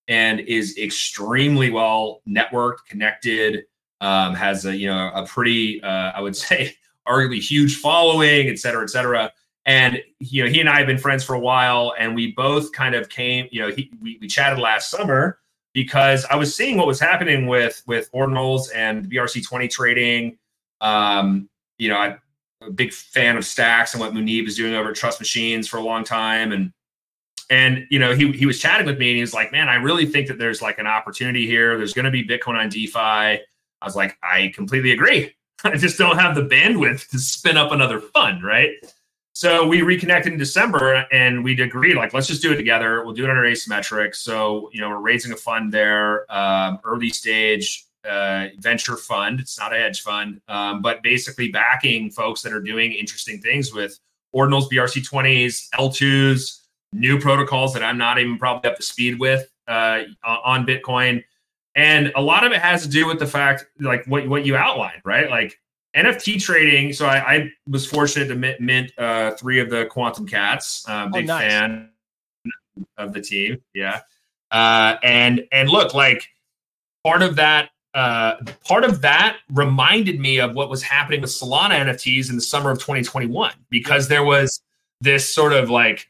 and 0.08 0.40
is 0.42 0.78
extremely 0.78 1.70
well 1.72 2.22
networked, 2.28 2.86
connected. 2.88 3.64
Um, 4.00 4.34
has 4.34 4.66
a 4.66 4.76
you 4.76 4.88
know 4.88 5.12
a 5.14 5.26
pretty 5.26 5.82
uh, 5.84 6.12
I 6.16 6.22
would 6.22 6.36
say 6.48 6.76
arguably 7.08 7.40
huge 7.40 7.78
following, 7.78 8.48
et 8.48 8.60
cetera, 8.60 8.84
et 8.84 8.90
cetera. 8.90 9.32
And 9.66 10.02
you 10.20 10.44
know, 10.44 10.50
he 10.50 10.60
and 10.60 10.70
I 10.70 10.78
have 10.78 10.88
been 10.88 10.98
friends 10.98 11.24
for 11.24 11.36
a 11.36 11.40
while, 11.40 11.94
and 11.98 12.16
we 12.16 12.32
both 12.32 12.72
kind 12.72 12.96
of 12.96 13.10
came. 13.10 13.48
You 13.52 13.62
know, 13.62 13.72
he, 13.72 13.92
we 14.02 14.18
we 14.20 14.28
chatted 14.28 14.60
last 14.60 14.90
summer 14.90 15.40
because 15.74 16.26
I 16.26 16.36
was 16.36 16.56
seeing 16.56 16.78
what 16.78 16.88
was 16.88 17.00
happening 17.00 17.48
with 17.48 17.84
with 17.86 18.12
ordinals 18.12 18.70
and 18.76 19.10
BRC 19.10 19.46
twenty 19.46 19.68
trading. 19.68 20.38
Um, 20.82 21.48
you 21.78 21.90
know, 21.90 21.98
I'm 21.98 22.20
a 22.62 22.72
big 22.72 22.92
fan 22.92 23.38
of 23.38 23.46
Stacks 23.46 23.94
and 23.94 24.02
what 24.02 24.14
Muneeb 24.14 24.48
is 24.48 24.56
doing 24.56 24.74
over 24.74 24.94
Trust 24.94 25.20
Machines 25.20 25.68
for 25.68 25.78
a 25.78 25.82
long 25.82 26.04
time, 26.04 26.52
and 26.52 26.74
and 27.52 27.86
you 27.92 28.00
know, 28.00 28.16
he 28.16 28.32
he 28.32 28.48
was 28.48 28.60
chatting 28.60 28.88
with 28.88 28.98
me, 28.98 29.10
and 29.10 29.16
he 29.18 29.22
was 29.22 29.34
like, 29.34 29.52
"Man, 29.52 29.70
I 29.70 29.76
really 29.76 30.08
think 30.08 30.28
that 30.28 30.40
there's 30.40 30.62
like 30.62 30.80
an 30.80 30.88
opportunity 30.88 31.46
here. 31.46 31.78
There's 31.78 31.94
going 31.94 32.06
to 32.06 32.12
be 32.12 32.26
Bitcoin 32.26 32.56
on 32.56 32.70
DeFi." 32.70 32.98
I 33.00 33.40
was 33.86 33.96
like, 33.96 34.18
"I 34.24 34.52
completely 34.56 34.92
agree." 34.92 35.36
I 35.64 35.78
just 35.78 35.98
don't 35.98 36.18
have 36.18 36.36
the 36.36 36.44
bandwidth 36.44 37.10
to 37.10 37.20
spin 37.20 37.58
up 37.58 37.72
another 37.72 38.00
fund, 38.00 38.44
right? 38.44 38.72
So 39.34 39.66
we 39.66 39.82
reconnected 39.82 40.34
in 40.34 40.40
December 40.40 41.06
and 41.12 41.44
we'd 41.44 41.60
agreed, 41.60 41.96
like, 41.96 42.14
let's 42.14 42.28
just 42.28 42.42
do 42.42 42.52
it 42.52 42.58
together. 42.58 43.04
We'll 43.06 43.14
do 43.14 43.24
it 43.24 43.30
under 43.30 43.44
asymmetric. 43.44 44.16
So, 44.16 44.70
you 44.74 44.82
know, 44.82 44.90
we're 44.90 45.00
raising 45.00 45.32
a 45.32 45.38
fund 45.38 45.72
there, 45.72 46.32
um, 46.34 46.80
early 46.84 47.10
stage 47.10 47.86
uh, 48.08 48.48
venture 48.58 48.98
fund. 48.98 49.40
It's 49.40 49.58
not 49.58 49.74
a 49.74 49.78
hedge 49.78 50.02
fund, 50.02 50.42
um, 50.48 50.82
but 50.82 51.02
basically 51.02 51.50
backing 51.50 52.12
folks 52.12 52.42
that 52.42 52.52
are 52.52 52.62
doing 52.62 52.92
interesting 52.92 53.40
things 53.40 53.74
with 53.74 53.98
ordinals, 54.36 54.70
BRC20s, 54.72 55.70
L2s, 55.76 56.60
new 56.94 57.20
protocols 57.20 57.74
that 57.74 57.84
I'm 57.84 57.98
not 57.98 58.20
even 58.20 58.38
probably 58.38 58.70
up 58.70 58.78
to 58.78 58.84
speed 58.84 59.20
with 59.20 59.50
uh, 59.68 60.04
on 60.24 60.66
Bitcoin. 60.66 61.24
And 61.76 62.12
a 62.16 62.22
lot 62.22 62.44
of 62.44 62.52
it 62.52 62.60
has 62.60 62.84
to 62.84 62.90
do 62.90 63.08
with 63.08 63.20
the 63.20 63.28
fact, 63.28 63.66
like 63.80 64.06
what, 64.06 64.28
what 64.28 64.46
you 64.46 64.56
outlined, 64.56 65.02
right? 65.06 65.30
Like 65.30 65.58
NFT 65.96 66.42
trading. 66.42 66.94
So 66.94 67.06
I, 67.06 67.18
I 67.18 67.52
was 67.68 67.86
fortunate 67.86 68.28
to 68.28 68.36
mint, 68.36 68.60
mint 68.60 68.92
uh, 68.98 69.32
three 69.32 69.60
of 69.60 69.70
the 69.70 69.86
Quantum 69.86 70.28
Cats. 70.28 70.86
Uh, 70.88 71.08
big 71.08 71.30
oh, 71.30 71.34
nice. 71.34 71.52
fan 71.52 71.90
of 72.98 73.14
the 73.14 73.22
team. 73.22 73.62
Yeah. 73.74 74.02
Uh, 74.52 74.98
and 75.04 75.46
and 75.52 75.70
look, 75.70 75.94
like 75.94 76.28
part 77.04 77.22
of 77.22 77.38
that 77.38 77.70
uh, 77.94 78.36
part 78.66 78.84
of 78.84 79.02
that 79.02 79.38
reminded 79.52 80.20
me 80.20 80.40
of 80.40 80.56
what 80.56 80.70
was 80.70 80.82
happening 80.82 81.22
with 81.22 81.30
Solana 81.30 81.72
NFTs 81.72 82.30
in 82.30 82.36
the 82.36 82.42
summer 82.42 82.72
of 82.72 82.80
2021 82.80 83.52
because 83.70 84.08
there 84.08 84.24
was 84.24 84.62
this 85.02 85.34
sort 85.34 85.52
of 85.52 85.70
like, 85.70 86.10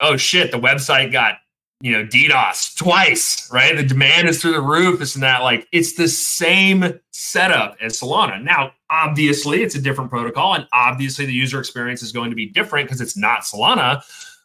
oh 0.00 0.16
shit, 0.16 0.52
the 0.52 0.58
website 0.58 1.10
got 1.10 1.38
you 1.80 1.92
know, 1.92 2.04
DDoS 2.04 2.76
twice, 2.76 3.50
right? 3.52 3.76
The 3.76 3.82
demand 3.82 4.28
is 4.28 4.40
through 4.40 4.52
the 4.52 4.60
roof, 4.60 5.00
and 5.14 5.22
that. 5.22 5.42
Like 5.42 5.68
it's 5.72 5.94
the 5.94 6.08
same 6.08 6.98
setup 7.10 7.76
as 7.80 8.00
Solana. 8.00 8.42
Now, 8.42 8.72
obviously, 8.90 9.62
it's 9.62 9.74
a 9.74 9.80
different 9.80 10.10
protocol, 10.10 10.54
and 10.54 10.66
obviously 10.72 11.26
the 11.26 11.34
user 11.34 11.58
experience 11.58 12.02
is 12.02 12.12
going 12.12 12.30
to 12.30 12.36
be 12.36 12.46
different 12.46 12.88
because 12.88 13.00
it's 13.00 13.16
not 13.16 13.42
Solana, 13.42 14.02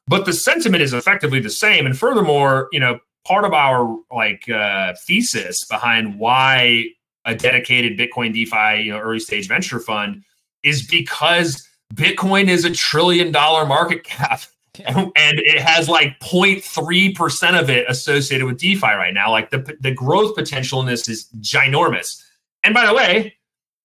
but 0.08 0.26
the 0.26 0.34
sentiment 0.34 0.84
is 0.84 0.94
effectively 0.94 1.40
the 1.40 1.50
same. 1.50 1.86
And 1.86 1.98
furthermore, 1.98 2.68
you 2.72 2.80
know, 2.80 3.00
part 3.26 3.46
of 3.46 3.54
our 3.54 3.98
like 4.12 4.50
uh, 4.50 4.94
thesis 5.06 5.64
behind 5.66 6.20
why 6.20 6.86
a 7.26 7.36
dedicated 7.36 7.98
Bitcoin 7.98 8.34
DeFi, 8.34 8.84
you 8.84 8.92
know, 8.92 9.00
early 9.00 9.20
stage 9.20 9.48
venture 9.48 9.80
fund 9.80 10.24
is 10.64 10.86
because 10.86 11.68
Bitcoin 11.94 12.48
is 12.48 12.66
a 12.66 12.72
trillion 12.72 13.32
dollar 13.32 13.66
market 13.66 14.04
cap 14.04 14.42
and 14.88 15.40
it 15.40 15.62
has 15.62 15.90
like 15.90 16.20
0.3% 16.20 17.60
of 17.60 17.70
it 17.70 17.86
associated 17.90 18.46
with 18.46 18.58
DeFi 18.58 18.88
right 18.88 19.14
now. 19.14 19.32
Like 19.32 19.50
the, 19.50 19.78
the 19.80 19.92
growth 19.92 20.36
potential 20.36 20.80
in 20.80 20.86
this 20.88 21.08
is 21.08 21.28
ginormous. 21.40 22.22
And 22.64 22.74
by 22.74 22.86
the 22.86 22.94
way, 22.94 23.36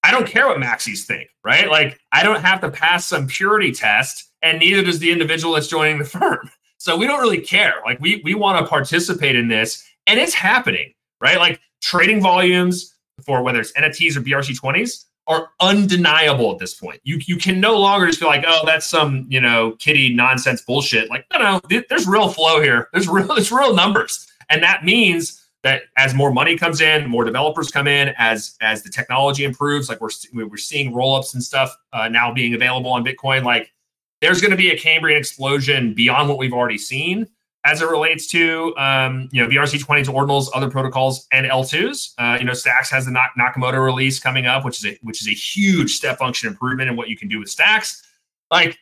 I 0.03 0.11
don't 0.11 0.27
care 0.27 0.47
what 0.47 0.59
maxis 0.59 1.05
think, 1.05 1.31
right? 1.45 1.69
Like 1.69 1.99
I 2.13 2.23
don't 2.23 2.41
have 2.41 2.61
to 2.61 2.71
pass 2.71 3.07
some 3.07 3.27
purity 3.27 3.73
test, 3.73 4.31
and 4.43 4.61
neither 4.61 4.83
does 4.83 5.01
the 5.01 5.11
individual 5.11 5.55
that's 5.55 5.67
joining 5.67 5.99
the 5.99 6.05
firm. 6.19 6.51
So 6.79 6.97
we 6.97 7.07
don't 7.07 7.21
really 7.21 7.41
care. 7.41 7.75
Like 7.85 8.01
we 8.01 8.21
we 8.23 8.35
want 8.35 8.65
to 8.65 8.69
participate 8.69 9.35
in 9.35 9.49
this, 9.49 9.85
and 10.07 10.21
it's 10.21 10.35
happening, 10.35 10.93
right? 11.21 11.39
Like 11.39 11.61
trading 11.83 12.21
volumes 12.21 12.95
for 13.25 13.43
whether 13.43 13.61
it's 13.61 13.73
NFTs 13.73 14.17
or 14.17 14.21
BRC20s 14.21 15.07
are 15.29 15.51
undeniable 15.61 16.53
at 16.53 16.59
this 16.59 16.75
point. 16.75 17.01
You 17.05 17.21
you 17.27 17.37
can 17.37 17.61
no 17.61 17.79
longer 17.79 18.07
just 18.07 18.21
be 18.21 18.27
like, 18.27 18.45
oh, 18.47 18.63
that's 18.65 18.87
some 18.87 19.27
you 19.29 19.41
know 19.41 19.73
kitty 19.73 20.15
nonsense 20.15 20.63
bullshit. 20.63 21.11
Like, 21.11 21.27
no, 21.33 21.39
no, 21.39 21.61
th- 21.69 21.87
there's 21.89 22.07
real 22.07 22.29
flow 22.29 22.61
here. 22.61 22.89
There's 22.93 23.09
real 23.09 23.27
there's 23.27 23.53
real 23.53 23.75
numbers, 23.75 24.27
and 24.51 24.63
that 24.63 24.85
means 24.85 25.43
that 25.63 25.83
as 25.97 26.15
more 26.15 26.33
money 26.33 26.57
comes 26.57 26.81
in, 26.81 27.09
more 27.09 27.25
developers 27.25 27.71
come 27.71 27.89
in, 27.89 28.15
as 28.19 28.57
as 28.61 28.83
the 28.83 28.91
technology 28.91 29.45
improves, 29.45 29.89
like 29.89 30.01
we're 30.01 30.11
we're 30.33 30.57
seeing 30.57 30.93
rollups 30.93 31.35
and 31.35 31.43
stuff 31.43 31.77
uh, 31.93 32.09
now 32.09 32.33
being 32.33 32.55
available 32.55 32.91
on 32.91 33.05
Bitcoin. 33.05 33.45
Like, 33.45 33.73
there's 34.21 34.41
going 34.41 34.53
to 34.53 34.57
be 34.57 34.71
a 34.71 34.79
Cambrian 34.79 35.19
explosion 35.19 35.93
beyond 35.95 36.29
what 36.29 36.39
we've 36.39 36.53
already 36.53 36.79
seen 36.79 37.27
as 37.67 37.83
it 37.83 37.89
relates 37.89 38.29
to 38.29 38.75
um, 38.77 39.29
you 39.33 39.43
know 39.43 39.49
BRC20s, 39.49 40.07
ordinals, 40.07 40.47
other 40.55 40.71
protocols, 40.71 41.27
and 41.33 41.47
L2s. 41.47 42.15
Uh, 42.17 42.39
you 42.39 42.47
know, 42.47 42.55
Stacks 42.55 42.89
has 42.91 43.07
the 43.07 43.11
Nakamoto 43.11 43.85
release 43.85 44.21
coming 44.21 44.47
up, 44.47 44.65
which 44.65 44.79
is 44.79 44.87
a 44.87 44.99
which 45.03 45.21
is 45.21 45.27
a 45.27 45.33
huge 45.33 45.97
step 45.97 46.19
function 46.19 46.49
improvement 46.49 46.89
in 46.89 46.97
what 46.97 47.09
you 47.09 47.17
can 47.17 47.29
do 47.29 47.41
with 47.41 47.51
Stacks. 47.51 48.07
Like 48.51 48.79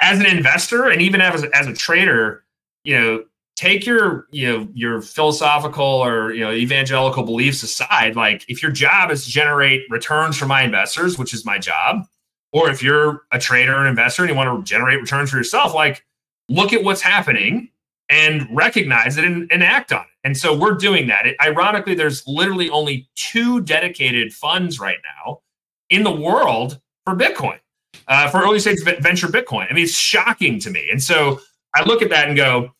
as 0.00 0.18
an 0.18 0.26
investor 0.26 0.88
and 0.88 1.02
even 1.02 1.20
as 1.20 1.44
a, 1.44 1.54
as 1.56 1.66
a 1.66 1.74
trader, 1.74 2.44
you 2.84 2.98
know, 2.98 3.24
take 3.54 3.84
your 3.84 4.26
you 4.30 4.50
know 4.50 4.68
your 4.72 5.02
philosophical 5.02 5.84
or 5.84 6.32
you 6.32 6.40
know 6.40 6.52
evangelical 6.52 7.24
beliefs 7.24 7.62
aside. 7.62 8.16
Like 8.16 8.46
if 8.48 8.62
your 8.62 8.72
job 8.72 9.10
is 9.10 9.26
to 9.26 9.30
generate 9.30 9.82
returns 9.90 10.38
for 10.38 10.46
my 10.46 10.62
investors, 10.62 11.18
which 11.18 11.34
is 11.34 11.44
my 11.44 11.58
job, 11.58 12.06
or 12.50 12.70
if 12.70 12.82
you're 12.82 13.24
a 13.30 13.38
trader 13.38 13.74
and 13.74 13.88
investor 13.88 14.22
and 14.22 14.30
you 14.30 14.36
want 14.36 14.64
to 14.64 14.68
generate 14.68 15.00
returns 15.00 15.30
for 15.30 15.36
yourself, 15.36 15.74
like 15.74 16.02
look 16.48 16.72
at 16.72 16.82
what's 16.82 17.02
happening 17.02 17.68
and 18.12 18.46
recognize 18.54 19.16
it 19.16 19.24
and, 19.24 19.50
and, 19.50 19.62
act 19.62 19.90
on 19.90 20.02
it. 20.02 20.06
And 20.22 20.36
so 20.36 20.56
we're 20.56 20.74
doing 20.74 21.06
that. 21.06 21.26
It, 21.26 21.34
ironically, 21.42 21.94
there's 21.94 22.22
literally 22.26 22.68
only 22.68 23.08
two 23.16 23.62
dedicated 23.62 24.34
funds 24.34 24.78
right 24.78 24.98
now 25.24 25.40
in 25.88 26.04
the 26.04 26.12
world 26.12 26.78
for 27.06 27.16
Bitcoin, 27.16 27.58
uh, 28.08 28.28
for 28.28 28.42
early 28.42 28.58
stage 28.58 28.82
venture 28.82 29.28
Bitcoin. 29.28 29.66
I 29.70 29.72
mean, 29.72 29.84
it's 29.84 29.94
shocking 29.94 30.60
to 30.60 30.70
me. 30.70 30.88
And 30.90 31.02
so 31.02 31.40
I 31.74 31.84
look 31.84 32.02
at 32.02 32.10
that 32.10 32.28
and 32.28 32.36
go, 32.36 32.72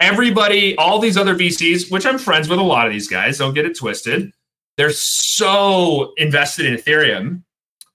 everybody, 0.00 0.74
all 0.78 0.98
these 0.98 1.18
other 1.18 1.34
VCs, 1.34 1.90
which 1.90 2.06
I'm 2.06 2.16
friends 2.16 2.48
with 2.48 2.58
a 2.58 2.62
lot 2.62 2.86
of 2.86 2.92
these 2.92 3.06
guys, 3.06 3.36
don't 3.36 3.52
get 3.52 3.66
it 3.66 3.76
twisted. 3.76 4.32
They're 4.78 4.90
so 4.92 6.14
invested 6.16 6.64
in 6.64 6.74
Ethereum 6.74 7.42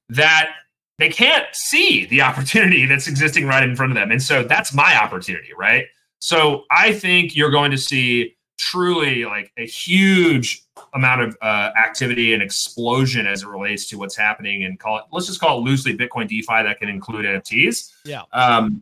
that 0.10 0.52
they 1.00 1.10
can't 1.10 1.48
see 1.52 2.06
the 2.06 2.22
opportunity 2.22 2.86
that's 2.88 3.08
existing 3.08 3.48
right 3.48 3.64
in 3.64 3.76
front 3.76 3.92
of 3.92 3.96
them. 3.96 4.12
And 4.12 4.22
so 4.22 4.44
that's 4.44 4.72
my 4.72 4.96
opportunity, 5.02 5.50
right? 5.58 5.86
So 6.20 6.64
I 6.72 6.94
think 6.94 7.36
you're 7.36 7.52
going 7.52 7.72
to 7.72 7.78
see 7.78 8.36
truly 8.58 9.26
like 9.26 9.52
a 9.58 9.66
huge 9.66 10.64
amount 10.94 11.22
of 11.22 11.38
uh, 11.42 11.72
activity 11.78 12.34
and 12.34 12.42
explosion 12.42 13.28
as 13.28 13.44
it 13.44 13.48
relates 13.48 13.88
to 13.90 13.98
what's 13.98 14.16
happening 14.16 14.64
and 14.64 14.80
call 14.80 14.98
it 14.98 15.04
let's 15.12 15.28
just 15.28 15.42
call 15.42 15.58
it 15.58 15.62
loosely 15.62 15.96
bitcoin 15.96 16.28
defi 16.28 16.64
that 16.64 16.80
can 16.80 16.88
include 16.88 17.26
nfts 17.26 17.92
yeah. 18.06 18.22
Um, 18.32 18.82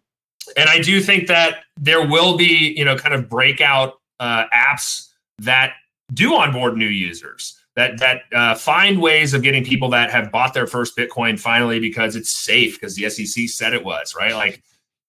and 0.55 0.69
i 0.69 0.79
do 0.79 1.01
think 1.01 1.27
that 1.27 1.63
there 1.79 2.07
will 2.07 2.37
be 2.37 2.73
you 2.77 2.85
know 2.85 2.95
kind 2.95 3.15
of 3.15 3.27
breakout 3.29 3.99
uh, 4.19 4.45
apps 4.53 5.09
that 5.39 5.73
do 6.13 6.35
onboard 6.35 6.77
new 6.77 6.87
users 6.87 7.59
that 7.75 7.97
that 7.99 8.21
uh, 8.33 8.55
find 8.55 9.01
ways 9.01 9.33
of 9.33 9.41
getting 9.41 9.63
people 9.63 9.89
that 9.89 10.11
have 10.11 10.31
bought 10.31 10.53
their 10.53 10.67
first 10.67 10.95
bitcoin 10.95 11.39
finally 11.39 11.79
because 11.79 12.15
it's 12.15 12.31
safe 12.31 12.79
because 12.79 12.95
the 12.95 13.09
sec 13.09 13.47
said 13.49 13.73
it 13.73 13.83
was 13.83 14.15
right? 14.15 14.33
Like 14.33 14.61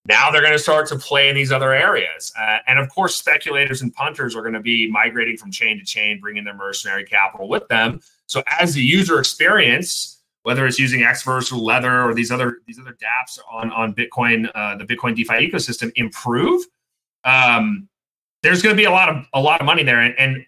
now 0.06 0.30
they're 0.30 0.42
going 0.42 0.52
to 0.52 0.58
start 0.58 0.86
to 0.88 0.96
play 0.96 1.28
in 1.28 1.34
these 1.34 1.50
other 1.50 1.72
areas. 1.72 2.32
Uh, 2.38 2.58
and 2.66 2.78
of 2.78 2.88
course, 2.90 3.16
speculators 3.16 3.80
and 3.80 3.92
punters 3.94 4.36
are 4.36 4.42
going 4.42 4.54
to 4.54 4.60
be 4.60 4.90
migrating 4.90 5.36
from 5.36 5.50
chain 5.50 5.78
to 5.78 5.84
chain, 5.84 6.20
bringing 6.20 6.44
their 6.44 6.54
mercenary 6.54 7.04
capital 7.04 7.48
with 7.48 7.66
them. 7.68 8.00
So 8.26 8.42
as 8.60 8.74
the 8.74 8.82
user 8.82 9.18
experience, 9.18 10.20
whether 10.42 10.66
it's 10.66 10.78
using 10.78 11.00
Xverse 11.00 11.50
or 11.50 11.56
Leather 11.56 12.02
or 12.02 12.12
these 12.12 12.30
other 12.30 12.58
these 12.66 12.78
other 12.78 12.92
DApps 12.92 13.38
on 13.50 13.72
on 13.72 13.94
Bitcoin, 13.94 14.50
uh, 14.54 14.76
the 14.76 14.84
Bitcoin 14.84 15.16
DeFi 15.16 15.50
ecosystem 15.50 15.90
improve, 15.96 16.64
um, 17.24 17.88
there's 18.42 18.60
going 18.60 18.74
to 18.74 18.80
be 18.80 18.84
a 18.84 18.90
lot 18.90 19.08
of 19.08 19.24
a 19.32 19.40
lot 19.40 19.60
of 19.60 19.66
money 19.66 19.82
there. 19.82 20.00
And, 20.00 20.14
and 20.18 20.44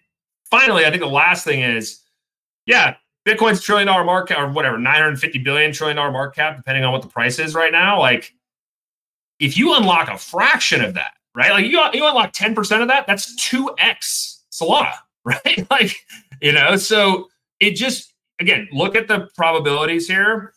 finally, 0.49 0.85
I 0.85 0.91
think 0.91 1.01
the 1.01 1.07
last 1.07 1.43
thing 1.43 1.61
is, 1.61 2.01
yeah, 2.67 2.95
Bitcoin's 3.27 3.61
trillion 3.61 3.87
dollar 3.87 4.03
market 4.03 4.37
or 4.37 4.51
whatever, 4.51 4.77
950 4.77 5.39
billion 5.39 5.71
trillion 5.71 5.97
dollar 5.97 6.11
market 6.11 6.35
cap, 6.35 6.57
depending 6.57 6.83
on 6.83 6.93
what 6.93 7.01
the 7.01 7.07
price 7.07 7.39
is 7.39 7.55
right 7.55 7.71
now. 7.71 7.99
Like 7.99 8.35
if 9.39 9.57
you 9.57 9.75
unlock 9.75 10.09
a 10.09 10.17
fraction 10.17 10.83
of 10.83 10.93
that, 10.95 11.13
right? 11.35 11.51
Like 11.51 11.65
you, 11.65 11.79
you 11.93 12.07
unlock 12.07 12.33
10% 12.33 12.81
of 12.81 12.87
that, 12.87 13.07
that's 13.07 13.35
2x 13.47 14.39
Solana, 14.51 14.93
right? 15.23 15.67
like, 15.69 15.95
you 16.41 16.51
know, 16.51 16.75
so 16.75 17.27
it 17.59 17.75
just, 17.75 18.13
again, 18.39 18.67
look 18.71 18.95
at 18.95 19.07
the 19.07 19.29
probabilities 19.35 20.07
here. 20.07 20.53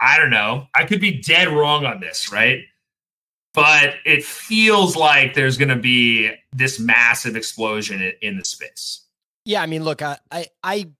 I 0.00 0.16
don't 0.16 0.30
know. 0.30 0.66
I 0.74 0.84
could 0.84 1.00
be 1.00 1.20
dead 1.20 1.48
wrong 1.48 1.84
on 1.84 2.00
this, 2.00 2.32
right? 2.32 2.60
But 3.54 3.94
it 4.04 4.24
feels 4.24 4.94
like 4.94 5.34
there's 5.34 5.58
going 5.58 5.70
to 5.70 5.76
be 5.76 6.30
this 6.52 6.78
massive 6.78 7.34
explosion 7.34 8.00
in, 8.00 8.12
in 8.22 8.38
the 8.38 8.44
space. 8.44 9.02
Yeah, 9.44 9.62
I 9.62 9.66
mean, 9.66 9.82
look, 9.82 10.02
I, 10.02 10.18
I, 10.30 10.46
I 10.62 10.90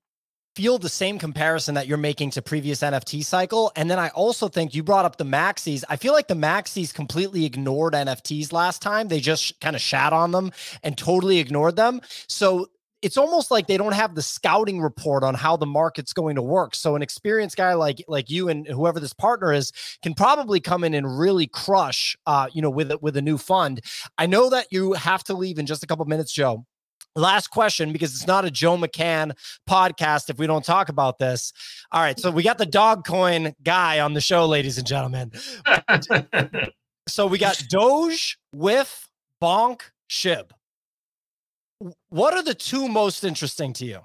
feel 0.58 0.76
the 0.76 0.88
same 0.88 1.20
comparison 1.20 1.76
that 1.76 1.86
you're 1.86 1.96
making 1.96 2.32
to 2.32 2.42
previous 2.42 2.80
NFT 2.80 3.24
cycle. 3.24 3.70
And 3.76 3.88
then 3.88 4.00
I 4.00 4.08
also 4.08 4.48
think 4.48 4.74
you 4.74 4.82
brought 4.82 5.04
up 5.04 5.16
the 5.16 5.22
maxis. 5.22 5.84
I 5.88 5.94
feel 5.94 6.12
like 6.12 6.26
the 6.26 6.34
maxis 6.34 6.92
completely 6.92 7.44
ignored 7.44 7.92
NFTs 7.92 8.52
last 8.52 8.82
time. 8.82 9.06
They 9.06 9.20
just 9.20 9.60
kind 9.60 9.76
of 9.76 9.80
shat 9.80 10.12
on 10.12 10.32
them 10.32 10.50
and 10.82 10.98
totally 10.98 11.38
ignored 11.38 11.76
them. 11.76 12.00
So 12.26 12.66
it's 13.02 13.16
almost 13.16 13.52
like 13.52 13.68
they 13.68 13.76
don't 13.76 13.92
have 13.92 14.16
the 14.16 14.20
scouting 14.20 14.80
report 14.80 15.22
on 15.22 15.36
how 15.36 15.56
the 15.56 15.64
market's 15.64 16.12
going 16.12 16.34
to 16.34 16.42
work. 16.42 16.74
So 16.74 16.96
an 16.96 17.02
experienced 17.02 17.56
guy 17.56 17.74
like 17.74 18.04
like 18.08 18.28
you 18.28 18.48
and 18.48 18.66
whoever 18.66 18.98
this 18.98 19.12
partner 19.12 19.52
is 19.52 19.72
can 20.02 20.12
probably 20.12 20.58
come 20.58 20.82
in 20.82 20.92
and 20.92 21.20
really 21.20 21.46
crush 21.46 22.16
uh, 22.26 22.48
you 22.52 22.62
know, 22.62 22.70
with 22.70 22.90
with 23.00 23.16
a 23.16 23.22
new 23.22 23.38
fund. 23.38 23.80
I 24.18 24.26
know 24.26 24.50
that 24.50 24.66
you 24.72 24.94
have 24.94 25.22
to 25.24 25.34
leave 25.34 25.60
in 25.60 25.66
just 25.66 25.84
a 25.84 25.86
couple 25.86 26.04
minutes, 26.06 26.32
Joe. 26.32 26.66
Last 27.16 27.48
question, 27.48 27.92
because 27.92 28.14
it's 28.14 28.26
not 28.26 28.44
a 28.44 28.50
Joe 28.50 28.76
McCann 28.76 29.32
podcast 29.68 30.30
if 30.30 30.38
we 30.38 30.46
don't 30.46 30.64
talk 30.64 30.88
about 30.88 31.18
this. 31.18 31.52
All 31.90 32.00
right. 32.00 32.18
So 32.18 32.30
we 32.30 32.42
got 32.42 32.58
the 32.58 32.66
dog 32.66 33.04
coin 33.06 33.54
guy 33.62 34.00
on 34.00 34.14
the 34.14 34.20
show, 34.20 34.46
ladies 34.46 34.78
and 34.78 34.86
gentlemen. 34.86 35.32
so 37.08 37.26
we 37.26 37.38
got 37.38 37.62
Doge, 37.68 38.38
WIF, 38.54 39.08
Bonk, 39.42 39.82
Shib. 40.08 40.50
What 42.10 42.34
are 42.34 42.42
the 42.42 42.54
two 42.54 42.88
most 42.88 43.24
interesting 43.24 43.72
to 43.74 43.84
you? 43.84 44.00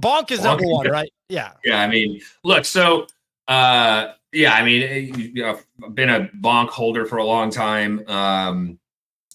Bonk 0.00 0.30
is 0.30 0.40
Bonk. 0.40 0.44
number 0.44 0.66
one, 0.66 0.88
right? 0.88 1.12
Yeah. 1.28 1.52
Yeah. 1.64 1.80
I 1.80 1.88
mean, 1.88 2.20
look, 2.42 2.64
so 2.64 3.06
uh 3.48 4.12
yeah, 4.32 4.54
I 4.54 4.64
mean, 4.64 4.82
eh, 4.82 4.96
you 5.16 5.42
know, 5.42 5.58
I've 5.84 5.94
been 5.94 6.10
a 6.10 6.28
bonk 6.40 6.68
holder 6.68 7.04
for 7.04 7.18
a 7.18 7.24
long 7.24 7.50
time. 7.50 8.04
Um, 8.06 8.78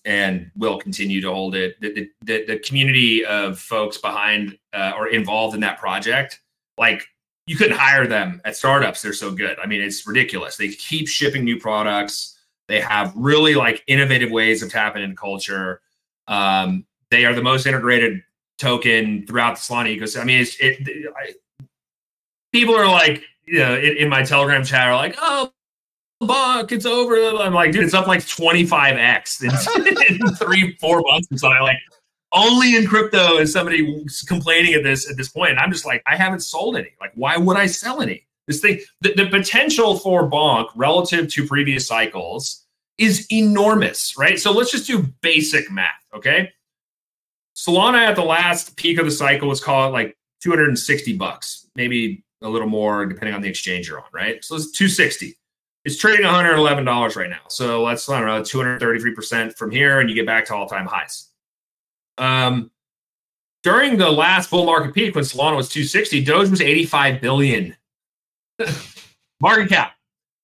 and 0.06 0.52
will 0.56 0.78
continue 0.78 1.20
to 1.20 1.34
hold 1.34 1.56
it. 1.56 1.82
The, 1.82 2.10
the, 2.22 2.46
the 2.46 2.60
community 2.60 3.26
of 3.26 3.60
folks 3.60 3.98
behind 3.98 4.58
uh, 4.72 4.94
or 4.96 5.08
involved 5.08 5.56
in 5.56 5.62
that 5.62 5.80
project, 5.80 6.40
like 6.78 7.04
you 7.48 7.56
couldn't 7.56 7.78
hire 7.78 8.08
them 8.08 8.42
at 8.46 8.56
startups. 8.56 9.02
They're 9.02 9.14
so 9.14 9.32
good. 9.32 9.58
I 9.62 9.66
mean, 9.66 9.82
it's 9.82 10.08
ridiculous. 10.08 10.58
They 10.58 10.70
keep 10.70 11.08
shipping 11.08 11.44
new 11.44 11.60
products. 11.60 12.40
They 12.68 12.80
have 12.82 13.14
really 13.16 13.56
like 13.56 13.84
innovative 13.88 14.32
ways 14.32 14.64
of 14.64 14.72
tapping 14.72 15.04
into 15.04 15.16
culture. 15.16 15.82
Um, 16.28 16.86
they 17.12 17.26
are 17.26 17.34
the 17.34 17.44
most 17.44 17.66
integrated 17.66 18.22
token 18.58 19.26
throughout 19.28 19.56
the 19.56 19.62
Solana 19.62 19.96
ecosystem. 19.96 20.22
I 20.22 20.24
mean, 20.24 20.42
it's 20.42 20.56
it. 20.60 20.88
I, 21.16 21.34
people 22.52 22.76
are 22.76 22.88
like, 22.88 23.22
you 23.46 23.60
know, 23.60 23.76
in, 23.76 23.98
in 23.98 24.10
my 24.10 24.24
Telegram 24.24 24.64
chat 24.64 24.88
are 24.88 24.96
like, 24.96 25.16
oh, 25.20 25.52
buck, 26.20 26.72
it's 26.72 26.86
over. 26.86 27.16
I'm 27.16 27.54
like, 27.54 27.72
dude, 27.72 27.84
it's 27.84 27.94
up 27.94 28.08
like 28.08 28.22
25x 28.22 29.44
in, 29.44 30.20
in 30.28 30.36
three, 30.36 30.76
four 30.80 31.02
months 31.06 31.28
or 31.32 31.38
something. 31.38 31.62
Like, 31.62 31.78
only 32.32 32.76
in 32.76 32.86
crypto 32.86 33.38
is 33.38 33.54
somebody 33.54 34.06
complaining 34.28 34.74
at 34.74 34.84
this 34.84 35.10
at 35.10 35.18
this 35.18 35.30
point. 35.30 35.52
And 35.52 35.60
I'm 35.60 35.72
just 35.72 35.86
like, 35.86 36.04
I 36.06 36.16
haven't 36.16 36.42
sold 36.42 36.76
any. 36.76 36.92
Like, 37.00 37.12
why 37.16 37.38
would 37.38 37.58
I 37.58 37.66
sell 37.66 38.02
any? 38.02 38.28
This 38.48 38.60
thing, 38.60 38.80
the, 39.02 39.14
the 39.14 39.28
potential 39.28 39.98
for 39.98 40.30
bonk 40.30 40.68
relative 40.76 41.30
to 41.30 41.48
previous 41.48 41.88
cycles 41.88 42.66
is 42.98 43.26
enormous, 43.32 44.18
right? 44.18 44.40
So 44.40 44.52
let's 44.52 44.72
just 44.72 44.88
do 44.88 45.04
basic 45.22 45.72
math, 45.72 45.90
okay? 46.14 46.52
Solana 47.56 48.06
at 48.06 48.16
the 48.16 48.24
last 48.24 48.76
peak 48.76 49.00
of 49.00 49.06
the 49.06 49.12
cycle 49.12 49.48
was 49.48 49.64
called 49.64 49.94
like 49.94 50.16
260 50.44 51.18
bucks, 51.18 51.68
maybe 51.76 52.24
a 52.42 52.50
little 52.50 52.68
more 52.68 53.06
depending 53.06 53.34
on 53.34 53.42
the 53.42 53.50
exchange 53.50 53.88
you're 53.88 54.00
on, 54.00 54.06
right? 54.14 54.44
So 54.44 54.56
it's 54.56 54.72
260 54.72 55.36
it's 55.86 55.98
trading 55.98 56.26
$111 56.26 57.16
right 57.16 57.30
now. 57.30 57.38
So 57.48 57.84
let's, 57.84 58.10
I 58.10 58.20
don't 58.20 58.28
know, 58.28 58.42
233% 58.42 59.56
from 59.56 59.70
here, 59.70 60.00
and 60.00 60.10
you 60.10 60.16
get 60.16 60.26
back 60.26 60.46
to 60.46 60.56
all 60.56 60.68
time 60.68 60.88
highs. 60.88 61.30
Um, 62.18 62.72
during 63.62 63.98
the 63.98 64.10
last 64.10 64.50
bull 64.50 64.66
market 64.66 64.94
peak 64.94 65.16
when 65.16 65.24
Solana 65.24 65.56
was 65.56 65.70
260, 65.70 66.24
Doge 66.24 66.50
was 66.50 66.62
85 66.62 67.22
billion. 67.22 67.76
market 69.40 69.70
cap. 69.70 69.94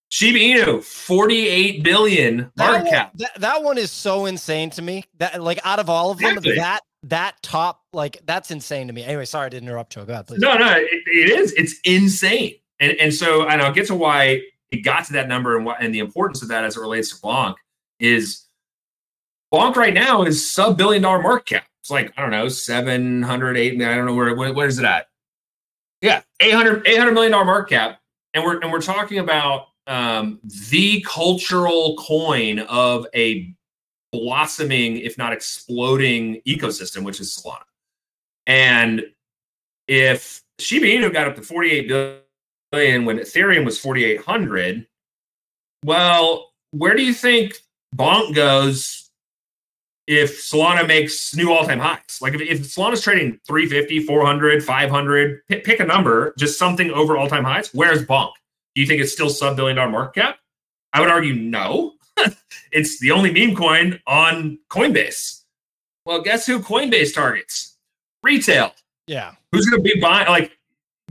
Shiba 0.10 0.40
Inu, 0.40 0.84
48 0.84 1.84
billion 1.84 2.52
market 2.58 2.84
that 2.84 2.90
cap. 2.90 3.12
that, 3.16 3.40
that, 3.40 3.64
one 3.64 3.78
is 3.78 3.92
so 3.92 4.26
insane 4.26 4.70
to 4.72 4.82
me. 4.82 5.06
That 5.20 5.42
like 5.42 5.60
out 5.64 5.80
of 5.80 5.90
all 5.90 6.12
of 6.12 6.18
them, 6.18 6.38
exactly. 6.38 6.56
that 6.56 6.82
that 7.04 7.42
top, 7.42 7.82
like 7.94 8.20
that's 8.26 8.52
insane 8.52 8.88
to 8.88 8.94
me. 8.94 9.06
Anyway, 9.06 9.24
sorry 9.24 9.50
to 9.52 9.58
interrupt, 9.58 9.96
you. 9.96 10.04
Go 10.04 10.12
ahead, 10.12 10.28
please. 10.28 10.42
No, 10.42 10.58
no, 10.58 10.70
it, 10.76 10.90
it 10.92 11.30
is. 11.30 11.54
It's 11.54 11.80
insane. 11.86 12.56
And 12.82 12.92
and 13.00 13.14
so 13.14 13.48
and 13.48 13.62
I'll 13.62 13.72
get 13.72 13.88
to 13.88 13.96
why 13.96 14.42
it 14.72 14.78
got 14.78 15.06
to 15.06 15.14
that 15.14 15.28
number 15.28 15.58
and 15.58 15.66
what 15.66 15.82
and 15.82 15.94
the 15.94 16.00
importance 16.00 16.42
of 16.42 16.48
that 16.48 16.64
as 16.64 16.78
it 16.78 16.82
relates 16.82 17.10
to 17.10 17.16
Bonk 17.22 17.56
is 18.00 18.48
Bonk 19.54 19.76
right 19.76 19.94
now 19.94 20.24
is 20.24 20.50
sub 20.50 20.78
billion 20.78 21.04
dollar 21.04 21.22
market 21.22 21.46
cap. 21.46 21.66
It's 21.82 21.90
like, 21.90 22.14
I 22.16 22.22
don't 22.22 22.32
know, 22.32 22.48
700, 22.48 23.58
8, 23.58 23.82
I 23.82 23.96
don't 23.96 24.06
know 24.06 24.14
where, 24.14 24.36
what, 24.36 24.70
it 24.70 24.86
at? 24.86 25.08
Yeah, 26.02 26.22
800, 26.40 26.88
800 26.88 27.12
million 27.12 27.32
dollar 27.32 27.46
market 27.46 27.76
cap. 27.76 28.02
And 28.34 28.44
we're, 28.44 28.60
and 28.60 28.72
we're 28.72 28.82
talking 28.82 29.18
about 29.18 29.68
um, 29.88 30.40
the 30.70 31.02
cultural 31.02 31.98
coin 31.98 32.60
of 32.60 33.08
a 33.16 33.54
blossoming, 34.12 34.98
if 34.98 35.18
not 35.18 35.34
exploding 35.34 36.42
ecosystem, 36.48 37.04
which 37.04 37.20
is 37.20 37.36
Solana. 37.36 37.64
And 38.46 39.04
if 39.88 40.44
Shiba 40.60 40.86
Inu 40.86 41.12
got 41.12 41.28
up 41.28 41.36
to 41.36 41.42
48 41.42 41.88
billion 41.88 42.21
billion 42.72 43.06
when 43.06 43.20
Ethereum 43.20 43.66
was 43.66 43.80
4,800. 43.80 44.86
Well, 45.84 46.52
where 46.72 46.96
do 46.96 47.04
you 47.04 47.14
think 47.14 47.58
Bonk 47.96 48.34
goes 48.36 49.10
if 50.08 50.42
Solana 50.42 50.88
makes 50.88 51.36
new 51.36 51.52
all 51.52 51.66
time 51.66 51.80
highs? 51.80 52.20
Like 52.22 52.34
if, 52.34 52.42
if 52.42 52.60
Solana's 52.62 53.02
trading 53.02 53.40
350, 53.48 54.02
400, 54.02 54.64
500, 54.64 55.48
pick, 55.48 55.64
pick 55.64 55.80
a 55.80 55.86
number, 55.86 56.34
just 56.38 56.58
something 56.58 56.92
over 56.92 57.18
all 57.18 57.28
time 57.28 57.44
highs, 57.44 57.74
where's 57.74 58.06
Bonk? 58.06 58.32
Do 58.76 58.82
you 58.82 58.88
think 58.88 59.02
it's 59.02 59.12
still 59.12 59.30
sub 59.30 59.58
billion 59.58 59.76
dollar 59.76 59.90
market 59.90 60.22
cap? 60.22 60.38
I 60.94 61.02
would 61.02 61.10
argue 61.10 61.36
no. 61.36 61.94
it's 62.72 63.00
the 63.00 63.12
only 63.12 63.32
meme 63.32 63.56
coin 63.56 64.00
on 64.08 64.60
Coinbase. 64.70 65.44
Well, 66.06 66.22
guess 66.22 66.46
who 66.46 66.60
Coinbase 66.60 67.14
targets? 67.14 67.78
Retail. 68.24 68.74
Yeah. 69.08 69.34
Who's 69.52 69.68
going 69.68 69.84
to 69.84 69.94
be 69.94 70.00
buying? 70.00 70.28
Like 70.28 70.58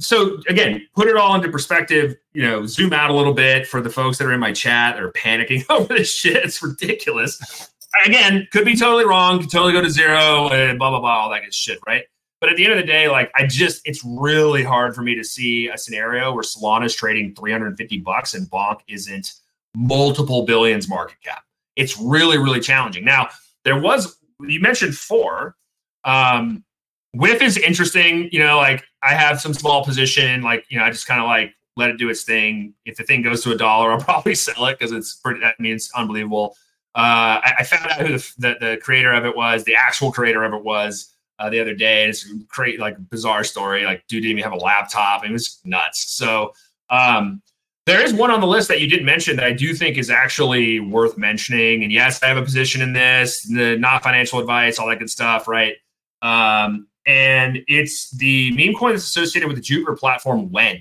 so 0.01 0.39
again, 0.49 0.87
put 0.95 1.09
it 1.09 1.17
all 1.17 1.35
into 1.35 1.49
perspective, 1.49 2.17
you 2.33 2.43
know, 2.43 2.67
zoom 2.67 2.93
out 2.93 3.11
a 3.11 3.15
little 3.15 3.35
bit 3.35 3.67
for 3.67 3.81
the 3.81 3.91
folks 3.91 4.19
that 4.19 4.27
are 4.27 4.33
in 4.33 4.41
my 4.41 4.53
chat 4.53 4.97
that 4.97 5.03
are 5.03 5.13
panicking 5.13 5.65
over 5.71 5.95
this 5.95 6.13
shit. 6.13 6.45
It's 6.45 6.63
ridiculous. 6.63 7.71
again, 8.07 8.49
could 8.51 8.65
be 8.65 8.77
totally 8.77 9.05
wrong, 9.05 9.41
could 9.41 9.51
totally 9.51 9.73
go 9.73 9.83
to 9.83 9.91
zero, 9.91 10.49
and 10.49 10.79
blah 10.79 10.91
blah 10.91 11.01
blah, 11.01 11.21
all 11.21 11.31
that 11.31 11.43
good 11.43 11.55
shit, 11.55 11.79
right? 11.87 12.05
But 12.41 12.49
at 12.51 12.57
the 12.57 12.65
end 12.65 12.73
of 12.73 12.79
the 12.79 12.87
day, 12.87 13.09
like 13.09 13.31
I 13.35 13.47
just, 13.47 13.87
it's 13.87 14.03
really 14.03 14.65
hard 14.65 14.95
for 14.95 15.03
me 15.03 15.15
to 15.15 15.23
see 15.23 15.69
a 15.69 15.77
scenario 15.77 16.33
where 16.33 16.43
Solana 16.43 16.87
is 16.87 16.95
trading 16.95 17.35
350 17.35 17.99
bucks 17.99 18.33
and 18.33 18.51
Bonk 18.51 18.81
isn't 18.89 19.35
multiple 19.77 20.47
billions 20.47 20.89
market 20.89 21.19
cap. 21.23 21.45
It's 21.77 21.99
really, 21.99 22.39
really 22.39 22.61
challenging. 22.61 23.05
Now, 23.05 23.29
there 23.65 23.79
was 23.79 24.17
you 24.43 24.61
mentioned 24.61 24.95
four. 24.95 25.57
Um, 26.05 26.65
WIF 27.17 27.43
is 27.43 27.59
interesting. 27.59 28.29
You 28.33 28.39
know, 28.39 28.57
like 28.57 28.85
I 29.03 29.15
have 29.15 29.41
some 29.41 29.55
small 29.55 29.85
position. 29.85 30.43
Like 30.43 30.65
you 30.69 30.79
know, 30.79 30.85
I 30.85 30.91
just 30.91 31.07
kind 31.07 31.21
of 31.21 31.27
like 31.27 31.55
let 31.77 31.91
it 31.91 31.99
do 31.99 32.09
its 32.11 32.23
thing. 32.23 32.75
If 32.85 32.97
the 32.97 33.05
thing 33.05 33.23
goes 33.23 33.43
to 33.45 33.53
a 33.53 33.57
dollar, 33.57 33.93
I'll 33.93 34.01
probably 34.05 34.35
sell 34.35 34.67
it 34.67 34.79
because 34.79 34.93
it's 34.93 35.15
pretty. 35.15 35.43
I 35.45 35.55
mean, 35.59 35.75
it's 35.75 35.93
unbelievable. 35.95 36.57
Uh, 36.95 37.39
I, 37.45 37.53
I, 37.61 37.63
found 37.63 37.89
out 37.89 38.01
who 38.01 38.09
the, 38.09 38.35
the, 38.39 38.57
the, 38.61 38.77
creator 38.83 39.13
of 39.13 39.25
it 39.25 39.37
was, 39.37 39.63
the 39.63 39.77
actual 39.77 40.11
creator 40.11 40.43
of 40.43 40.53
it 40.55 40.65
was 40.65 41.15
uh, 41.39 41.49
the 41.49 41.61
other 41.61 41.73
day. 41.73 42.03
And 42.03 42.11
it's 42.11 42.29
a 42.29 42.35
great, 42.49 42.81
like, 42.81 42.97
bizarre 43.11 43.45
story. 43.45 43.85
Like, 43.85 44.05
dude 44.09 44.25
didn't 44.25 44.39
even 44.39 44.43
have 44.43 44.61
a 44.61 44.65
laptop. 44.65 45.25
It 45.25 45.31
was 45.31 45.61
nuts. 45.65 46.11
So, 46.11 46.53
um, 46.91 47.43
there 47.87 48.01
is 48.05 48.13
one 48.13 48.33
on 48.33 48.41
the 48.41 48.47
list 48.47 48.67
that 48.69 48.81
you 48.81 48.89
did 48.89 49.05
mention 49.05 49.37
that 49.37 49.45
I 49.45 49.53
do 49.53 49.73
think 49.73 49.99
is 49.99 50.11
actually 50.11 50.81
worth 50.81 51.17
mentioning. 51.17 51.85
And 51.85 51.93
yes, 51.93 52.23
I 52.25 52.27
have 52.27 52.37
a 52.37 52.43
position 52.43 52.83
in 52.83 52.93
this, 52.93 53.43
the 53.43 53.77
not 53.79 54.03
financial 54.03 54.41
advice, 54.41 54.79
all 54.79 54.89
that 54.89 54.99
good 54.99 55.11
stuff, 55.11 55.47
right? 55.47 55.77
Um, 56.23 56.89
and 57.11 57.59
it's 57.67 58.11
the 58.13 58.53
meme 58.53 58.73
coin 58.75 58.93
that's 58.93 59.03
associated 59.03 59.49
with 59.49 59.57
the 59.57 59.63
Jupiter 59.63 59.97
platform, 59.97 60.49
WEN, 60.53 60.81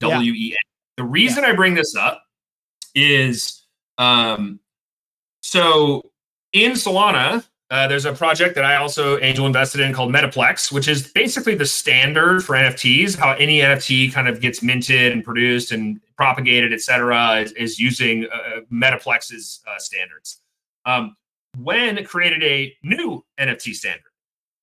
W 0.00 0.32
E 0.32 0.52
N. 0.52 0.56
The 0.98 1.04
reason 1.04 1.42
yeah. 1.42 1.50
I 1.50 1.52
bring 1.54 1.72
this 1.72 1.96
up 1.96 2.22
is 2.94 3.64
um, 3.96 4.60
so 5.40 6.10
in 6.52 6.72
Solana, 6.72 7.46
uh, 7.70 7.88
there's 7.88 8.04
a 8.04 8.12
project 8.12 8.56
that 8.56 8.64
I 8.64 8.76
also 8.76 9.18
angel 9.20 9.46
invested 9.46 9.80
in 9.80 9.94
called 9.94 10.12
Metaplex, 10.12 10.70
which 10.70 10.86
is 10.86 11.10
basically 11.12 11.54
the 11.54 11.64
standard 11.64 12.44
for 12.44 12.56
NFTs. 12.56 13.16
How 13.16 13.32
any 13.32 13.60
NFT 13.60 14.12
kind 14.12 14.28
of 14.28 14.42
gets 14.42 14.62
minted 14.62 15.12
and 15.12 15.24
produced 15.24 15.72
and 15.72 15.98
propagated, 16.14 16.74
et 16.74 16.82
cetera, 16.82 17.40
is, 17.40 17.52
is 17.52 17.78
using 17.78 18.26
uh, 18.26 18.60
Metaplex's 18.70 19.60
uh, 19.66 19.78
standards. 19.78 20.42
Um, 20.84 21.16
WEN 21.58 22.04
created 22.04 22.42
a 22.42 22.76
new 22.82 23.24
NFT 23.38 23.72
standard, 23.72 24.09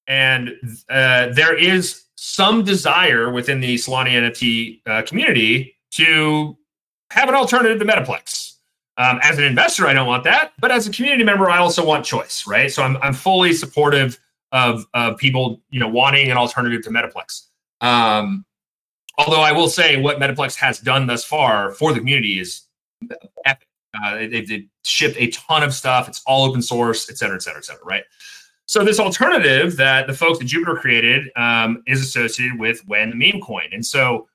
and 0.07 0.51
uh, 0.89 1.27
there 1.33 1.55
is 1.55 2.03
some 2.15 2.63
desire 2.63 3.31
within 3.31 3.59
the 3.59 3.75
Solana 3.75 4.09
NFT 4.09 4.81
uh, 4.85 5.01
community 5.03 5.75
to 5.91 6.57
have 7.11 7.29
an 7.29 7.35
alternative 7.35 7.79
to 7.79 7.85
Metaplex. 7.85 8.53
Um, 8.97 9.19
as 9.21 9.37
an 9.37 9.43
investor, 9.43 9.85
I 9.85 9.93
don't 9.93 10.07
want 10.07 10.23
that, 10.23 10.53
but 10.59 10.71
as 10.71 10.87
a 10.87 10.91
community 10.91 11.23
member, 11.23 11.49
I 11.49 11.59
also 11.59 11.85
want 11.85 12.03
choice, 12.03 12.47
right? 12.47 12.71
So 12.71 12.81
I'm, 12.81 12.97
I'm 12.97 13.13
fully 13.13 13.53
supportive 13.53 14.19
of, 14.51 14.85
of 14.95 15.17
people, 15.17 15.61
you 15.69 15.79
know, 15.79 15.87
wanting 15.87 16.31
an 16.31 16.37
alternative 16.37 16.81
to 16.83 16.89
Metaplex. 16.89 17.43
Um, 17.81 18.43
although 19.19 19.41
I 19.41 19.51
will 19.51 19.69
say 19.69 20.01
what 20.01 20.17
Metaplex 20.17 20.55
has 20.55 20.79
done 20.79 21.05
thus 21.05 21.23
far 21.23 21.73
for 21.73 21.93
the 21.93 21.99
community 21.99 22.39
is 22.39 22.63
epic. 23.45 23.67
Uh, 23.93 24.15
they, 24.15 24.41
they've 24.41 24.67
shipped 24.83 25.15
a 25.19 25.27
ton 25.27 25.63
of 25.63 25.73
stuff. 25.73 26.07
It's 26.07 26.23
all 26.25 26.49
open 26.49 26.61
source, 26.61 27.09
et 27.09 27.17
cetera, 27.17 27.35
et 27.35 27.41
cetera, 27.41 27.59
et 27.59 27.65
cetera, 27.65 27.85
right? 27.85 28.03
So 28.67 28.83
this 28.83 28.99
alternative 28.99 29.77
that 29.77 30.07
the 30.07 30.13
folks 30.13 30.39
at 30.39 30.45
Jupiter 30.45 30.75
created 30.75 31.29
um, 31.35 31.83
is 31.87 32.01
associated 32.01 32.59
with 32.59 32.85
WEN 32.87 33.09
the 33.09 33.15
meme 33.15 33.41
coin, 33.41 33.69
and 33.71 33.85
so 33.85 34.27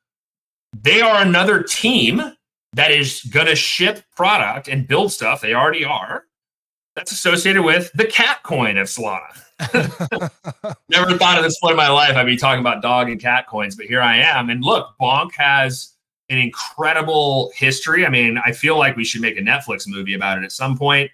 they 0.72 1.00
are 1.00 1.22
another 1.22 1.62
team 1.62 2.34
that 2.74 2.90
is 2.90 3.22
going 3.24 3.46
to 3.46 3.54
ship 3.54 4.02
product 4.16 4.68
and 4.68 4.86
build 4.86 5.12
stuff, 5.12 5.40
they 5.40 5.54
already 5.54 5.84
are, 5.84 6.24
that's 6.96 7.12
associated 7.12 7.62
with 7.62 7.90
the 7.94 8.04
cat 8.04 8.42
coin 8.42 8.76
of 8.78 8.86
Solana. 8.86 9.38
Never 10.88 11.16
thought 11.16 11.38
of 11.38 11.44
this 11.44 11.58
point 11.60 11.72
in 11.72 11.76
my 11.76 11.88
life. 11.88 12.16
I'd 12.16 12.26
be 12.26 12.36
talking 12.36 12.60
about 12.60 12.82
dog 12.82 13.08
and 13.08 13.20
cat 13.20 13.46
coins, 13.46 13.76
but 13.76 13.86
here 13.86 14.00
I 14.00 14.16
am. 14.16 14.50
And 14.50 14.62
look, 14.64 14.94
Bonk 15.00 15.32
has 15.34 15.94
an 16.28 16.38
incredible 16.38 17.52
history. 17.54 18.06
I 18.06 18.10
mean, 18.10 18.38
I 18.44 18.52
feel 18.52 18.78
like 18.78 18.96
we 18.96 19.04
should 19.04 19.20
make 19.20 19.36
a 19.36 19.42
Netflix 19.42 19.86
movie 19.86 20.14
about 20.14 20.38
it 20.38 20.44
at 20.44 20.52
some 20.52 20.76
point. 20.76 21.10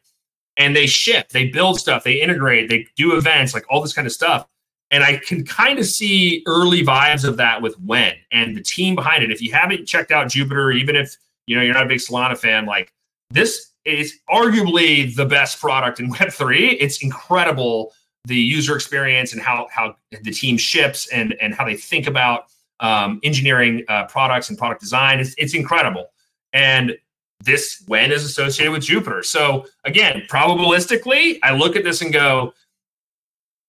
And 0.58 0.74
they 0.74 0.86
ship, 0.86 1.30
they 1.30 1.48
build 1.48 1.78
stuff, 1.78 2.04
they 2.04 2.20
integrate, 2.20 2.68
they 2.68 2.86
do 2.96 3.16
events, 3.16 3.54
like 3.54 3.64
all 3.70 3.80
this 3.80 3.92
kind 3.92 4.06
of 4.06 4.12
stuff. 4.12 4.46
And 4.90 5.04
I 5.04 5.18
can 5.18 5.44
kind 5.44 5.78
of 5.78 5.86
see 5.86 6.42
early 6.46 6.82
vibes 6.82 7.24
of 7.26 7.36
that 7.36 7.62
with 7.62 7.78
WEN 7.80 8.14
and 8.32 8.56
the 8.56 8.62
team 8.62 8.94
behind 8.94 9.22
it. 9.22 9.30
If 9.30 9.40
you 9.40 9.52
haven't 9.52 9.86
checked 9.86 10.10
out 10.10 10.28
Jupiter, 10.28 10.72
even 10.72 10.96
if 10.96 11.16
you 11.46 11.56
know 11.56 11.62
you're 11.62 11.74
not 11.74 11.84
a 11.84 11.88
big 11.88 11.98
Solana 11.98 12.36
fan, 12.36 12.66
like 12.66 12.92
this 13.30 13.72
is 13.84 14.18
arguably 14.30 15.14
the 15.14 15.24
best 15.24 15.60
product 15.60 16.00
in 16.00 16.10
Web3. 16.14 16.76
It's 16.80 17.02
incredible 17.02 17.92
the 18.24 18.36
user 18.36 18.74
experience 18.74 19.32
and 19.32 19.40
how 19.40 19.68
how 19.70 19.94
the 20.10 20.32
team 20.32 20.56
ships 20.56 21.08
and 21.08 21.34
and 21.40 21.54
how 21.54 21.64
they 21.64 21.76
think 21.76 22.06
about 22.06 22.46
um, 22.80 23.20
engineering 23.22 23.84
uh, 23.88 24.04
products 24.06 24.48
and 24.48 24.58
product 24.58 24.80
design. 24.80 25.20
It's, 25.20 25.34
it's 25.36 25.54
incredible. 25.54 26.06
And 26.52 26.96
this 27.40 27.84
WEN 27.88 28.12
is 28.12 28.24
associated 28.24 28.72
with 28.72 28.82
Jupiter. 28.82 29.22
So 29.22 29.66
again, 29.84 30.22
probabilistically, 30.28 31.38
I 31.42 31.54
look 31.54 31.76
at 31.76 31.84
this 31.84 32.02
and 32.02 32.12
go, 32.12 32.52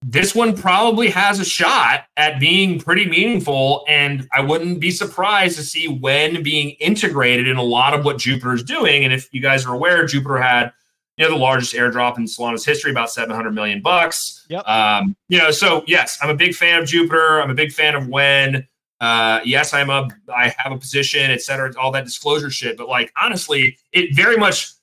this 0.01 0.33
one 0.33 0.55
probably 0.55 1.09
has 1.09 1.39
a 1.39 1.45
shot 1.45 2.05
at 2.15 2.39
being 2.39 2.79
pretty 2.79 3.05
meaningful. 3.05 3.83
And 3.87 4.27
I 4.33 4.41
wouldn't 4.41 4.79
be 4.79 4.91
surprised 4.91 5.57
to 5.57 5.63
see 5.63 5.87
WEN 5.87 6.41
being 6.41 6.71
integrated 6.79 7.47
in 7.47 7.57
a 7.57 7.63
lot 7.63 7.93
of 7.93 8.05
what 8.05 8.17
Jupiter 8.17 8.53
is 8.53 8.63
doing. 8.63 9.03
And 9.03 9.13
if 9.13 9.31
you 9.33 9.41
guys 9.41 9.65
are 9.65 9.73
aware, 9.73 10.05
Jupiter 10.05 10.37
had 10.37 10.71
you 11.19 11.25
know 11.25 11.31
the 11.31 11.37
largest 11.37 11.73
airdrop 11.73 12.17
in 12.17 12.23
Solana's 12.23 12.65
history, 12.65 12.91
about 12.91 13.11
700 13.11 13.51
million 13.51 13.81
bucks. 13.81 14.45
Yep. 14.49 14.65
Um, 14.65 15.17
you 15.27 15.37
know, 15.37 15.51
so 15.51 15.83
yes, 15.85 16.17
I'm 16.21 16.29
a 16.29 16.35
big 16.35 16.55
fan 16.55 16.81
of 16.81 16.87
Jupiter. 16.87 17.41
I'm 17.41 17.49
a 17.49 17.53
big 17.53 17.73
fan 17.73 17.93
of 17.93 18.07
WEN. 18.07 18.65
Uh, 18.99 19.39
yes, 19.45 19.73
I'm 19.73 19.89
a 19.89 20.09
I 20.33 20.53
have 20.57 20.71
a 20.71 20.77
position, 20.77 21.31
et 21.31 21.41
cetera, 21.41 21.73
all 21.79 21.91
that 21.91 22.05
disclosure 22.05 22.49
shit. 22.49 22.77
But 22.77 22.89
like 22.89 23.11
honestly, 23.15 23.77
it 23.91 24.15
very 24.15 24.37
much 24.37 24.73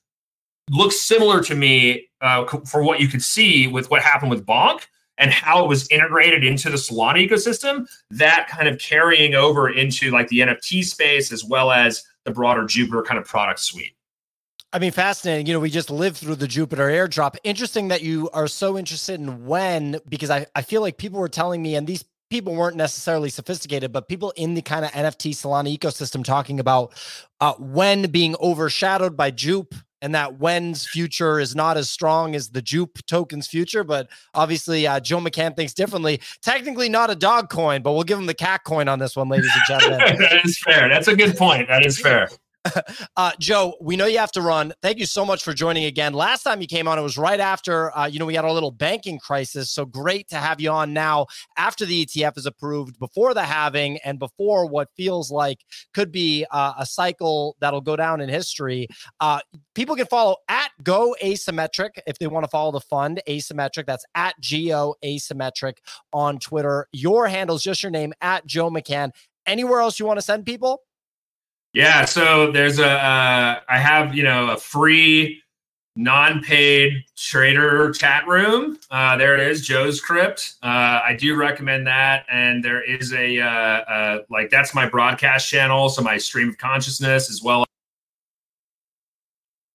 looks 0.70 1.00
similar 1.00 1.42
to 1.44 1.54
me 1.54 2.08
uh, 2.20 2.46
for 2.64 2.82
what 2.82 3.00
you 3.00 3.08
could 3.08 3.22
see 3.22 3.68
with 3.68 3.90
what 3.90 4.02
happened 4.02 4.30
with 4.30 4.44
Bonk 4.44 4.82
and 5.18 5.30
how 5.30 5.64
it 5.64 5.68
was 5.68 5.88
integrated 5.90 6.44
into 6.44 6.68
the 6.70 6.76
Solana 6.76 7.26
ecosystem, 7.26 7.86
that 8.10 8.48
kind 8.48 8.68
of 8.68 8.78
carrying 8.78 9.34
over 9.34 9.70
into 9.70 10.10
like 10.10 10.28
the 10.28 10.40
NFT 10.40 10.84
space 10.84 11.32
as 11.32 11.44
well 11.44 11.70
as 11.70 12.04
the 12.24 12.30
broader 12.30 12.66
Jupiter 12.66 13.02
kind 13.02 13.18
of 13.18 13.26
product 13.26 13.60
suite. 13.60 13.94
I 14.72 14.78
mean, 14.78 14.92
fascinating. 14.92 15.46
You 15.46 15.54
know, 15.54 15.60
we 15.60 15.70
just 15.70 15.90
lived 15.90 16.18
through 16.18 16.34
the 16.34 16.48
Jupiter 16.48 16.88
airdrop. 16.88 17.36
Interesting 17.44 17.88
that 17.88 18.02
you 18.02 18.28
are 18.34 18.46
so 18.46 18.76
interested 18.76 19.18
in 19.18 19.46
WEN, 19.46 20.00
because 20.08 20.28
I, 20.28 20.46
I 20.54 20.62
feel 20.62 20.82
like 20.82 20.98
people 20.98 21.18
were 21.18 21.28
telling 21.28 21.62
me, 21.62 21.76
and 21.76 21.86
these 21.86 22.04
people 22.31 22.55
weren't 22.55 22.77
necessarily 22.77 23.31
sophisticated, 23.31 23.93
but 23.93 24.09
people 24.09 24.33
in 24.37 24.55
the 24.55 24.62
kind 24.62 24.85
of 24.85 24.91
NFT 24.93 25.31
Solana 25.33 25.77
ecosystem 25.77 26.24
talking 26.24 26.61
about 26.61 26.95
uh, 27.41 27.55
WEN 27.59 28.11
being 28.11 28.37
overshadowed 28.41 29.16
by 29.16 29.31
Jupe 29.31 29.74
and 30.03 30.14
that 30.14 30.39
WEN's 30.39 30.87
future 30.87 31.41
is 31.41 31.57
not 31.57 31.77
as 31.77 31.89
strong 31.89 32.35
as 32.35 32.51
the 32.51 32.61
Jupe 32.61 32.99
token's 33.07 33.47
future. 33.47 33.83
But 33.83 34.09
obviously, 34.35 34.87
uh, 34.87 35.01
Joe 35.01 35.18
McCann 35.18 35.57
thinks 35.57 35.72
differently. 35.72 36.20
Technically, 36.43 36.89
not 36.89 37.11
a 37.11 37.14
dog 37.14 37.49
coin, 37.49 37.83
but 37.83 37.93
we'll 37.93 38.05
give 38.05 38.18
him 38.18 38.27
the 38.27 38.35
cat 38.35 38.62
coin 38.64 38.89
on 38.89 38.99
this 38.99 39.16
one, 39.16 39.29
ladies 39.29 39.51
and 39.55 39.62
gentlemen. 39.66 40.16
that 40.18 40.45
is 40.45 40.59
fair. 40.59 40.89
That's 40.89 41.09
a 41.09 41.16
good 41.16 41.37
point. 41.37 41.68
That 41.68 41.85
is 41.85 41.99
fair. 41.99 42.29
Uh, 43.16 43.32
Joe, 43.40 43.74
we 43.80 43.96
know 43.96 44.04
you 44.04 44.18
have 44.18 44.32
to 44.32 44.42
run. 44.42 44.74
Thank 44.82 44.98
you 44.98 45.06
so 45.06 45.24
much 45.24 45.42
for 45.42 45.54
joining 45.54 45.84
again. 45.84 46.12
Last 46.12 46.42
time 46.42 46.60
you 46.60 46.66
came 46.66 46.86
on, 46.86 46.98
it 46.98 47.02
was 47.02 47.16
right 47.16 47.40
after, 47.40 47.96
uh, 47.96 48.06
you 48.06 48.18
know, 48.18 48.26
we 48.26 48.34
had 48.34 48.44
a 48.44 48.52
little 48.52 48.70
banking 48.70 49.18
crisis. 49.18 49.70
So 49.70 49.86
great 49.86 50.28
to 50.28 50.36
have 50.36 50.60
you 50.60 50.70
on 50.70 50.92
now 50.92 51.26
after 51.56 51.86
the 51.86 52.04
ETF 52.04 52.36
is 52.36 52.46
approved, 52.46 52.98
before 52.98 53.32
the 53.32 53.44
halving, 53.44 53.98
and 54.04 54.18
before 54.18 54.66
what 54.66 54.88
feels 54.96 55.30
like 55.30 55.64
could 55.94 56.12
be 56.12 56.44
uh, 56.50 56.74
a 56.78 56.84
cycle 56.84 57.56
that'll 57.60 57.80
go 57.80 57.96
down 57.96 58.20
in 58.20 58.28
history. 58.28 58.86
Uh, 59.20 59.40
people 59.74 59.96
can 59.96 60.06
follow 60.06 60.36
at 60.48 60.70
Go 60.82 61.16
Asymmetric 61.22 61.98
if 62.06 62.18
they 62.18 62.26
want 62.26 62.44
to 62.44 62.50
follow 62.50 62.72
the 62.72 62.80
fund 62.80 63.22
Asymmetric. 63.28 63.86
That's 63.86 64.04
at 64.14 64.34
Go 64.40 64.96
Asymmetric 65.02 65.78
on 66.12 66.38
Twitter. 66.38 66.86
Your 66.92 67.28
handle 67.28 67.56
is 67.56 67.62
just 67.62 67.82
your 67.82 67.90
name 67.90 68.12
at 68.20 68.46
Joe 68.46 68.70
McCann. 68.70 69.10
Anywhere 69.46 69.80
else 69.80 69.98
you 69.98 70.06
want 70.06 70.18
to 70.18 70.22
send 70.22 70.44
people? 70.44 70.82
Yeah, 71.77 72.07
so 72.07 72.51
there's 72.51 72.79
a 72.79 72.89
uh, 72.89 73.61
I 73.68 73.79
have 73.79 74.14
you 74.14 74.22
know 74.22 74.49
a 74.49 74.57
free 74.57 75.43
non-paid 75.95 77.05
trader 77.18 77.93
chat 77.93 78.27
room. 78.27 78.79
Uh, 78.91 79.18
there 79.18 79.35
it 79.35 79.47
is, 79.47 79.66
Joe's 79.66 80.01
Crypt. 80.01 80.55
Uh, 80.62 81.03
I 81.05 81.14
do 81.20 81.37
recommend 81.37 81.87
that, 81.87 82.24
and 82.33 82.64
there 82.64 82.83
is 82.83 83.12
a 83.12 83.41
uh, 83.41 83.47
uh, 83.47 84.18
like 84.31 84.49
that's 84.49 84.74
my 84.74 84.89
broadcast 84.89 85.51
channel, 85.51 85.91
so 85.91 86.01
my 86.01 86.16
stream 86.16 86.49
of 86.49 86.57
consciousness 86.57 87.29
as 87.29 87.43
well. 87.43 87.66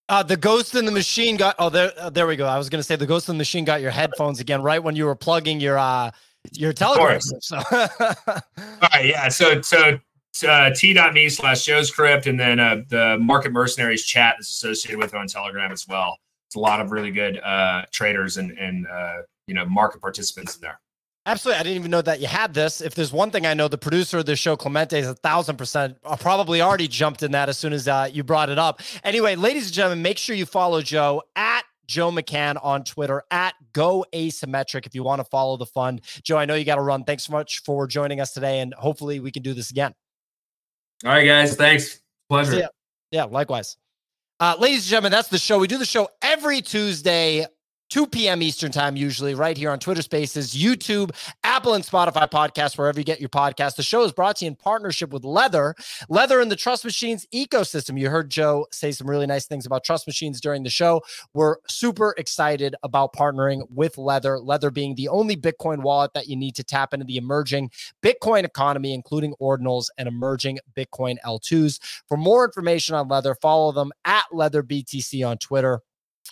Uh, 0.09 0.23
the 0.23 0.37
ghost 0.37 0.73
in 0.73 0.85
the 0.85 0.91
machine 0.91 1.37
got. 1.37 1.53
Oh, 1.59 1.69
there, 1.69 1.91
uh, 1.99 2.09
there 2.09 2.25
we 2.25 2.35
go. 2.35 2.47
I 2.47 2.57
was 2.57 2.67
going 2.67 2.79
to 2.79 2.83
say 2.83 2.95
the 2.95 3.05
ghost 3.05 3.29
in 3.29 3.35
the 3.35 3.37
machine 3.37 3.63
got 3.63 3.79
your 3.79 3.91
headphones 3.91 4.39
again 4.39 4.63
right 4.63 4.83
when 4.83 4.95
you 4.95 5.05
were 5.05 5.15
plugging 5.15 5.59
your 5.59 5.77
uh 5.77 6.09
your 6.51 6.73
telegram. 6.73 7.21
So. 7.21 7.57
All 7.71 8.39
right, 8.91 9.05
yeah. 9.05 9.29
So 9.29 9.61
so 9.61 9.99
uh, 10.47 10.71
t.me 10.73 11.29
slash 11.29 11.65
Joe's 11.65 11.91
and 11.99 12.39
then 12.39 12.59
uh, 12.59 12.81
the 12.87 13.17
Market 13.19 13.51
Mercenaries 13.51 14.03
chat 14.03 14.37
is 14.39 14.47
associated 14.49 14.97
with 14.97 15.13
it 15.13 15.17
on 15.17 15.27
Telegram 15.27 15.71
as 15.71 15.87
well. 15.87 16.17
it's 16.47 16.55
a 16.55 16.59
lot 16.59 16.79
of 16.79 16.91
really 16.91 17.11
good 17.11 17.39
uh, 17.39 17.83
traders 17.91 18.37
and 18.37 18.51
and 18.57 18.87
uh, 18.87 19.21
you 19.47 19.53
know 19.53 19.65
market 19.65 20.01
participants 20.01 20.55
in 20.55 20.61
there. 20.61 20.79
Absolutely. 21.27 21.59
I 21.59 21.63
didn't 21.63 21.77
even 21.77 21.91
know 21.91 22.01
that 22.01 22.19
you 22.19 22.25
had 22.25 22.55
this. 22.55 22.81
If 22.81 22.95
there's 22.95 23.13
one 23.13 23.29
thing 23.29 23.45
I 23.45 23.53
know, 23.53 23.67
the 23.67 23.77
producer 23.77 24.19
of 24.19 24.25
the 24.25 24.35
show, 24.35 24.55
Clemente, 24.55 24.97
is 24.97 25.07
a 25.07 25.13
thousand 25.13 25.57
percent 25.57 25.97
uh, 26.03 26.15
probably 26.15 26.61
already 26.61 26.87
jumped 26.87 27.21
in 27.21 27.31
that 27.33 27.47
as 27.47 27.57
soon 27.57 27.73
as 27.73 27.87
uh, 27.87 28.09
you 28.11 28.23
brought 28.23 28.49
it 28.49 28.57
up. 28.57 28.81
Anyway, 29.03 29.35
ladies 29.35 29.65
and 29.65 29.73
gentlemen, 29.73 30.01
make 30.01 30.17
sure 30.17 30.35
you 30.35 30.47
follow 30.47 30.81
Joe 30.81 31.21
at 31.35 31.63
Joe 31.85 32.09
McCann 32.09 32.57
on 32.63 32.83
Twitter 32.83 33.21
at 33.29 33.53
Go 33.73 34.05
Asymmetric 34.13 34.85
if 34.85 34.95
you 34.95 35.03
want 35.03 35.19
to 35.19 35.25
follow 35.25 35.57
the 35.57 35.65
fund. 35.65 36.01
Joe, 36.23 36.37
I 36.37 36.45
know 36.45 36.55
you 36.55 36.65
got 36.65 36.75
to 36.75 36.81
run. 36.81 37.03
Thanks 37.03 37.25
so 37.25 37.33
much 37.33 37.61
for 37.63 37.85
joining 37.85 38.19
us 38.19 38.33
today, 38.33 38.61
and 38.61 38.73
hopefully 38.73 39.19
we 39.19 39.29
can 39.29 39.43
do 39.43 39.53
this 39.53 39.69
again. 39.69 39.93
All 41.03 41.11
right, 41.11 41.25
guys. 41.25 41.55
Thanks. 41.55 41.99
Pleasure. 42.29 42.57
Yeah, 42.57 42.67
yeah 43.11 43.23
likewise. 43.23 43.77
Uh, 44.39 44.55
ladies 44.59 44.83
and 44.83 44.89
gentlemen, 44.89 45.11
that's 45.11 45.27
the 45.29 45.37
show. 45.37 45.59
We 45.59 45.67
do 45.67 45.77
the 45.77 45.85
show 45.85 46.09
every 46.21 46.61
Tuesday 46.61 47.45
2 47.91 48.07
p.m. 48.07 48.41
Eastern 48.41 48.71
time, 48.71 48.95
usually 48.95 49.35
right 49.35 49.57
here 49.57 49.69
on 49.69 49.77
Twitter 49.77 50.01
Spaces, 50.01 50.55
YouTube, 50.55 51.11
Apple, 51.43 51.73
and 51.73 51.83
Spotify 51.83 52.29
podcasts, 52.31 52.77
wherever 52.77 52.97
you 52.97 53.03
get 53.03 53.19
your 53.19 53.27
podcast. 53.27 53.75
The 53.75 53.83
show 53.83 54.03
is 54.03 54.13
brought 54.13 54.37
to 54.37 54.45
you 54.45 54.51
in 54.51 54.55
partnership 54.55 55.11
with 55.11 55.25
Leather, 55.25 55.75
Leather 56.07 56.39
in 56.39 56.47
the 56.47 56.55
Trust 56.55 56.85
Machines 56.85 57.27
ecosystem. 57.33 57.99
You 57.99 58.09
heard 58.09 58.29
Joe 58.29 58.65
say 58.71 58.93
some 58.93 59.09
really 59.09 59.27
nice 59.27 59.45
things 59.45 59.65
about 59.65 59.83
Trust 59.83 60.07
Machines 60.07 60.39
during 60.39 60.63
the 60.63 60.69
show. 60.69 61.01
We're 61.33 61.57
super 61.67 62.15
excited 62.17 62.77
about 62.81 63.13
partnering 63.13 63.69
with 63.69 63.97
Leather, 63.97 64.39
Leather 64.39 64.71
being 64.71 64.95
the 64.95 65.09
only 65.09 65.35
Bitcoin 65.35 65.81
wallet 65.81 66.13
that 66.13 66.29
you 66.29 66.37
need 66.37 66.55
to 66.55 66.63
tap 66.63 66.93
into 66.93 67.05
the 67.05 67.17
emerging 67.17 67.71
Bitcoin 68.01 68.45
economy, 68.45 68.93
including 68.93 69.33
ordinals 69.41 69.87
and 69.97 70.07
emerging 70.07 70.59
Bitcoin 70.77 71.17
L2s. 71.25 71.81
For 72.07 72.15
more 72.15 72.45
information 72.45 72.95
on 72.95 73.09
Leather, 73.09 73.35
follow 73.35 73.73
them 73.73 73.91
at 74.05 74.23
LeatherBTC 74.31 75.27
on 75.27 75.37
Twitter 75.39 75.81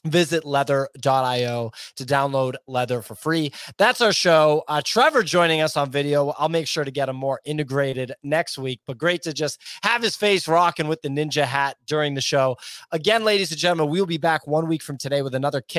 visit 0.05 0.45
leather.io 0.45 1.71
to 1.95 2.05
download 2.05 2.55
leather 2.67 3.01
for 3.01 3.15
free. 3.15 3.51
That's 3.77 4.01
our 4.01 4.13
show. 4.13 4.63
Uh, 4.67 4.81
trevor 4.83 5.23
joining 5.23 5.61
us 5.61 5.77
on 5.77 5.91
video. 5.91 6.33
I'll 6.37 6.49
make 6.49 6.67
sure 6.67 6.83
to 6.83 6.91
get 6.91 7.09
him 7.09 7.15
more 7.15 7.39
integrated 7.45 8.13
next 8.23 8.57
week 8.57 8.81
but 8.85 8.97
great 8.97 9.21
to 9.23 9.33
just 9.33 9.61
have 9.83 10.01
his 10.01 10.15
face 10.15 10.47
rocking 10.47 10.87
with 10.87 11.01
the 11.01 11.09
ninja 11.09 11.43
hat 11.43 11.77
during 11.85 12.15
the 12.15 12.21
show. 12.21 12.57
Again 12.91 13.23
ladies 13.23 13.51
and 13.51 13.59
gentlemen 13.59 13.89
we'll 13.89 14.05
be 14.05 14.17
back 14.17 14.47
one 14.47 14.67
week 14.67 14.81
from 14.81 14.97
today 14.97 15.21
with 15.21 15.35
another 15.35 15.61
kick 15.61 15.77